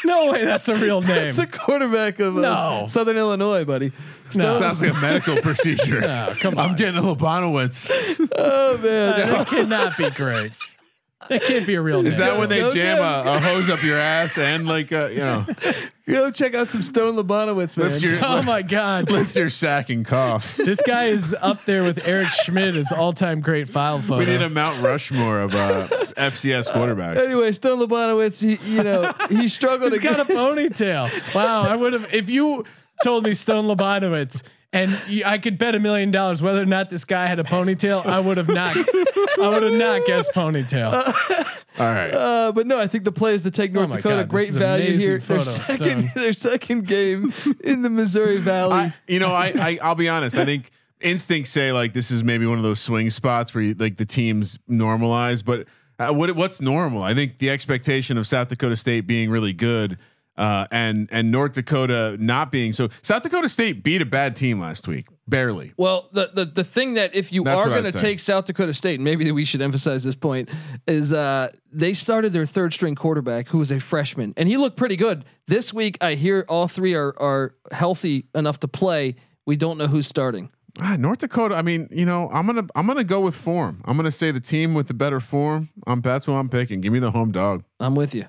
No 0.05 0.31
way, 0.31 0.45
that's 0.45 0.69
a 0.69 0.75
real 0.75 1.01
name. 1.01 1.09
that's 1.09 1.37
the 1.39 1.47
quarterback 1.47 2.21
of 2.21 2.37
uh, 2.37 2.41
No. 2.41 2.87
Southern 2.87 3.17
Illinois, 3.17 3.65
buddy. 3.65 3.91
No. 4.37 4.53
Sounds 4.55 4.83
like 4.83 4.91
a 4.93 4.95
medical 5.01 5.37
procedure. 5.37 6.01
No, 6.07 6.35
come 6.39 6.59
on. 6.59 6.71
I'm 6.71 6.77
getting 6.77 6.99
a 6.99 7.03
Labanowitz. 7.03 7.91
oh 8.37 8.79
man, 8.79 9.19
that 9.31 9.47
cannot 9.47 9.97
be 9.97 10.11
great. 10.11 10.53
That 11.29 11.43
can't 11.43 11.67
be 11.67 11.75
a 11.75 11.81
real 11.81 12.03
name. 12.03 12.11
Is 12.11 12.19
that 12.19 12.39
when 12.39 12.49
they 12.49 12.61
Go 12.61 12.71
jam 12.73 12.99
a, 12.99 13.31
a 13.33 13.41
hose 13.41 13.69
up 13.71 13.83
your 13.83 13.99
ass 13.99 14.39
and 14.39 14.67
like 14.67 14.93
uh, 14.93 15.09
you 15.11 15.19
know 15.19 15.47
go 16.07 16.31
check 16.31 16.55
out 16.55 16.69
some 16.69 16.83
Stone 16.83 17.17
Labanowitz, 17.17 17.77
man. 17.77 17.87
Lift 17.89 18.03
your- 18.03 18.21
oh 18.25 18.43
my 18.43 18.63
god, 18.63 19.11
lift 19.11 19.35
your 19.37 19.49
sack 19.49 19.91
and 19.91 20.05
cough? 20.07 20.57
this 20.57 20.81
guy 20.87 21.07
is 21.07 21.35
up 21.41 21.65
there 21.65 21.83
with 21.83 22.07
Eric 22.07 22.29
Schmid, 22.29 22.77
as 22.77 22.93
all-time 22.93 23.41
great 23.41 23.69
file 23.69 24.01
photo. 24.01 24.19
We 24.21 24.27
need 24.27 24.43
a 24.43 24.51
Mount 24.51 24.81
Rushmore 24.83 25.41
of 25.41 25.55
uh, 25.55 25.89
FCS 26.17 26.71
quarterbacks. 26.71 27.17
Anyway, 27.19 27.53
Stone 27.53 27.81
Labanowitz, 27.81 28.41
he 28.41 28.59
you 28.77 28.83
know 28.83 29.13
he 29.29 29.49
struggled. 29.49 29.93
He's 29.93 30.03
got 30.03 30.19
a 30.19 30.23
against- 30.23 30.81
ponytail. 30.81 31.35
Wow, 31.35 31.63
I 31.63 31.77
would 31.77 31.93
have 31.93 32.13
if 32.15 32.29
you 32.31 32.65
told 33.03 33.25
me 33.25 33.35
Stone 33.35 33.67
Labanowitz 33.67 34.43
and 34.77 35.25
I 35.25 35.39
could 35.39 35.59
bet 35.59 35.75
a 35.75 35.81
million 35.81 36.11
dollars 36.11 36.43
whether 36.43 36.63
or 36.63 36.67
not 36.67 36.91
this 36.91 37.05
guy 37.05 37.27
had 37.27 37.39
a 37.39 37.45
ponytail. 37.45 38.05
I 38.05 38.21
would 38.21 38.37
have 38.37 38.49
not. 38.49 38.77
I 38.77 39.49
would 39.49 39.63
have 39.63 39.73
not 39.73 40.07
guessed 40.07 40.33
ponytail. 40.35 40.93
All 41.79 41.87
right. 41.87 42.11
Uh, 42.11 42.53
but 42.53 42.67
no, 42.67 42.79
I 42.79 42.87
think 42.87 43.05
the 43.05 43.13
play 43.13 43.35
is 43.35 43.43
to 43.43 43.51
take 43.51 43.73
North 43.73 43.91
Oh 43.91 43.97
Dakota. 43.97 44.17
God, 44.23 44.29
great 44.29 44.51
value 44.51 44.97
here. 44.97 45.19
Their 45.19 45.43
second, 45.43 46.01
Stone. 46.01 46.13
their 46.23 46.33
second 46.33 46.87
game 46.87 47.33
in 47.65 47.83
the 47.83 47.91
Missouri 47.91 48.39
Valley. 48.39 48.75
I, 48.75 48.95
you 49.07 49.19
know, 49.19 49.33
I, 49.33 49.53
I 49.55 49.79
I'll 49.83 49.95
be 49.95 50.09
honest. 50.09 50.37
I 50.37 50.45
think 50.45 50.71
instincts 51.01 51.51
say 51.51 51.73
like 51.73 51.93
this 51.93 52.11
is 52.11 52.25
maybe 52.25 52.47
one 52.47 52.59
of 52.59 52.65
those 52.65 52.81
swing 52.81 53.11
spots 53.11 53.55
where 53.55 53.63
you, 53.65 53.75
like 53.75 53.97
the 53.97 54.07
teams 54.07 54.59
normalize. 54.71 55.45
But 55.45 55.67
uh, 55.99 56.13
what 56.13 56.35
what's 56.37 56.61
normal? 56.61 57.03
I 57.03 57.15
think 57.15 57.39
the 57.39 57.51
expectation 57.51 58.19
of 58.19 58.27
South 58.27 58.49
Dakota 58.49 58.77
State 58.77 59.07
being 59.07 59.31
really 59.31 59.53
good. 59.53 59.99
Uh, 60.37 60.67
and 60.71 61.09
and 61.11 61.31
North 61.31 61.53
Dakota 61.53 62.17
not 62.21 62.53
being 62.53 62.73
so. 62.73 62.89
South 63.03 63.23
Dakota 63.23 63.49
State 63.49 63.83
beat 63.83 64.03
a 64.03 64.07
bad 64.07 64.37
team 64.37 64.61
last 64.61 64.87
week. 64.87 65.07
barely. 65.27 65.73
Well, 65.77 66.09
the, 66.13 66.31
the 66.33 66.45
the 66.45 66.65
thing 66.65 66.95
that 66.95 67.15
if 67.15 67.33
you 67.33 67.43
That's 67.43 67.61
are 67.61 67.69
going 67.69 67.85
to 67.85 67.93
take 67.93 68.21
South 68.21 68.45
Dakota 68.45 68.75
State, 68.75 69.01
maybe 69.01 69.31
we 69.33 69.45
should 69.45 69.63
emphasize 69.63 70.05
this 70.05 70.15
point, 70.15 70.51
is 70.87 71.13
uh, 71.13 71.51
they 71.73 71.95
started 71.95 72.33
their 72.33 72.47
third 72.47 72.73
string 72.73 72.95
quarterback 72.95 73.49
who 73.49 73.59
was 73.59 73.71
a 73.73 73.81
freshman, 73.81 74.35
and 74.37 74.49
he 74.49 74.57
looked 74.57 74.77
pretty 74.77 74.97
good 74.97 75.25
this 75.47 75.73
week. 75.73 75.97
I 76.01 76.15
hear 76.15 76.45
all 76.49 76.69
three 76.69 76.95
are 76.95 77.15
are 77.19 77.55
healthy 77.73 78.27
enough 78.35 78.61
to 78.61 78.69
play. 78.69 79.17
We 79.47 79.57
don't 79.57 79.79
know 79.79 79.87
who's 79.87 80.07
starting. 80.07 80.51
Ah, 80.83 80.97
North 80.99 81.19
Dakota. 81.19 81.55
I 81.55 81.63
mean, 81.63 81.89
you 81.91 82.05
know, 82.05 82.29
I'm 82.31 82.47
gonna 82.47 82.67
I'm 82.75 82.87
gonna 82.87 83.05
go 83.05 83.21
with 83.21 83.35
form. 83.35 83.81
I'm 83.87 83.97
gonna 83.97 84.11
say 84.11 84.31
the 84.31 84.41
team 84.41 84.75
with 84.75 84.89
the 84.89 84.95
better 84.95 85.21
form. 85.21 85.71
I'm 85.87 86.03
that's 86.03 86.29
what 86.29 86.35
I'm 86.35 86.51
picking. 86.51 86.83
Give 86.83 86.93
me 86.93 86.99
the 86.99 87.11
home 87.11 87.33
dog. 87.33 87.65
I'm 87.81 87.95
with 87.95 88.15
you. 88.15 88.27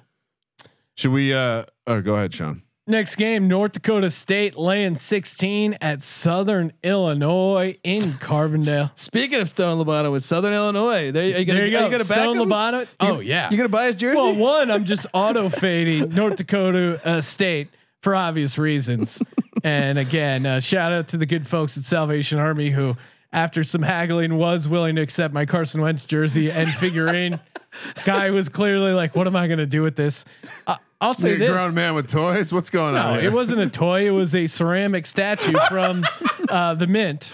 Should 0.98 1.12
we? 1.12 1.34
uh 1.34 1.64
Or 1.86 2.02
go 2.02 2.16
ahead, 2.16 2.34
Sean. 2.34 2.64
Next 2.90 3.18
game, 3.18 3.50
North 3.50 3.74
Dakota 3.74 4.10
State 4.10 4.56
laying 4.56 4.96
16 4.96 5.76
at 5.82 6.02
Southern 6.02 6.72
Illinois 6.84 7.78
in 7.84 8.02
Carbondale. 8.14 8.98
Speaking 8.98 9.42
of 9.42 9.50
Stone 9.50 9.84
Labanowitz 9.84 10.24
Southern 10.24 10.54
Illinois, 10.54 11.12
there, 11.12 11.26
you 11.26 11.44
gonna, 11.44 11.60
there 11.60 11.68
you 11.68 11.78
go. 11.78 11.84
you 11.84 11.92
gonna 11.92 12.06
Stone? 12.06 12.38
Lobato. 12.38 12.88
Oh 13.02 13.20
yeah. 13.20 13.50
You 13.50 13.58
gonna 13.58 13.68
buy 13.68 13.88
his 13.88 13.98
jersey? 13.98 14.16
Well, 14.16 14.36
one, 14.36 14.72
I'm 14.72 14.86
just 14.86 15.06
auto 15.14 15.50
fading 15.50 16.12
North 16.12 16.38
Dakota 16.38 17.02
uh, 17.04 17.20
State 17.20 17.68
for 18.02 18.16
obvious 18.16 18.58
reasons. 18.58 19.22
and 19.66 19.98
again, 19.98 20.46
uh, 20.46 20.62
shout 20.62 20.94
out 20.94 21.10
to 21.10 21.18
the 21.18 21.26
good 21.26 21.46
folks 21.46 21.78
at 21.78 21.84
Salvation 21.84 22.40
Army 22.40 22.70
who, 22.70 22.96
after 23.34 23.66
some 23.66 23.82
haggling, 23.82 24.38
was 24.38 24.66
willing 24.70 24.96
to 24.96 25.02
accept 25.02 25.34
my 25.34 25.46
Carson 25.46 25.82
Wentz 25.82 26.06
jersey 26.06 26.50
and 26.50 26.70
figurine. 26.76 27.38
Guy 28.06 28.30
was 28.30 28.48
clearly 28.48 28.94
like, 28.94 29.14
"What 29.14 29.28
am 29.28 29.36
I 29.36 29.48
going 29.48 29.60
to 29.60 29.66
do 29.66 29.82
with 29.84 29.98
this?" 29.98 30.24
Uh, 30.66 30.78
I'll 31.00 31.14
say 31.14 31.32
Big 31.34 31.40
this: 31.40 31.52
grown 31.52 31.74
man 31.76 31.94
with 31.94 32.08
toys. 32.08 32.52
What's 32.52 32.70
going 32.70 32.96
no, 32.96 33.02
on? 33.02 33.20
here? 33.20 33.30
it 33.30 33.34
wasn't 33.34 33.62
a 33.62 33.70
toy. 33.70 34.08
It 34.08 34.12
was 34.12 34.34
a 34.34 34.48
ceramic 34.48 35.06
statue 35.06 35.54
from 35.70 36.04
uh, 36.50 36.74
the 36.74 36.88
Mint. 36.88 37.32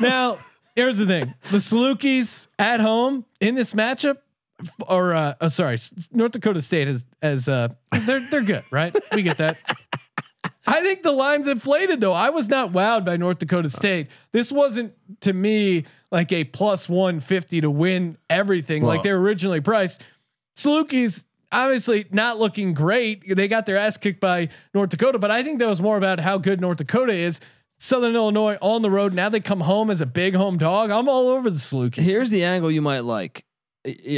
Now, 0.00 0.38
here's 0.74 0.98
the 0.98 1.06
thing: 1.06 1.34
the 1.50 1.58
Salukis 1.58 2.48
at 2.58 2.80
home 2.80 3.26
in 3.40 3.54
this 3.54 3.74
matchup, 3.74 4.18
or 4.88 5.14
uh, 5.14 5.34
oh, 5.40 5.48
sorry, 5.48 5.76
North 6.12 6.32
Dakota 6.32 6.62
State 6.62 6.88
is 6.88 7.04
as 7.20 7.48
uh, 7.48 7.68
they're 8.06 8.20
they're 8.30 8.42
good, 8.42 8.64
right? 8.70 8.94
We 9.14 9.22
get 9.22 9.38
that. 9.38 9.58
I 10.66 10.82
think 10.82 11.02
the 11.02 11.12
line's 11.12 11.48
inflated 11.48 12.00
though. 12.00 12.12
I 12.12 12.30
was 12.30 12.48
not 12.48 12.72
wowed 12.72 13.04
by 13.04 13.16
North 13.16 13.38
Dakota 13.38 13.68
State. 13.68 14.06
This 14.32 14.52
wasn't 14.52 14.94
to 15.20 15.32
me 15.32 15.84
like 16.12 16.32
a 16.32 16.44
plus 16.44 16.88
150 16.88 17.62
to 17.62 17.70
win 17.70 18.16
everything 18.28 18.82
Well- 18.82 18.94
like 18.94 19.02
they're 19.02 19.18
originally 19.18 19.60
priced. 19.60 20.02
Salukis 20.56 21.24
obviously 21.52 22.06
not 22.10 22.38
looking 22.38 22.74
great. 22.74 23.34
They 23.36 23.48
got 23.48 23.66
their 23.66 23.76
ass 23.76 23.96
kicked 23.96 24.20
by 24.20 24.48
North 24.74 24.90
Dakota, 24.90 25.18
but 25.18 25.30
I 25.30 25.42
think 25.42 25.58
that 25.58 25.68
was 25.68 25.80
more 25.80 25.96
about 25.96 26.20
how 26.20 26.38
good 26.38 26.60
North 26.60 26.78
Dakota 26.78 27.12
is. 27.12 27.40
Southern 27.78 28.14
Illinois 28.14 28.58
on 28.60 28.82
the 28.82 28.90
road. 28.90 29.14
Now 29.14 29.30
they 29.30 29.40
come 29.40 29.60
home 29.60 29.90
as 29.90 30.02
a 30.02 30.06
big 30.06 30.34
home 30.34 30.58
dog. 30.58 30.90
I'm 30.90 31.08
all 31.08 31.28
over 31.28 31.48
the 31.48 31.56
Salukis. 31.56 32.02
Here's 32.02 32.28
the 32.28 32.44
angle 32.44 32.70
you 32.70 32.82
might 32.82 33.00
like. 33.00 33.44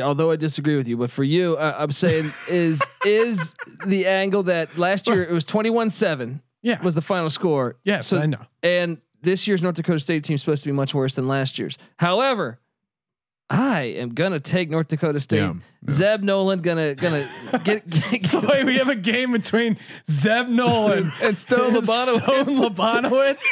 Although 0.03 0.33
I 0.33 0.37
disagree 0.37 0.77
with 0.77 0.89
you, 0.89 0.97
but 0.97 1.13
for 1.13 1.23
you, 1.23 1.57
uh, 1.57 1.77
I'm 1.79 1.93
saying 1.93 2.25
is 2.51 2.83
is 3.05 3.55
the 3.87 4.07
angle 4.09 4.43
that 4.45 4.77
last 4.77 5.09
year 5.09 5.23
it 5.23 5.31
was 5.31 5.45
21-7 5.45 6.41
yeah. 6.63 6.83
was 6.83 6.97
the 6.97 7.03
final 7.03 7.31
score. 7.31 7.77
yes, 7.85 8.09
So- 8.09 8.19
I 8.19 8.27
know. 8.27 8.45
And 8.65 8.99
this 9.23 9.47
year's 9.47 9.63
North 9.63 9.77
Dakota 9.77 10.01
State 10.01 10.25
team 10.25 10.35
is 10.35 10.41
supposed 10.41 10.65
to 10.65 10.69
be 10.69 10.73
much 10.73 10.93
worse 10.95 11.15
than 11.15 11.29
last 11.29 11.57
year's. 11.57 11.79
However, 12.01 12.59
I 13.55 13.83
am 13.99 14.15
gonna 14.15 14.41
take 14.41 14.71
North 14.71 14.89
Dakota 14.89 15.21
State. 15.21 15.41
Yeah, 15.41 15.53
yeah. 15.87 15.91
Zeb 15.91 16.23
Noland 16.23 16.63
gonna 16.63 16.95
gonna 16.95 17.29
get, 17.65 17.89
get, 17.89 18.25
So 18.25 18.41
wait, 18.41 18.65
we 18.65 18.79
have 18.79 18.89
a 18.89 18.95
game 18.97 19.33
between 19.33 19.77
Zeb 20.11 20.49
Noland 20.49 21.13
and 21.23 21.37
Stone 21.37 21.77
and 21.77 21.85
Labanowitz. 21.87 22.23
Stone 22.23 22.47
Labanowitz. 22.75 23.43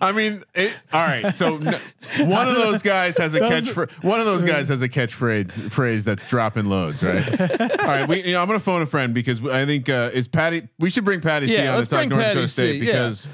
I 0.00 0.12
mean, 0.12 0.42
it, 0.54 0.72
all 0.92 1.00
right. 1.04 1.34
So 1.34 1.56
n- 1.56 1.80
one 2.28 2.48
of 2.48 2.54
those 2.56 2.82
guys 2.82 3.16
has 3.18 3.34
a 3.34 3.40
Those- 3.40 3.68
catchphrase. 3.68 4.04
One 4.04 4.20
of 4.20 4.26
those 4.26 4.44
guys 4.44 4.68
has 4.68 4.82
a 4.82 4.88
catchphrase 4.88 5.70
phrase 5.72 6.04
that's 6.04 6.28
dropping 6.28 6.66
loads, 6.66 7.02
right? 7.02 7.40
all 7.80 7.86
right. 7.86 8.08
We, 8.08 8.24
you 8.24 8.32
know, 8.32 8.40
I'm 8.40 8.46
gonna 8.46 8.60
phone 8.60 8.82
a 8.82 8.86
friend 8.86 9.12
because 9.14 9.44
I 9.44 9.66
think 9.66 9.88
uh, 9.88 10.10
is 10.12 10.28
Patty. 10.28 10.68
We 10.78 10.90
should 10.90 11.04
bring 11.04 11.20
Patty 11.20 11.48
C 11.48 11.58
on 11.58 11.66
to 11.72 11.76
let's 11.76 11.88
talk 11.88 12.08
North 12.08 12.20
Patty 12.22 12.34
Dakota 12.34 12.48
State 12.48 12.80
C, 12.80 12.86
yeah. 12.86 12.92
because 12.92 13.28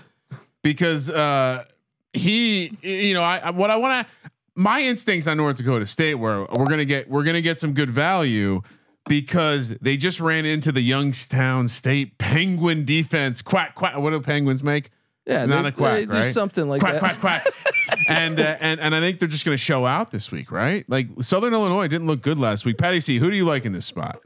because 0.63 1.11
uh, 1.11 1.65
he, 2.15 2.73
you 2.83 3.13
know, 3.15 3.23
I 3.23 3.37
I- 3.39 3.51
what 3.51 3.71
I 3.71 3.77
want 3.77 4.07
to. 4.07 4.31
My 4.59 4.83
instincts 4.83 5.29
on 5.29 5.37
North 5.37 5.57
Dakota 5.57 5.87
State 5.87 6.17
were 6.17 6.45
we're 6.53 6.67
gonna 6.67 6.85
get 6.85 7.09
we're 7.09 7.23
gonna 7.23 7.41
get 7.41 7.61
some 7.61 7.73
good 7.75 7.91
value 7.91 8.61
because 9.09 9.71
they 9.79 9.97
just 9.97 10.19
ran 10.19 10.45
into 10.45 10.73
the 10.73 10.81
Youngstown 10.81 11.69
State 11.69 12.19
Penguin 12.19 12.85
defense. 12.85 13.41
Quack 13.41 13.77
quack. 13.77 13.97
What 13.99 14.11
do 14.11 14.21
Penguins 14.21 14.63
make? 14.65 14.91
Yeah, 15.27 15.47
not 15.47 15.63
they- 15.63 15.69
a 15.69 15.73
quack, 15.73 15.95
they 15.95 16.07
do 16.07 16.13
right? 16.13 16.33
something 16.35 16.69
like 16.69 16.81
quack, 16.81 16.95
that. 17.01 17.01
Quack 17.01 17.21
quack 17.21 17.47
and 18.09 18.41
uh, 18.41 18.57
and 18.61 18.81
and 18.81 18.95
I 18.95 19.01
think 19.01 19.21
they're 19.21 19.29
just 19.29 19.45
going 19.45 19.57
to 19.57 19.63
show 19.63 19.87
out 19.87 20.11
this 20.11 20.33
week, 20.33 20.51
right? 20.51 20.85
Like 20.89 21.07
Southern 21.21 21.53
Illinois 21.55 21.87
didn't 21.87 22.07
look 22.09 22.23
good 22.23 22.39
last 22.39 22.65
week. 22.65 22.79
Patty 22.79 22.99
C, 22.99 23.19
who 23.19 23.31
do 23.31 23.37
you 23.37 23.45
like 23.45 23.65
in 23.65 23.73
this 23.73 23.87
spot? 23.87 24.21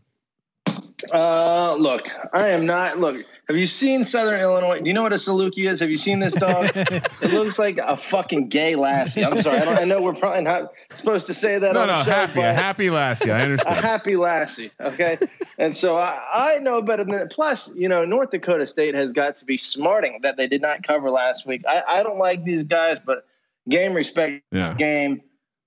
Uh, 1.11 1.75
look, 1.79 2.09
I 2.33 2.49
am 2.49 2.67
not. 2.67 2.99
Look, 2.99 3.17
have 3.49 3.57
you 3.57 3.67
seen 3.67 4.05
Southern 4.05 4.41
Illinois? 4.41 4.81
Do 4.81 4.87
you 4.87 4.93
know 4.93 5.03
what 5.03 5.13
a 5.13 5.17
Saluki 5.17 5.69
is? 5.69 5.81
Have 5.81 5.91
you 5.91 5.97
seen 5.97 6.19
this 6.19 6.35
dog? 6.35 6.71
it 6.75 7.33
looks 7.33 7.59
like 7.59 7.79
a 7.79 7.97
fucking 7.97 8.49
gay 8.49 8.75
lassie. 8.77 9.25
I'm 9.25 9.41
sorry. 9.43 9.59
I, 9.59 9.65
don't, 9.65 9.79
I 9.79 9.85
know 9.85 10.03
we're 10.03 10.15
probably 10.15 10.43
not 10.43 10.73
supposed 10.91 11.27
to 11.29 11.35
say 11.35 11.59
that. 11.59 11.75
No, 11.75 11.83
on 11.83 11.87
no, 11.89 12.03
show, 12.05 12.11
happy, 12.11 12.41
a 12.41 12.53
happy 12.53 12.91
lassie. 12.91 13.31
I 13.31 13.43
understand. 13.43 13.81
happy 13.85 14.17
lassie. 14.17 14.71
Okay, 14.81 15.19
and 15.59 15.75
so 15.75 15.97
I, 15.97 16.21
I 16.33 16.59
know 16.59 16.83
better 16.83 17.05
than. 17.05 17.29
Plus, 17.29 17.75
you 17.75 17.89
know, 17.89 18.05
North 18.05 18.31
Dakota 18.31 18.67
State 18.67 18.95
has 18.95 19.13
got 19.13 19.37
to 19.39 19.45
be 19.45 19.57
smarting 19.57 20.21
that 20.23 20.37
they 20.37 20.47
did 20.47 20.63
not 20.63 20.83
cover 20.83 21.11
last 21.11 21.47
week. 21.47 21.63
I, 21.67 21.83
I 21.87 22.03
don't 22.03 22.19
like 22.19 22.45
these 22.45 22.63
guys, 22.63 22.99
but 23.05 23.25
game 23.69 23.95
respect 23.95 24.43
Yeah. 24.51 24.75
game. 24.75 25.23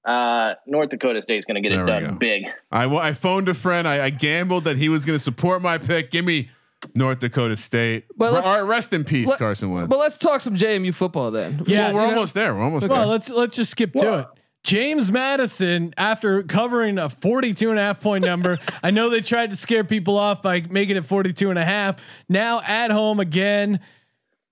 Uh, 0.05 0.53
North 0.67 0.89
Dakota 0.89 1.21
State's 1.23 1.45
going 1.45 1.55
to 1.55 1.67
get 1.67 1.75
There 1.75 1.83
it 1.83 1.87
done 1.87 2.03
go. 2.13 2.17
big. 2.19 2.45
I 2.71 2.85
I 2.85 3.13
phoned 3.13 3.49
a 3.49 3.53
friend. 3.53 3.87
I, 3.87 4.05
I 4.05 4.09
gambled 4.11 4.65
that 4.65 4.77
he 4.77 4.87
was 4.89 5.03
going 5.05 5.15
to 5.17 5.23
support 5.23 5.61
my 5.61 5.77
pick. 5.79 6.11
Give 6.11 6.23
me 6.23 6.49
North 6.93 7.19
Dakota 7.19 7.57
State. 7.57 8.05
But 8.09 8.17
But 8.17 8.33
let's- 8.33 8.45
All 8.47 8.53
right, 8.53 8.61
rest 8.61 8.93
in 8.93 9.03
peace, 9.03 9.27
let- 9.27 9.39
Carson 9.39 9.71
Wentz. 9.71 9.89
But 9.89 9.97
let's 9.97 10.17
talk 10.19 10.41
some 10.41 10.55
JMU 10.55 10.93
football 10.93 11.31
then. 11.31 11.63
Yeah, 11.65 11.85
well, 11.87 11.93
we're 11.95 12.01
you 12.01 12.07
know- 12.07 12.13
almost 12.15 12.33
there. 12.35 12.53
We're 12.53 12.63
almost 12.63 12.87
Well, 12.89 12.99
there. 12.99 13.07
let's 13.07 13.29
let's 13.31 13.55
just 13.55 13.71
skip 13.71 13.93
to 13.93 14.19
it. 14.19 14.27
James 14.63 15.11
Madison, 15.11 15.93
after 15.95 16.41
covering 16.41 16.97
a 16.97 17.07
42 17.07 17.69
and 17.69 17.77
a 17.77 17.81
half 17.83 18.01
point 18.01 18.25
number, 18.25 18.57
I 18.83 18.89
know 18.89 19.09
they 19.09 19.21
tried 19.21 19.51
to 19.51 19.55
scare 19.55 19.83
people 19.83 20.17
off 20.17 20.41
by 20.41 20.61
making 20.61 20.97
it 20.97 21.05
42 21.05 21.51
and 21.51 21.59
a 21.59 21.63
half. 21.65 22.03
Now 22.29 22.61
at 22.65 22.89
home 22.89 23.19
again, 23.19 23.79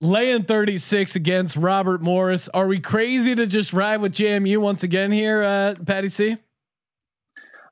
laying 0.04 0.44
36 0.44 1.16
against 1.16 1.56
Robert 1.56 2.02
Morris. 2.02 2.48
Are 2.50 2.66
we 2.66 2.78
crazy 2.78 3.34
to 3.34 3.46
just 3.46 3.72
ride 3.72 4.00
with 4.00 4.12
JMU 4.12 4.58
once 4.58 4.82
again 4.82 5.10
here, 5.10 5.42
uh, 5.42 5.74
Patty 5.84 6.08
C? 6.08 6.36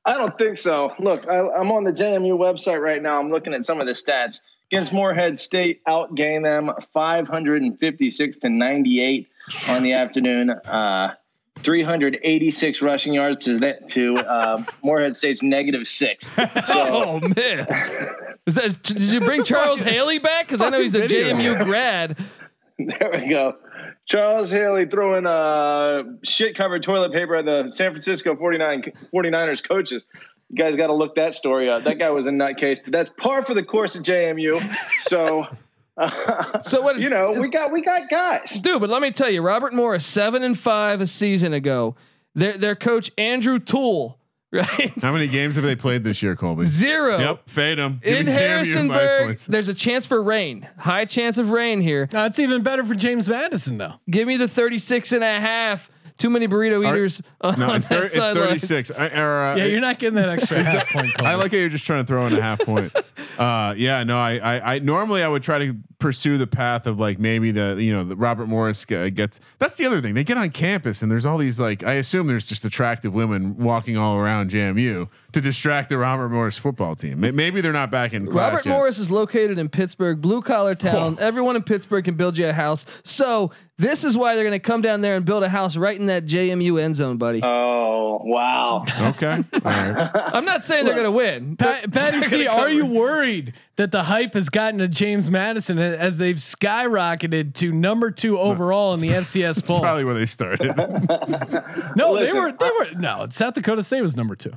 I 0.05 0.17
don't 0.17 0.37
think 0.37 0.57
so. 0.57 0.93
Look, 0.99 1.27
I, 1.29 1.37
I'm 1.37 1.71
on 1.71 1.85
the 1.85 1.91
JMU 1.91 2.37
website 2.37 2.81
right 2.81 3.01
now. 3.01 3.19
I'm 3.19 3.29
looking 3.29 3.53
at 3.53 3.63
some 3.63 3.79
of 3.79 3.87
the 3.87 3.93
stats. 3.93 4.41
Against 4.71 4.91
Morehead 4.91 5.37
State, 5.37 5.83
outgained 5.85 6.43
them 6.43 6.71
556 6.93 8.37
to 8.37 8.49
98 8.49 9.27
on 9.69 9.83
the 9.83 9.93
afternoon. 9.93 10.49
Uh, 10.49 11.13
386 11.59 12.81
rushing 12.81 13.13
yards 13.13 13.45
to 13.45 13.59
that 13.59 13.89
to 13.89 14.17
uh, 14.17 14.63
Morehead 14.83 15.15
State's 15.15 15.43
negative 15.43 15.87
six. 15.87 16.25
So 16.35 16.63
Oh 16.67 17.19
man, 17.19 17.67
is 18.45 18.55
that? 18.55 18.83
Did 18.83 18.99
you 18.99 19.19
bring 19.21 19.43
Charles 19.43 19.79
Haley 19.79 20.19
back? 20.19 20.47
Because 20.47 20.61
I 20.61 20.69
know 20.69 20.81
he's 20.81 20.95
a 20.95 20.99
video. 20.99 21.33
JMU 21.33 21.63
grad. 21.65 22.17
there 22.79 23.11
we 23.13 23.29
go. 23.29 23.57
Charles 24.05 24.49
Haley 24.51 24.85
throwing 24.87 25.25
uh, 25.25 26.03
shit 26.23 26.55
covered 26.55 26.83
toilet 26.83 27.13
paper 27.13 27.35
at 27.35 27.45
the 27.45 27.69
San 27.69 27.91
Francisco 27.91 28.35
49, 28.35 28.83
49ers 29.13 29.65
coaches. 29.65 30.03
You 30.49 30.57
guys 30.63 30.75
got 30.75 30.87
to 30.87 30.93
look 30.93 31.15
that 31.15 31.35
story 31.35 31.69
up. 31.69 31.83
That 31.83 31.99
guy 31.99 32.09
was 32.11 32.27
a 32.27 32.31
nutcase, 32.31 32.79
but 32.83 32.91
that's 32.91 33.09
par 33.17 33.45
for 33.45 33.53
the 33.53 33.63
course 33.63 33.95
at 33.95 34.03
JMU. 34.03 34.61
So, 35.03 35.47
uh, 35.97 36.59
So 36.61 36.81
what 36.81 36.97
is- 36.97 37.03
you 37.03 37.09
know, 37.09 37.31
we 37.31 37.49
got 37.49 37.71
we 37.71 37.81
got 37.81 38.09
guys. 38.09 38.51
Dude, 38.61 38.81
but 38.81 38.89
let 38.89 39.01
me 39.01 39.11
tell 39.11 39.29
you, 39.29 39.41
Robert 39.41 39.73
Morris, 39.73 40.05
seven 40.05 40.43
and 40.43 40.59
five 40.59 40.99
a 41.01 41.07
season 41.07 41.53
ago. 41.53 41.95
Their 42.35 42.57
their 42.57 42.75
coach 42.75 43.09
Andrew 43.17 43.57
Toole, 43.57 44.17
right? 44.53 44.91
How 45.01 45.11
many 45.11 45.27
games 45.27 45.55
have 45.55 45.63
they 45.63 45.75
played 45.75 46.03
this 46.03 46.21
year, 46.21 46.35
Colby? 46.35 46.65
Zero. 46.65 47.17
Yep, 47.17 47.49
fade 47.49 47.79
them. 47.79 47.99
In 48.03 48.27
Harrisonburg, 48.27 49.37
there's 49.47 49.67
a 49.67 49.73
chance 49.73 50.05
for 50.05 50.21
rain. 50.21 50.67
High 50.77 51.05
chance 51.05 51.37
of 51.37 51.49
rain 51.49 51.81
here. 51.81 52.07
Uh, 52.13 52.29
even 52.37 52.63
better 52.63 52.83
for 52.83 52.95
James 52.95 53.27
Madison 53.27 53.77
though. 53.77 53.93
Give 54.09 54.27
me 54.27 54.37
the 54.37 54.47
36 54.47 55.11
and 55.11 55.23
a 55.23 55.39
half. 55.39 55.89
Too 56.17 56.29
many 56.29 56.47
burrito 56.47 56.85
Are- 56.87 56.95
eaters 56.95 57.21
on 57.41 57.59
No, 57.59 57.73
it's, 57.73 57.87
thir- 57.87 58.03
it's 58.05 58.15
36. 58.15 58.91
I, 58.91 59.07
or, 59.19 59.41
uh, 59.47 59.55
Yeah, 59.55 59.65
you're 59.65 59.81
not 59.81 59.99
getting 59.99 60.15
that 60.15 60.29
extra 60.29 60.63
half 60.63 60.87
point. 60.89 61.11
I 61.21 61.35
like 61.35 61.51
how 61.51 61.57
you're 61.57 61.69
just 61.69 61.85
trying 61.85 62.01
to 62.01 62.05
throw 62.07 62.25
in 62.27 62.33
a 62.33 62.41
half 62.41 62.59
point. 62.59 62.91
Uh, 63.37 63.73
yeah, 63.75 64.03
no, 64.03 64.19
I, 64.19 64.33
I, 64.37 64.75
I 64.75 64.79
normally 64.79 65.23
I 65.23 65.27
would 65.27 65.41
try 65.41 65.57
to 65.57 65.75
pursue 65.97 66.37
the 66.37 66.45
path 66.45 66.85
of 66.85 66.99
like 66.99 67.17
maybe 67.17 67.49
the 67.49 67.75
you 67.79 67.91
know 67.91 68.03
the 68.03 68.15
Robert 68.15 68.45
Morris 68.45 68.85
g- 68.85 69.09
gets. 69.09 69.39
That's 69.57 69.75
the 69.77 69.87
other 69.87 70.01
thing. 70.01 70.13
They 70.13 70.23
get 70.23 70.37
on 70.37 70.51
campus 70.51 71.01
and 71.01 71.11
there's 71.11 71.25
all 71.25 71.39
these 71.39 71.59
like 71.59 71.83
I 71.83 71.93
assume 71.93 72.27
there's 72.27 72.45
just 72.45 72.63
attractive 72.63 73.11
women 73.15 73.57
walking 73.57 73.97
all 73.97 74.17
around 74.17 74.51
JMU. 74.51 75.09
To 75.33 75.41
distract 75.41 75.89
the 75.89 75.97
Robert 75.97 76.29
Morris 76.29 76.57
football 76.57 76.95
team. 76.95 77.19
Maybe 77.19 77.61
they're 77.61 77.73
not 77.73 77.91
back 77.91 78.13
in 78.13 78.27
class 78.27 78.51
Robert 78.51 78.65
yet. 78.65 78.71
Morris 78.71 78.99
is 78.99 79.11
located 79.11 79.59
in 79.59 79.69
Pittsburgh, 79.69 80.21
blue 80.21 80.41
collar 80.41 80.75
town. 80.75 81.17
Everyone 81.19 81.55
in 81.55 81.63
Pittsburgh 81.63 82.05
can 82.05 82.15
build 82.15 82.37
you 82.37 82.47
a 82.47 82.53
house. 82.53 82.85
So 83.03 83.51
this 83.77 84.03
is 84.03 84.15
why 84.15 84.35
they're 84.35 84.43
going 84.43 84.51
to 84.53 84.59
come 84.59 84.81
down 84.81 85.01
there 85.01 85.15
and 85.15 85.25
build 85.25 85.43
a 85.43 85.49
house 85.49 85.75
right 85.75 85.99
in 85.99 86.05
that 86.05 86.25
JMU 86.25 86.79
end 86.81 86.95
zone, 86.95 87.17
buddy. 87.17 87.41
Oh 87.43 88.21
wow! 88.23 88.85
Okay. 89.09 89.43
All 89.53 89.61
right. 89.63 90.11
I'm 90.33 90.45
not 90.45 90.63
saying 90.63 90.85
they're 90.85 90.93
going 90.93 91.05
to 91.05 91.11
win. 91.11 91.57
Pat, 91.57 91.91
Patty 91.91 92.19
They're 92.19 92.29
C, 92.29 92.47
are 92.47 92.69
you 92.69 92.85
worried 92.85 93.55
that 93.77 93.91
the 93.91 94.03
hype 94.03 94.35
has 94.35 94.49
gotten 94.49 94.79
to 94.79 94.87
James 94.87 95.31
Madison 95.31 95.79
as 95.79 96.19
they've 96.19 96.35
skyrocketed 96.35 97.55
to 97.55 97.71
number 97.71 98.11
two 98.11 98.37
overall 98.37 98.93
in 98.93 98.99
the 98.99 99.09
FCS 99.09 99.65
poll? 99.65 99.81
Probably 99.81 100.03
where 100.03 100.13
they 100.13 100.25
started. 100.27 100.73
No, 101.95 102.13
Listen, 102.13 102.35
they 102.35 102.39
were 102.39 102.51
they 102.51 102.69
were 102.69 102.99
no. 102.99 103.27
South 103.29 103.53
Dakota 103.53 103.83
State 103.83 104.01
was 104.01 104.15
number 104.15 104.35
two. 104.35 104.53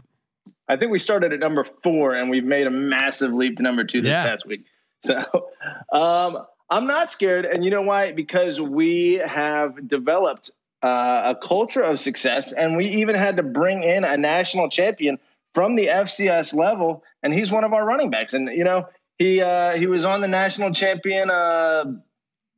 I 0.69 0.77
think 0.77 0.91
we 0.91 0.99
started 0.99 1.33
at 1.33 1.41
number 1.41 1.65
four, 1.83 2.15
and 2.15 2.29
we've 2.31 2.45
made 2.45 2.67
a 2.67 2.71
massive 2.71 3.33
leap 3.33 3.57
to 3.59 3.63
number 3.63 3.85
two 3.85 4.01
this 4.03 4.11
Yeah. 4.11 4.27
past 4.27 4.47
week. 4.47 4.65
So 5.05 5.15
um, 5.93 6.45
I'm 6.71 6.87
not 6.87 7.11
scared, 7.11 7.45
and 7.45 7.65
you 7.65 7.71
know 7.71 7.83
why? 7.83 8.13
Because 8.13 8.61
we 8.61 9.23
have 9.25 9.89
developed 9.89 10.51
uh, 10.83 11.35
a 11.37 11.47
culture 11.47 11.83
of 11.83 12.01
success, 12.01 12.53
and 12.53 12.77
we 12.77 12.87
even 12.87 13.15
had 13.15 13.37
to 13.37 13.43
bring 13.43 13.83
in 13.85 14.05
a 14.05 14.17
national 14.17 14.69
champion 14.69 15.19
from 15.55 15.77
the 15.77 15.87
FCS 15.87 16.55
level, 16.55 17.05
and 17.23 17.33
he's 17.33 17.51
one 17.51 17.65
of 17.65 17.73
our 17.73 17.85
running 17.85 18.11
backs. 18.11 18.35
And 18.35 18.49
you 18.49 18.65
know, 18.65 18.89
he 19.19 19.41
uh, 19.41 19.77
he 19.77 19.87
was 19.87 20.05
on 20.05 20.21
the 20.21 20.29
national 20.29 20.73
champion. 20.73 21.31
Uh, 21.31 21.85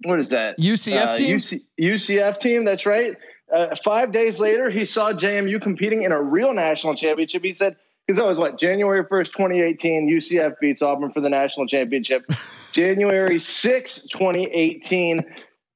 what 0.04 0.18
is 0.18 0.30
that? 0.30 0.58
UCF 0.58 1.06
Uh, 1.08 1.16
team? 1.16 1.36
UC, 1.36 1.60
UCF 1.78 2.38
team. 2.40 2.64
That's 2.64 2.86
right. 2.86 3.16
Uh, 3.54 3.74
five 3.84 4.12
days 4.12 4.38
later, 4.40 4.70
he 4.70 4.84
saw 4.84 5.12
JMU 5.12 5.60
competing 5.60 6.02
in 6.02 6.12
a 6.12 6.20
real 6.20 6.52
national 6.54 6.94
championship. 6.94 7.42
He 7.42 7.54
said, 7.54 7.76
because 8.08 8.16
that 8.16 8.26
was 8.26 8.38
what 8.38 8.58
January 8.58 9.04
first, 9.06 9.32
2018. 9.32 10.08
UCF 10.08 10.58
beats 10.60 10.80
Auburn 10.80 11.12
for 11.12 11.20
the 11.20 11.28
national 11.28 11.66
championship. 11.66 12.24
January 12.72 13.36
6th, 13.36 14.08
2018. 14.08 15.22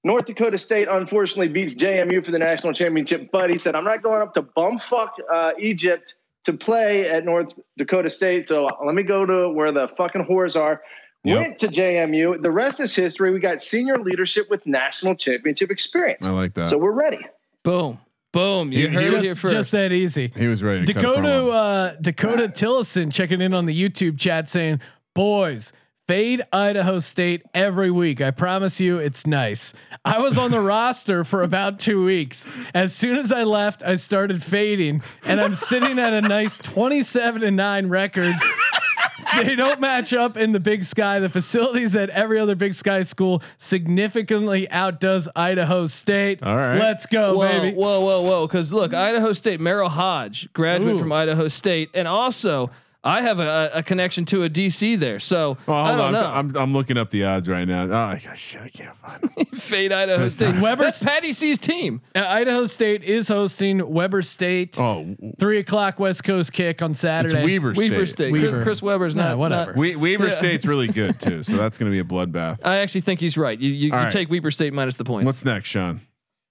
North 0.02 0.24
Dakota 0.24 0.56
State 0.56 0.88
unfortunately 0.90 1.48
beats 1.48 1.74
JMU 1.74 2.24
for 2.24 2.30
the 2.30 2.38
national 2.38 2.72
championship, 2.72 3.28
but 3.30 3.50
he 3.50 3.58
said, 3.58 3.74
I'm 3.74 3.84
not 3.84 4.02
going 4.02 4.22
up 4.22 4.32
to 4.34 4.42
bumfuck 4.42 5.10
uh, 5.30 5.52
Egypt 5.58 6.14
to 6.44 6.54
play 6.54 7.06
at 7.06 7.26
North 7.26 7.52
Dakota 7.76 8.08
State. 8.08 8.48
So 8.48 8.66
let 8.84 8.94
me 8.94 9.02
go 9.02 9.26
to 9.26 9.50
where 9.50 9.70
the 9.70 9.88
fucking 9.88 10.24
whores 10.24 10.56
are. 10.56 10.80
Yep. 11.24 11.38
Went 11.38 11.58
to 11.58 11.68
JMU. 11.68 12.42
The 12.42 12.50
rest 12.50 12.80
is 12.80 12.96
history. 12.96 13.30
We 13.30 13.40
got 13.40 13.62
senior 13.62 13.98
leadership 13.98 14.48
with 14.48 14.66
national 14.66 15.16
championship 15.16 15.70
experience. 15.70 16.26
I 16.26 16.30
like 16.30 16.54
that. 16.54 16.70
So 16.70 16.78
we're 16.78 16.92
ready. 16.92 17.24
Boom. 17.62 18.00
Boom. 18.32 18.72
You 18.72 18.88
He- 18.88 18.94
heard 18.94 19.00
he 19.02 19.06
it 19.06 19.10
Just, 19.10 19.24
here 19.24 19.34
first. 19.34 19.54
just 19.54 19.70
that 19.72 19.92
easy. 19.92 20.32
he 20.36 20.48
was 20.48 20.62
ready. 20.62 20.86
To 20.86 20.94
cut 20.94 21.02
a 21.02 21.06
Dakota 21.22 21.50
uh, 21.50 21.94
Dakota 22.00 22.48
Tillison 22.48 23.12
checking 23.12 23.40
in 23.40 23.52
on 23.54 23.66
the 23.66 23.78
YouTube 23.78 24.18
chat 24.18 24.48
saying, 24.48 24.80
"Boys, 25.14 25.72
fade 26.08 26.40
Idaho 26.52 26.98
State 26.98 27.42
every 27.52 27.90
week. 27.90 28.20
I 28.22 28.30
promise 28.30 28.80
you, 28.80 28.96
it's 28.98 29.26
nice." 29.26 29.74
I 30.04 30.18
was 30.18 30.38
on 30.38 30.50
the 30.50 30.60
roster 30.74 31.24
for 31.24 31.42
about 31.42 31.78
two 31.78 32.04
weeks. 32.04 32.48
As 32.74 32.94
soon 32.94 33.18
as 33.18 33.30
I 33.32 33.42
left, 33.42 33.82
I 33.82 33.96
started 33.96 34.42
fading, 34.42 35.02
and 35.26 35.38
I'm 35.40 35.54
sitting 35.54 35.98
at 35.98 36.12
a 36.14 36.22
nice 36.22 36.56
27 36.58 37.42
and 37.42 37.56
nine 37.56 37.88
record. 37.88 38.34
They 39.36 39.56
don't 39.56 39.80
match 39.80 40.12
up 40.12 40.36
in 40.36 40.52
the 40.52 40.60
Big 40.60 40.84
Sky. 40.84 41.18
The 41.18 41.28
facilities 41.28 41.96
at 41.96 42.10
every 42.10 42.38
other 42.38 42.54
Big 42.54 42.74
Sky 42.74 43.02
school 43.02 43.42
significantly 43.56 44.70
outdoes 44.70 45.28
Idaho 45.34 45.86
State. 45.86 46.42
All 46.42 46.56
right. 46.56 46.78
let's 46.78 47.06
go, 47.06 47.38
whoa, 47.38 47.48
baby. 47.48 47.76
whoa, 47.76 48.00
whoa, 48.00 48.22
whoa! 48.22 48.46
Because 48.46 48.72
look, 48.72 48.94
Idaho 48.94 49.32
State, 49.32 49.60
Merril 49.60 49.88
Hoge, 49.88 50.52
graduate 50.52 50.96
Ooh. 50.96 50.98
from 50.98 51.12
Idaho 51.12 51.48
State, 51.48 51.90
and 51.94 52.06
also 52.06 52.70
I 53.04 53.22
have 53.22 53.40
a, 53.40 53.70
a 53.74 53.82
connection 53.82 54.24
to 54.26 54.44
a 54.44 54.48
DC 54.50 54.96
there. 54.98 55.18
So 55.18 55.58
Oh, 55.66 55.72
I 55.72 55.90
don't 55.96 56.00
on. 56.00 56.12
Know. 56.12 56.24
I'm, 56.24 56.56
I'm 56.56 56.72
looking 56.72 56.96
up 56.96 57.10
the 57.10 57.24
odds 57.24 57.48
right 57.48 57.66
now. 57.66 57.82
Oh 57.82 57.88
gosh, 57.88 58.38
shit, 58.38 58.62
I 58.62 58.68
can't 58.68 58.96
find. 58.96 59.28
It. 59.36 59.48
Fade 59.58 59.90
Idaho 59.92 60.28
State. 60.28 60.60
Weber- 60.60 60.84
That's 60.84 61.02
Patty 61.02 61.32
C's 61.32 61.58
team. 61.58 62.00
Uh, 62.14 62.24
Idaho 62.26 62.66
State 62.66 63.02
is 63.02 63.26
hosting 63.26 63.86
Weber 63.92 64.22
State. 64.22 64.78
Oh, 64.80 65.16
Three 65.40 65.58
o'clock 65.58 65.98
West 65.98 66.22
Coast 66.22 66.52
kick 66.52 66.80
on 66.80 66.94
Saturday. 66.94 67.32
it's 67.34 67.40
Saturday. 67.40 67.58
Weber 67.58 67.74
State. 67.74 67.90
Weber 67.90 68.06
State. 68.06 68.32
Weber. 68.32 68.50
Chris, 68.50 68.62
Chris 68.64 68.82
Webber's 68.82 69.14
Nah, 69.16 69.28
not 69.30 69.38
whatever. 69.38 69.72
not- 69.72 69.78
We, 69.78 69.96
Weber 69.96 70.28
Yeah. 70.28 70.34
State's 70.34 70.64
really 70.66 70.86
good 70.92 71.18
too, 71.20 71.42
so 71.42 71.56
that's 71.56 71.78
going 71.78 71.90
to 71.90 71.94
be 71.94 71.98
a 71.98 72.04
bloodbath. 72.04 72.60
I 72.64 72.76
actually 72.76 73.00
think 73.00 73.18
he's 73.18 73.36
right. 73.36 73.58
You 73.58 73.70
you, 73.70 73.86
you 73.88 73.92
All 73.92 73.98
right. 73.98 74.12
take 74.12 74.30
Weber 74.30 74.52
State 74.52 74.72
minus 74.72 74.96
the 74.96 75.04
points. 75.04 75.26
What's 75.26 75.44
next, 75.44 75.68
Sean? 75.68 76.00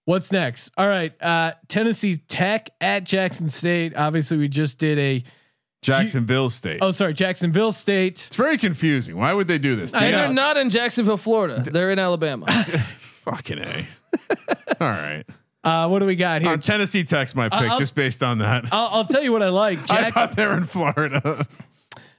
What's 0.04 0.32
next? 0.34 0.72
All 0.78 0.88
right. 0.88 1.14
Uh, 1.22 1.54
Tennessee 1.70 2.18
Tech 2.18 2.72
at 2.82 3.06
Jackson 3.06 3.50
State. 3.50 3.96
Obviously, 3.96 4.36
we 4.36 4.50
just 4.50 4.78
did 4.80 5.00
a. 5.00 5.24
Jacksonville 5.82 6.50
State. 6.50 6.80
Oh, 6.82 6.92
sorry, 6.92 7.14
Jacksonville 7.14 7.72
State. 7.72 8.28
It's 8.28 8.36
very 8.36 8.58
confusing. 8.58 9.18
Why 9.18 9.34
would 9.34 9.48
they 9.48 9.58
do 9.58 9.76
this? 9.76 9.94
I 9.94 10.06
and 10.06 10.14
they're 10.14 10.34
not 10.34 10.58
in 10.58 10.70
Jacksonville, 10.70 11.18
Florida. 11.18 11.64
They're 11.66 11.92
in 11.92 12.00
Alabama. 12.00 12.46
Fucking 13.26 13.60
a. 13.60 13.88
All 14.80 14.88
right. 14.88 15.24
Uh, 15.64 15.88
what 15.88 16.00
do 16.00 16.06
we 16.06 16.16
got 16.16 16.42
here? 16.42 16.52
Uh, 16.52 16.58
Tennessee 16.58 17.04
Tech's 17.04 17.36
my 17.36 17.50
pick, 17.50 17.70
I'll- 17.70 17.78
just 17.80 17.96
based 17.96 18.24
on 18.24 18.40
that. 18.40 18.66
I'll, 18.72 18.90
I'll 18.92 19.06
tell 19.06 19.24
you 19.24 19.32
what 19.32 19.42
I 19.44 19.50
like. 19.50 19.80
I 19.92 20.12
thought 20.12 20.36
they 20.36 20.46
were 20.46 20.58
in 20.58 20.66
Florida. 20.66 21.46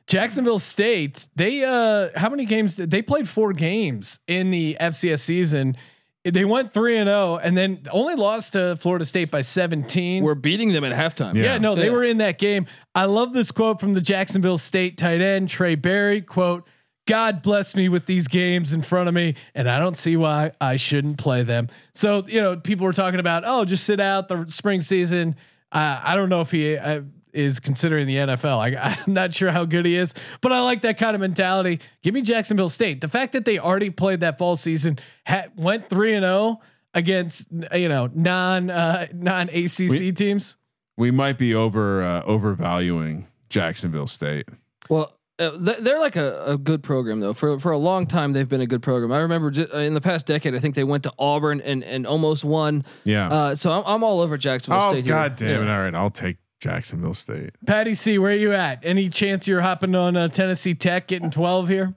Jacksonville 0.06 0.58
State. 0.58 1.28
They 1.36 1.64
uh, 1.64 2.08
how 2.16 2.28
many 2.30 2.44
games? 2.44 2.76
Did, 2.76 2.90
they 2.90 3.02
played 3.02 3.28
four 3.28 3.52
games 3.52 4.20
in 4.26 4.50
the 4.50 4.76
FCS 4.80 5.20
season. 5.20 5.76
They 6.24 6.44
went 6.44 6.72
three 6.72 6.98
and 6.98 7.08
zero, 7.08 7.36
and 7.42 7.56
then 7.56 7.80
only 7.90 8.14
lost 8.14 8.52
to 8.52 8.76
Florida 8.76 9.04
State 9.04 9.30
by 9.32 9.40
seventeen. 9.40 10.22
We're 10.22 10.36
beating 10.36 10.72
them 10.72 10.84
at 10.84 10.92
halftime. 10.92 11.34
Yeah. 11.34 11.42
Yeah, 11.44 11.58
no, 11.58 11.74
they 11.74 11.86
Yeah. 11.86 11.92
were 11.92 12.04
in 12.04 12.18
that 12.18 12.38
game. 12.38 12.66
I 12.94 13.06
love 13.06 13.32
this 13.32 13.50
quote 13.50 13.80
from 13.80 13.94
the 13.94 14.00
Jacksonville 14.00 14.58
State 14.58 14.96
tight 14.96 15.20
end 15.20 15.48
Trae 15.48 15.80
Barry. 15.80 16.20
Quote: 16.20 16.68
"God 17.08 17.42
bless 17.42 17.74
me 17.74 17.88
with 17.88 18.06
these 18.06 18.28
games 18.28 18.72
in 18.72 18.82
front 18.82 19.08
of 19.08 19.14
me, 19.14 19.34
and 19.56 19.68
I 19.68 19.80
don't 19.80 19.96
see 19.98 20.16
why 20.16 20.52
I 20.60 20.76
shouldn't 20.76 21.18
play 21.18 21.42
them." 21.42 21.66
So 21.92 22.24
you 22.28 22.40
know, 22.40 22.56
people 22.56 22.84
were 22.86 22.92
talking 22.92 23.18
about, 23.18 23.42
"Oh, 23.44 23.64
just 23.64 23.82
sit 23.82 23.98
out 23.98 24.28
the 24.28 24.44
spring 24.46 24.80
season." 24.80 25.34
Uh, 25.72 26.00
I 26.04 26.14
don't 26.14 26.28
know 26.28 26.42
if 26.42 26.52
he 26.52 26.76
uh, 26.76 27.00
is 27.32 27.60
considering 27.60 28.06
the 28.06 28.16
NFL. 28.16 28.58
I, 28.58 28.96
I'm 29.06 29.12
not 29.12 29.32
sure 29.34 29.50
how 29.50 29.64
good 29.64 29.86
he 29.86 29.96
is, 29.96 30.14
but 30.40 30.52
I 30.52 30.60
like 30.60 30.82
that 30.82 30.98
kind 30.98 31.14
of 31.14 31.20
mentality. 31.20 31.80
Give 32.02 32.14
me 32.14 32.22
Jacksonville 32.22 32.68
State. 32.68 33.00
The 33.00 33.08
fact 33.08 33.32
that 33.32 33.44
they 33.44 33.58
already 33.58 33.90
played 33.90 34.20
that 34.20 34.38
fall 34.38 34.56
season, 34.56 34.98
ha- 35.26 35.46
went 35.56 35.88
three 35.90 36.14
and 36.14 36.24
zero 36.24 36.60
against 36.94 37.48
you 37.74 37.88
know 37.88 38.10
non 38.14 38.68
uh, 38.70 39.06
non 39.14 39.48
ACC 39.48 39.78
We- 39.90 40.12
teams. 40.12 40.56
we 40.96 41.10
might 41.10 41.38
be 41.38 41.54
over 41.54 42.02
uh, 42.02 42.22
overvaluing 42.24 43.26
Jacksonville 43.48 44.06
State. 44.06 44.46
Well, 44.90 45.12
uh, 45.38 45.50
they're 45.56 45.98
like 45.98 46.16
a, 46.16 46.44
a 46.44 46.58
good 46.58 46.82
program 46.82 47.20
though. 47.20 47.32
For 47.32 47.58
for 47.58 47.72
a 47.72 47.78
long 47.78 48.06
time, 48.06 48.32
they've 48.34 48.48
been 48.48 48.60
a 48.60 48.66
good 48.66 48.82
program. 48.82 49.10
I 49.10 49.18
remember 49.20 49.50
ju- 49.50 49.66
uh, 49.72 49.78
in 49.78 49.94
the 49.94 50.00
past 50.00 50.26
decade, 50.26 50.54
I 50.54 50.58
think 50.58 50.74
they 50.74 50.84
went 50.84 51.02
to 51.04 51.12
Auburn 51.18 51.60
and 51.62 51.82
and 51.82 52.06
almost 52.06 52.44
won. 52.44 52.84
Yeah. 53.04 53.28
Uh, 53.28 53.54
so 53.54 53.72
I'm, 53.72 53.82
I'm 53.86 54.04
all 54.04 54.20
over 54.20 54.36
Jacksonville 54.36 54.82
oh 54.82 54.88
State. 54.90 55.04
here. 55.06 55.14
God 55.14 55.36
damn 55.36 55.62
it! 55.62 55.64
Yeah. 55.64 55.74
All 55.74 55.82
right, 55.82 55.94
I'll 55.94 56.10
take 56.10 56.36
Jacksonville 56.62 57.12
State. 57.12 57.50
Patty 57.66 57.92
C, 57.92 58.18
where 58.18 58.30
are 58.30 58.36
you 58.36 58.52
at? 58.52 58.78
Any 58.84 59.08
chance 59.08 59.48
you're 59.48 59.62
hopping 59.62 59.96
on 59.96 60.16
uh, 60.16 60.28
Tennessee 60.28 60.74
Tech 60.74 61.08
getting 61.08 61.28
12 61.28 61.68
here? 61.68 61.94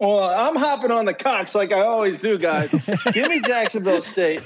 Well, 0.00 0.22
I'm 0.22 0.56
hopping 0.56 0.90
on 0.90 1.04
the 1.04 1.12
cocks 1.12 1.54
like 1.54 1.72
I 1.72 1.80
always 1.80 2.18
do, 2.18 2.38
guys. 2.38 2.70
Give 3.12 3.28
me 3.28 3.40
Jacksonville 3.40 4.00
State. 4.00 4.40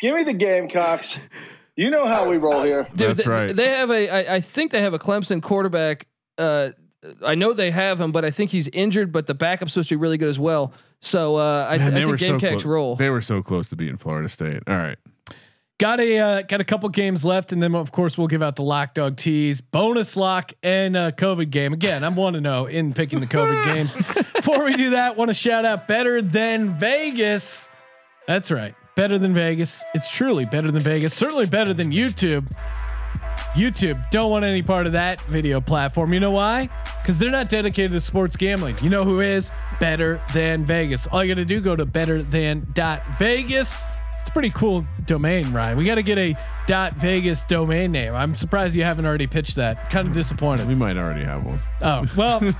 Give 0.00 0.14
me 0.14 0.22
the 0.22 0.32
Gamecocks. 0.32 1.18
You 1.74 1.90
know 1.90 2.06
how 2.06 2.30
we 2.30 2.36
roll 2.36 2.62
here. 2.62 2.86
Dude, 2.94 3.10
That's 3.10 3.24
they, 3.24 3.30
right. 3.30 3.56
They 3.56 3.68
have 3.70 3.90
a. 3.90 4.08
I, 4.08 4.36
I 4.36 4.40
think 4.40 4.70
they 4.70 4.82
have 4.82 4.94
a 4.94 4.98
Clemson 5.00 5.42
quarterback. 5.42 6.06
Uh, 6.38 6.70
I 7.24 7.34
know 7.34 7.52
they 7.52 7.72
have 7.72 8.00
him, 8.00 8.12
but 8.12 8.24
I 8.24 8.30
think 8.30 8.50
he's 8.52 8.68
injured. 8.68 9.10
But 9.10 9.26
the 9.26 9.34
backup's 9.34 9.72
supposed 9.72 9.88
to 9.88 9.96
be 9.96 10.00
really 10.00 10.16
good 10.16 10.28
as 10.28 10.38
well. 10.38 10.72
So 11.00 11.36
uh, 11.36 11.66
I, 11.68 11.76
Man, 11.78 11.88
I 11.88 11.90
think 11.94 12.08
were 12.08 12.18
so 12.18 12.26
Gamecocks 12.26 12.50
close. 12.50 12.64
roll. 12.64 12.96
They 12.96 13.10
were 13.10 13.20
so 13.20 13.42
close 13.42 13.68
to 13.70 13.76
beating 13.76 13.96
Florida 13.96 14.28
State. 14.28 14.62
All 14.66 14.76
right. 14.76 14.98
Got 15.78 16.00
a 16.00 16.18
uh, 16.18 16.42
got 16.42 16.62
a 16.62 16.64
couple 16.64 16.88
games 16.88 17.22
left, 17.22 17.52
and 17.52 17.62
then 17.62 17.74
of 17.74 17.92
course 17.92 18.16
we'll 18.16 18.28
give 18.28 18.42
out 18.42 18.56
the 18.56 18.62
lock 18.62 18.94
dog 18.94 19.16
teas, 19.16 19.60
bonus 19.60 20.16
lock, 20.16 20.54
and 20.62 20.96
uh, 20.96 21.12
COVID 21.12 21.50
game. 21.50 21.74
Again, 21.74 22.02
I'm 22.02 22.16
one 22.16 22.32
to 22.32 22.40
know 22.40 22.64
in 22.64 22.94
picking 22.94 23.20
the 23.20 23.26
COVID 23.26 23.64
games. 23.74 23.94
Before 23.94 24.64
we 24.64 24.72
do 24.74 24.90
that, 24.90 25.18
want 25.18 25.28
to 25.28 25.34
shout 25.34 25.66
out 25.66 25.86
better 25.86 26.22
than 26.22 26.78
Vegas. 26.78 27.68
That's 28.26 28.50
right, 28.50 28.74
better 28.94 29.18
than 29.18 29.34
Vegas. 29.34 29.84
It's 29.92 30.10
truly 30.10 30.46
better 30.46 30.72
than 30.72 30.80
Vegas. 30.80 31.12
Certainly 31.12 31.46
better 31.46 31.74
than 31.74 31.92
YouTube. 31.92 32.50
YouTube 33.52 34.10
don't 34.10 34.30
want 34.30 34.46
any 34.46 34.62
part 34.62 34.86
of 34.86 34.92
that 34.92 35.20
video 35.22 35.60
platform. 35.60 36.14
You 36.14 36.20
know 36.20 36.30
why? 36.30 36.70
Because 37.02 37.18
they're 37.18 37.30
not 37.30 37.50
dedicated 37.50 37.92
to 37.92 38.00
sports 38.00 38.34
gambling. 38.36 38.76
You 38.80 38.88
know 38.88 39.04
who 39.04 39.20
is 39.20 39.52
better 39.78 40.22
than 40.32 40.64
Vegas? 40.64 41.06
All 41.06 41.22
you 41.22 41.34
got 41.34 41.40
to 41.40 41.44
do 41.44 41.60
go 41.60 41.76
to 41.76 41.84
better 41.84 42.22
than 42.22 42.66
dot 42.72 43.06
Vegas. 43.18 43.84
It's 44.26 44.30
a 44.32 44.32
pretty 44.32 44.50
cool 44.50 44.84
domain, 45.04 45.52
Ryan. 45.52 45.78
We 45.78 45.84
got 45.84 45.94
to 45.94 46.02
get 46.02 46.18
a 46.18 46.34
dot 46.66 46.94
Vegas 46.94 47.44
domain 47.44 47.92
name. 47.92 48.12
I'm 48.12 48.34
surprised 48.34 48.74
you 48.74 48.82
haven't 48.82 49.06
already 49.06 49.28
pitched 49.28 49.54
that. 49.54 49.88
Kind 49.88 50.08
of 50.08 50.14
disappointed. 50.14 50.66
We 50.66 50.74
might 50.74 50.96
already 50.96 51.22
have 51.22 51.44
one. 51.44 51.60
Oh 51.80 52.04
well. 52.16 52.40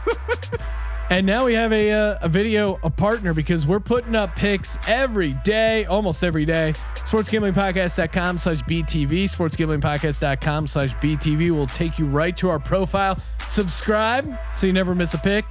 And 1.09 1.25
now 1.25 1.45
we 1.45 1.55
have 1.55 1.73
a 1.73 1.93
uh, 1.93 2.19
a 2.23 2.29
video 2.29 2.81
a 2.83 2.91
partner 2.91 3.33
because 3.33 3.65
we're 3.65 3.79
putting 3.79 4.17
up 4.17 4.35
picks 4.35 4.77
every 4.89 5.35
day, 5.45 5.85
almost 5.85 6.25
every 6.25 6.45
day. 6.45 6.75
Sportsgamblingpodcast.com 6.97 8.39
slash 8.39 8.63
BTV, 8.63 9.25
sportsgamblingpodcast.com 9.25 10.67
slash 10.67 10.95
BTV 10.97 11.53
will 11.53 11.69
take 11.69 12.01
you 12.01 12.07
right 12.07 12.37
to 12.39 12.49
our 12.49 12.59
profile. 12.59 13.21
Subscribe 13.47 14.27
so 14.57 14.67
you 14.67 14.73
never 14.73 14.97
miss 14.97 15.15
a 15.15 15.19
pick. 15.19 15.45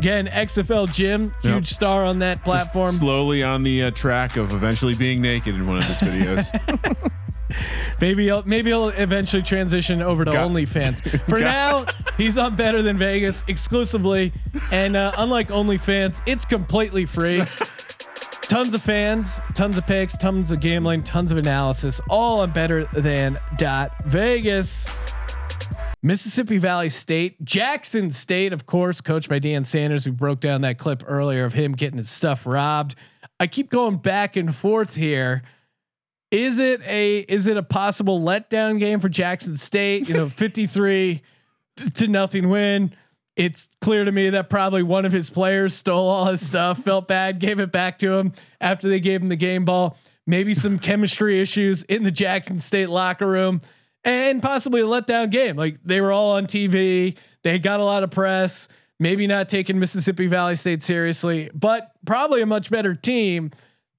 Again, 0.00 0.28
XFL 0.28 0.90
Jim, 0.92 1.34
huge 1.42 1.54
Yep. 1.54 1.66
star 1.66 2.04
on 2.06 2.20
that 2.20 2.42
platform. 2.42 2.86
Just 2.86 3.00
slowly 3.00 3.42
on 3.42 3.62
the 3.62 3.82
uh, 3.84 3.90
track 3.90 4.36
of 4.38 4.52
eventually 4.54 4.94
being 4.94 5.20
naked 5.20 5.54
in 5.56 5.66
one 5.66 5.76
of 5.76 5.84
his 5.84 5.98
videos. 5.98 7.12
Maybe 8.00 8.24
he'll 8.24 8.42
maybe 8.44 8.70
he'll 8.70 8.88
eventually 8.90 9.42
transition 9.42 10.00
over 10.00 10.24
to 10.24 10.30
Got- 10.32 10.50
OnlyFans. 10.50 11.20
For 11.28 11.38
now, 11.40 11.84
he's 12.16 12.38
on 12.38 12.56
Better 12.56 12.80
Than 12.80 12.96
Vegas 12.96 13.44
exclusively, 13.48 14.32
and 14.72 14.96
uh, 14.96 15.12
unlike 15.18 15.48
OnlyFans, 15.48 16.22
it's 16.26 16.44
completely 16.46 17.04
free. 17.04 17.42
tons 18.42 18.72
of 18.72 18.80
fans, 18.82 19.40
tons 19.54 19.76
of 19.76 19.86
picks, 19.86 20.16
tons 20.16 20.50
of 20.52 20.60
gambling, 20.60 21.02
tons 21.02 21.30
of 21.32 21.38
analysis, 21.38 22.00
all 22.08 22.40
on 22.40 22.52
Better 22.52 22.86
Than 22.94 23.36
dot 23.58 23.92
Vegas. 24.06 24.88
Mississippi 26.02 26.56
Valley 26.56 26.88
State, 26.88 27.44
Jackson 27.44 28.10
State, 28.10 28.52
of 28.52 28.64
course, 28.64 29.00
coached 29.00 29.28
by 29.28 29.38
Deion 29.38 29.66
Sanders. 29.66 30.06
We 30.06 30.12
broke 30.12 30.40
down 30.40 30.62
that 30.62 30.78
clip 30.78 31.04
earlier 31.06 31.44
of 31.44 31.52
him 31.52 31.72
getting 31.72 31.98
his 31.98 32.08
stuff 32.08 32.46
robbed. 32.46 32.94
I 33.38 33.46
keep 33.46 33.68
going 33.70 33.98
back 33.98 34.36
and 34.36 34.54
forth 34.54 34.94
here. 34.94 35.42
Is 36.30 36.58
it 36.58 36.80
a 36.82 37.18
is 37.18 37.46
it 37.46 37.56
a 37.56 37.62
possible 37.62 38.20
letdown 38.20 38.78
game 38.78 39.00
for 39.00 39.08
Jackson 39.08 39.56
State? 39.56 40.08
You 40.08 40.14
know, 40.14 40.28
53 40.30 41.22
to 41.94 42.08
nothing 42.08 42.48
win. 42.48 42.94
It's 43.36 43.68
clear 43.80 44.04
to 44.04 44.12
me 44.12 44.30
that 44.30 44.50
probably 44.50 44.82
one 44.82 45.04
of 45.04 45.12
his 45.12 45.30
players 45.30 45.74
stole 45.74 46.08
all 46.08 46.26
his 46.26 46.46
stuff, 46.46 46.82
felt 46.82 47.08
bad, 47.08 47.38
gave 47.38 47.60
it 47.60 47.72
back 47.72 47.98
to 48.00 48.12
him 48.12 48.32
after 48.60 48.88
they 48.88 49.00
gave 49.00 49.22
him 49.22 49.28
the 49.28 49.36
game 49.36 49.64
ball. 49.64 49.96
Maybe 50.26 50.54
some 50.54 50.78
chemistry 50.78 51.40
issues 51.40 51.82
in 51.84 52.02
the 52.02 52.10
Jackson 52.10 52.60
State 52.60 52.90
locker 52.90 53.26
room 53.26 53.60
and 54.04 54.42
possibly 54.42 54.80
a 54.80 54.84
letdown 54.84 55.30
game. 55.30 55.56
Like 55.56 55.78
they 55.84 56.00
were 56.00 56.12
all 56.12 56.32
on 56.36 56.46
TV, 56.46 57.16
they 57.42 57.58
got 57.58 57.80
a 57.80 57.84
lot 57.84 58.02
of 58.02 58.10
press, 58.10 58.68
maybe 58.98 59.26
not 59.26 59.48
taking 59.48 59.78
Mississippi 59.78 60.26
Valley 60.26 60.56
State 60.56 60.82
seriously, 60.82 61.50
but 61.54 61.92
probably 62.06 62.42
a 62.42 62.46
much 62.46 62.70
better 62.70 62.94
team. 62.94 63.50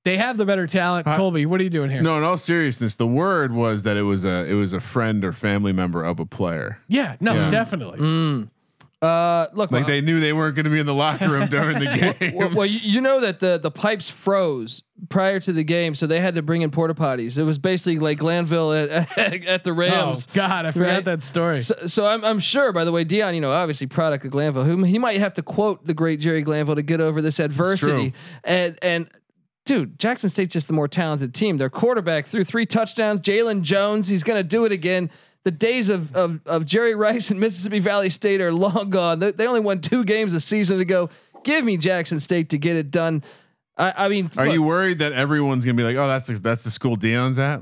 They 0.04 0.18
have 0.18 0.38
the 0.38 0.45
better 0.45 0.66
talent. 0.66 1.06
Uh, 1.06 1.16
Colby, 1.16 1.45
what 1.45 1.62
are 1.62 1.64
you 1.64 1.70
doing 1.70 1.91
here? 1.91 2.02
no, 2.02 2.18
in 2.18 2.24
all 2.24 2.38
seriousness, 2.39 2.95
the 2.95 3.06
word 3.06 3.52
was 3.54 3.84
that 3.84 3.97
it 3.97 4.02
was 4.02 4.26
a 4.26 4.45
it 4.49 4.56
was 4.56 4.74
a 4.74 4.80
friend 4.80 5.24
or 5.24 5.32
family 5.32 5.72
member 5.74 6.04
of 6.04 6.20
a 6.20 6.26
player. 6.26 6.80
Yeah, 6.88 7.18
no, 7.20 7.36
Yeah. 7.36 7.49
definitely. 7.49 7.99
Uh, 9.02 9.47
look, 9.54 9.72
Like 9.72 9.82
well, 9.82 9.88
they 9.88 10.02
knew 10.02 10.20
they 10.20 10.32
weren't 10.32 10.56
going 10.56 10.66
to 10.66 10.70
be 10.70 10.80
in 10.80 10.86
the 10.86 10.93
locker 10.93 11.28
room 11.28 11.47
during 11.47 11.80
the 11.80 12.16
game. 12.20 12.36
well, 12.36 12.52
well, 12.54 12.66
you, 12.68 12.80
you 12.84 13.02
know 13.02 13.20
that 13.22 13.39
the 13.39 13.58
the 13.58 13.72
pipes 13.72 14.12
froze 14.12 14.84
prior 15.10 15.39
to 15.39 15.52
the 15.52 15.64
game, 15.64 15.95
so 15.95 16.06
they 16.06 16.20
had 16.20 16.36
to 16.36 16.43
bring 16.43 16.62
in 16.62 16.70
porta 16.70 16.93
potties. 16.93 17.39
It 17.39 17.43
was 17.43 17.58
basically 17.58 17.97
like 17.97 18.20
Glanville 18.20 18.72
at, 18.74 19.18
at 19.18 19.64
the 19.64 19.72
Oh 19.72 19.74
Rams. 19.74 20.28
God, 20.28 20.68
I 20.68 20.72
forgot 20.72 20.86
Right. 20.88 21.04
that 21.06 21.24
story. 21.24 21.58
So, 21.58 21.74
so 21.88 22.06
I'm, 22.06 22.24
I'm 22.24 22.38
sure, 22.39 22.72
by 22.72 22.84
the 22.84 22.91
way, 22.91 23.04
Deion, 23.04 23.34
you 23.34 23.41
know, 23.41 23.52
obviously 23.52 23.88
product 23.88 24.24
of 24.26 24.30
Glanville, 24.32 24.66
who 24.66 24.84
he 24.84 24.99
might 24.99 25.18
have 25.20 25.34
to 25.34 25.41
quote 25.41 25.84
the 25.88 25.95
great 25.95 26.20
Jerry 26.20 26.43
Glanville 26.43 26.76
to 26.76 26.84
get 26.84 27.02
over 27.02 27.24
this 27.24 27.39
adversity. 27.39 28.14
And 28.43 28.78
and 28.84 29.10
dude, 29.66 29.97
Jackson 29.97 30.30
State's 30.30 30.54
just 30.54 30.68
the 30.68 30.74
more 30.74 30.88
talented 30.88 31.34
team. 31.34 31.58
Their 31.58 31.72
quarterback 31.72 32.28
threw 32.28 32.43
three 32.43 32.68
touchdowns. 32.68 33.20
Jalen 33.22 33.64
Jones, 33.64 34.08
he's 34.10 34.22
going 34.24 34.38
to 34.38 34.47
do 34.47 34.66
it 34.66 34.72
again. 34.72 35.10
The 35.44 35.52
days 35.52 35.89
of, 35.89 36.16
of 36.16 36.39
of 36.46 36.66
Jerry 36.66 36.94
Rice 36.96 37.32
and 37.32 37.39
Mississippi 37.39 37.80
Valley 37.80 38.10
State 38.10 38.42
are 38.42 38.54
long 38.54 38.89
gone. 38.92 39.20
They, 39.20 39.32
they 39.32 39.48
only 39.48 39.60
won 39.62 39.80
two 39.82 40.04
games 40.04 40.34
a 40.34 40.39
season 40.39 40.80
ago. 40.80 41.10
Give 41.44 41.66
me 41.66 41.78
Jackson 41.78 42.20
State 42.20 42.50
to 42.52 42.58
get 42.60 42.76
it 42.76 42.92
done. 42.92 43.24
I, 43.78 44.06
I 44.06 44.08
mean, 44.10 44.30
Are 44.38 44.46
look, 44.46 44.54
you 44.54 44.62
worried 44.62 45.00
that 45.00 45.14
everyone's 45.14 45.66
going 45.66 45.76
to 45.76 45.82
be 45.82 45.88
like, 45.88 45.96
"Oh, 45.96 46.08
that's 46.08 46.28
the, 46.28 46.34
that's 46.36 46.64
the 46.64 46.70
school 46.70 46.96
Deion's 46.98 47.39
at"? 47.39 47.62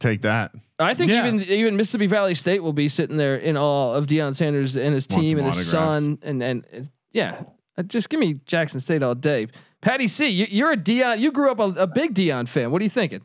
Take 0.00 0.22
that. 0.22 0.50
I 0.80 0.94
think 0.94 1.10
Yeah. 1.10 1.26
even 1.28 1.40
even 1.42 1.76
Mississippi 1.76 2.06
Valley 2.08 2.34
State 2.34 2.62
will 2.64 2.72
be 2.72 2.88
sitting 2.88 3.16
there 3.16 3.36
in 3.36 3.56
awe 3.56 3.92
of 3.94 4.06
Deion 4.08 4.34
Sanders 4.34 4.76
and 4.76 4.92
his 4.94 5.06
team 5.06 5.38
and 5.38 5.46
his 5.46 5.70
son 5.70 6.18
and 6.22 6.42
and 6.42 6.64
and- 6.72 6.90
yeah, 7.12 7.42
Uh, 7.76 7.82
just 7.84 8.08
give 8.08 8.18
me 8.18 8.40
Jackson 8.46 8.80
State 8.80 9.02
all 9.02 9.14
day. 9.14 9.46
Patty 9.82 10.06
C, 10.08 10.26
you, 10.28 10.46
you're 10.50 10.72
a 10.72 10.76
Deion. 10.76 11.20
You 11.20 11.30
grew 11.30 11.50
up 11.50 11.60
a, 11.60 11.82
a 11.82 11.86
big 11.86 12.14
Deion 12.14 12.48
fan. 12.48 12.70
What 12.72 12.80
are 12.80 12.84
you 12.84 12.90
thinking? 12.90 13.20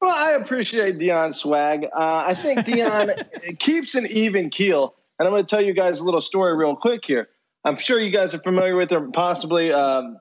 Well, 0.00 0.14
I 0.14 0.32
appreciate 0.32 0.98
Deion's 0.98 1.38
swag. 1.40 1.84
Uh, 1.84 2.24
I 2.26 2.34
think 2.34 2.60
Deion 2.60 3.58
keeps 3.58 3.94
an 3.94 4.06
even 4.06 4.48
keel. 4.48 4.94
And 5.18 5.26
I'm 5.26 5.32
going 5.32 5.44
to 5.44 5.48
tell 5.50 5.62
you 5.62 5.74
guys 5.74 6.00
a 6.00 6.04
little 6.04 6.22
story 6.22 6.56
real 6.56 6.74
quick 6.74 7.04
here. 7.04 7.28
I'm 7.64 7.76
sure 7.76 8.00
you 8.00 8.10
guys 8.10 8.34
are 8.34 8.40
familiar 8.40 8.74
with 8.74 8.90
her, 8.90 9.02
possibly 9.10 9.70
um, 9.70 10.16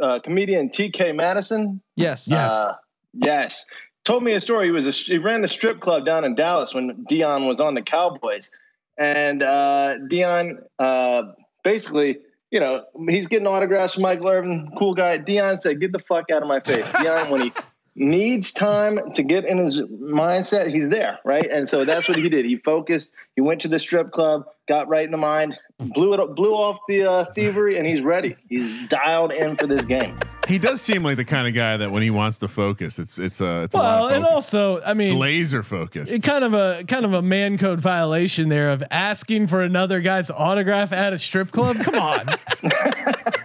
uh, 0.00 0.20
comedian 0.22 0.70
TK 0.70 1.14
Madison. 1.16 1.80
Yes. 1.96 2.28
Yes. 2.28 2.52
Uh, 2.52 2.74
yes. 3.14 3.66
Told 4.04 4.22
me 4.22 4.32
a 4.34 4.40
story. 4.40 4.66
He 4.66 4.70
was 4.70 4.86
a, 4.86 4.90
he 4.90 5.18
ran 5.18 5.40
the 5.40 5.48
strip 5.48 5.80
club 5.80 6.06
down 6.06 6.24
in 6.24 6.36
Dallas 6.36 6.72
when 6.72 7.04
Deion 7.10 7.48
was 7.48 7.58
on 7.58 7.74
the 7.74 7.80
Cowboys, 7.80 8.50
and 8.98 9.42
uh, 9.42 9.94
Deion 10.10 10.58
uh, 10.78 11.22
basically, 11.64 12.18
you 12.50 12.60
know, 12.60 12.84
he's 13.08 13.28
getting 13.28 13.46
autographs 13.46 13.94
from 13.94 14.02
Michael 14.02 14.28
Irvin, 14.28 14.70
cool 14.78 14.94
guy. 14.94 15.16
Deion 15.16 15.58
said, 15.58 15.80
"Get 15.80 15.92
the 15.92 16.00
fuck 16.00 16.30
out 16.30 16.42
of 16.42 16.48
my 16.48 16.60
face." 16.60 16.86
Deion, 16.88 17.30
when 17.30 17.40
he 17.40 17.52
needs 17.96 18.52
time 18.52 19.12
to 19.14 19.22
get 19.22 19.44
in 19.44 19.58
his 19.58 19.76
mindset, 19.76 20.72
he's 20.72 20.88
there, 20.88 21.18
right? 21.24 21.48
And 21.50 21.68
so 21.68 21.84
that's 21.84 22.08
what 22.08 22.16
he 22.16 22.28
did. 22.28 22.44
He 22.44 22.56
focused. 22.56 23.10
He 23.36 23.40
went 23.40 23.60
to 23.62 23.68
the 23.68 23.78
strip 23.78 24.10
club, 24.10 24.46
got 24.68 24.88
right 24.88 25.04
in 25.04 25.10
the 25.10 25.16
mind, 25.16 25.56
blew 25.78 26.14
it, 26.14 26.20
up, 26.20 26.34
blew 26.34 26.54
off 26.54 26.80
the 26.88 27.02
uh, 27.08 27.24
thievery, 27.32 27.78
and 27.78 27.86
he's 27.86 28.00
ready. 28.00 28.36
He's 28.48 28.88
dialed 28.88 29.32
in 29.32 29.56
for 29.56 29.66
this 29.66 29.84
game. 29.84 30.16
He 30.48 30.58
does 30.58 30.80
seem 30.82 31.02
like 31.02 31.16
the 31.16 31.24
kind 31.24 31.46
of 31.46 31.54
guy 31.54 31.76
that 31.76 31.90
when 31.90 32.02
he 32.02 32.10
wants 32.10 32.38
to 32.40 32.48
focus, 32.48 32.98
it's 32.98 33.18
it's 33.18 33.40
a 33.40 33.62
it's 33.62 33.74
a 33.74 33.78
well, 33.78 34.02
lot 34.02 34.10
of 34.10 34.16
and 34.16 34.26
also, 34.26 34.80
I 34.80 34.90
it's 34.90 34.98
mean, 34.98 35.18
laser 35.18 35.62
focused. 35.62 36.12
it 36.12 36.22
kind 36.22 36.44
of 36.44 36.54
a 36.54 36.84
kind 36.84 37.04
of 37.04 37.12
a 37.12 37.22
man 37.22 37.58
code 37.58 37.80
violation 37.80 38.48
there 38.48 38.70
of 38.70 38.82
asking 38.90 39.46
for 39.46 39.62
another 39.62 40.00
guy's 40.00 40.30
autograph 40.30 40.92
at 40.92 41.12
a 41.12 41.18
strip 41.18 41.50
club. 41.50 41.76
Come 41.76 41.94
on. 41.96 42.26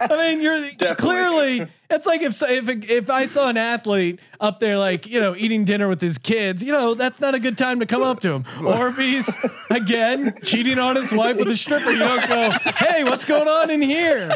I 0.00 0.16
mean, 0.34 0.40
you're 0.40 0.60
the, 0.78 0.94
clearly 0.98 1.66
it's 1.90 2.06
like 2.06 2.22
if 2.22 2.40
if 2.42 2.68
if 2.90 3.10
I 3.10 3.26
saw 3.26 3.48
an 3.48 3.56
athlete 3.56 4.20
up 4.40 4.60
there 4.60 4.78
like 4.78 5.06
you 5.06 5.20
know 5.20 5.34
eating 5.36 5.64
dinner 5.64 5.88
with 5.88 6.00
his 6.00 6.18
kids, 6.18 6.62
you 6.62 6.72
know 6.72 6.94
that's 6.94 7.20
not 7.20 7.34
a 7.34 7.38
good 7.40 7.58
time 7.58 7.80
to 7.80 7.86
come 7.86 8.02
up 8.02 8.20
to 8.20 8.32
him. 8.32 8.44
Or 8.64 8.88
if 8.88 8.96
he's 8.96 9.28
again 9.70 10.34
cheating 10.42 10.78
on 10.78 10.96
his 10.96 11.12
wife 11.12 11.36
with 11.36 11.48
a 11.48 11.56
stripper, 11.56 11.90
you 11.90 11.98
don't 11.98 12.26
go, 12.28 12.50
"Hey, 12.72 13.04
what's 13.04 13.24
going 13.24 13.48
on 13.48 13.70
in 13.70 13.82
here?" 13.82 14.30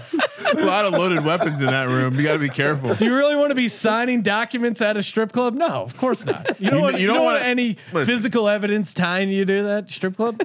a 0.53 0.65
lot 0.65 0.85
of 0.85 0.93
loaded 0.93 1.25
weapons 1.25 1.61
in 1.61 1.69
that 1.69 1.89
room. 1.89 2.15
You 2.17 2.23
got 2.23 2.35
to 2.35 2.39
be 2.39 2.49
careful. 2.49 2.95
Do 2.95 3.05
you 3.05 3.15
really 3.17 3.37
want 3.37 3.51
to 3.51 3.55
be 3.55 3.69
signing 3.69 4.23
documents 4.23 4.81
at 4.83 4.97
a 4.97 5.03
strip 5.03 5.33
club? 5.33 5.55
No, 5.55 5.67
of 5.83 5.97
course 5.97 6.25
not. 6.27 6.61
You 6.65 6.71
don't 6.71 6.79
You- 6.79 6.83
want 6.83 6.95
you 6.97 7.01
you 7.03 7.07
don't 7.07 7.17
don't 7.17 7.25
want 7.25 7.39
wanna- 7.41 7.49
any 7.51 7.77
listen. 7.93 8.15
physical 8.15 8.49
evidence 8.49 8.95
tying 8.95 9.29
you 9.31 9.45
to 9.45 9.63
that 9.65 9.91
strip 9.91 10.17
club. 10.17 10.41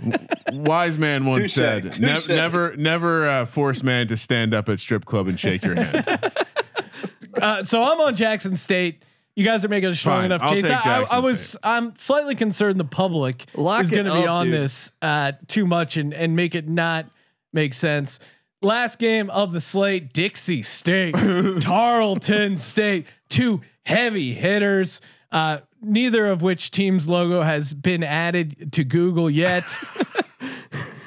Wise 0.52 0.98
man 0.98 1.26
once 1.26 1.44
Touche, 1.44 1.54
said, 1.54 2.00
"Ne- 2.00 2.22
"Never, 2.28 2.76
never 2.78 3.28
uh, 3.28 3.46
force 3.46 3.84
man 3.84 4.08
to 4.08 4.18
stand 4.18 4.54
up 4.54 4.70
at 4.70 4.80
strip 4.80 5.06
club 5.10 5.28
and 5.28 5.40
shake 5.40 5.64
your 5.64 5.76
hand." 5.76 6.32
Uh, 7.42 7.64
so 7.64 7.82
I'm 7.82 8.00
on 8.02 8.16
Jackson 8.16 8.58
State. 8.58 9.04
You 9.36 9.46
guys 9.46 9.64
are 9.64 9.70
making 9.70 9.90
a 9.90 9.96
strong 9.96 10.18
Fine, 10.18 10.26
enough 10.26 10.44
I'll 10.44 10.54
case. 10.54 10.64
take 10.64 10.74
I, 10.74 10.76
I, 10.76 11.00
Jackson 11.00 11.18
I 11.18 11.20
was 11.22 11.40
State. 11.42 11.60
I'm 11.64 11.96
slightly 11.96 12.36
concerned 12.36 12.80
the 12.80 12.84
public 12.86 13.46
Lock 13.56 13.82
is 13.82 13.92
it 13.92 13.96
going 13.96 14.08
to 14.08 14.14
be 14.14 14.24
up, 14.24 14.30
on 14.30 14.46
dude. 14.48 14.56
this 14.62 14.92
uh, 15.02 15.34
too 15.48 15.66
much 15.66 15.96
and 15.96 16.14
and 16.14 16.36
make 16.36 16.54
it 16.56 16.68
not 16.68 17.06
make 17.54 17.74
sense. 17.74 18.20
Last 18.62 19.00
game 19.00 19.30
of 19.30 19.54
the 19.54 19.62
slate: 19.62 20.12
Dixie 20.12 20.64
State, 20.64 21.16
Tarleton 21.62 22.58
State, 22.58 23.06
two 23.30 23.62
heavy 23.86 24.34
hitters. 24.34 25.00
Uh, 25.32 25.60
neither 25.82 26.26
of 26.26 26.42
which 26.42 26.72
team's 26.72 27.08
logo 27.08 27.42
has 27.42 27.74
been 27.74 28.04
added 28.04 28.74
to 28.74 28.84
Google 28.84 29.30
yet. 29.30 29.64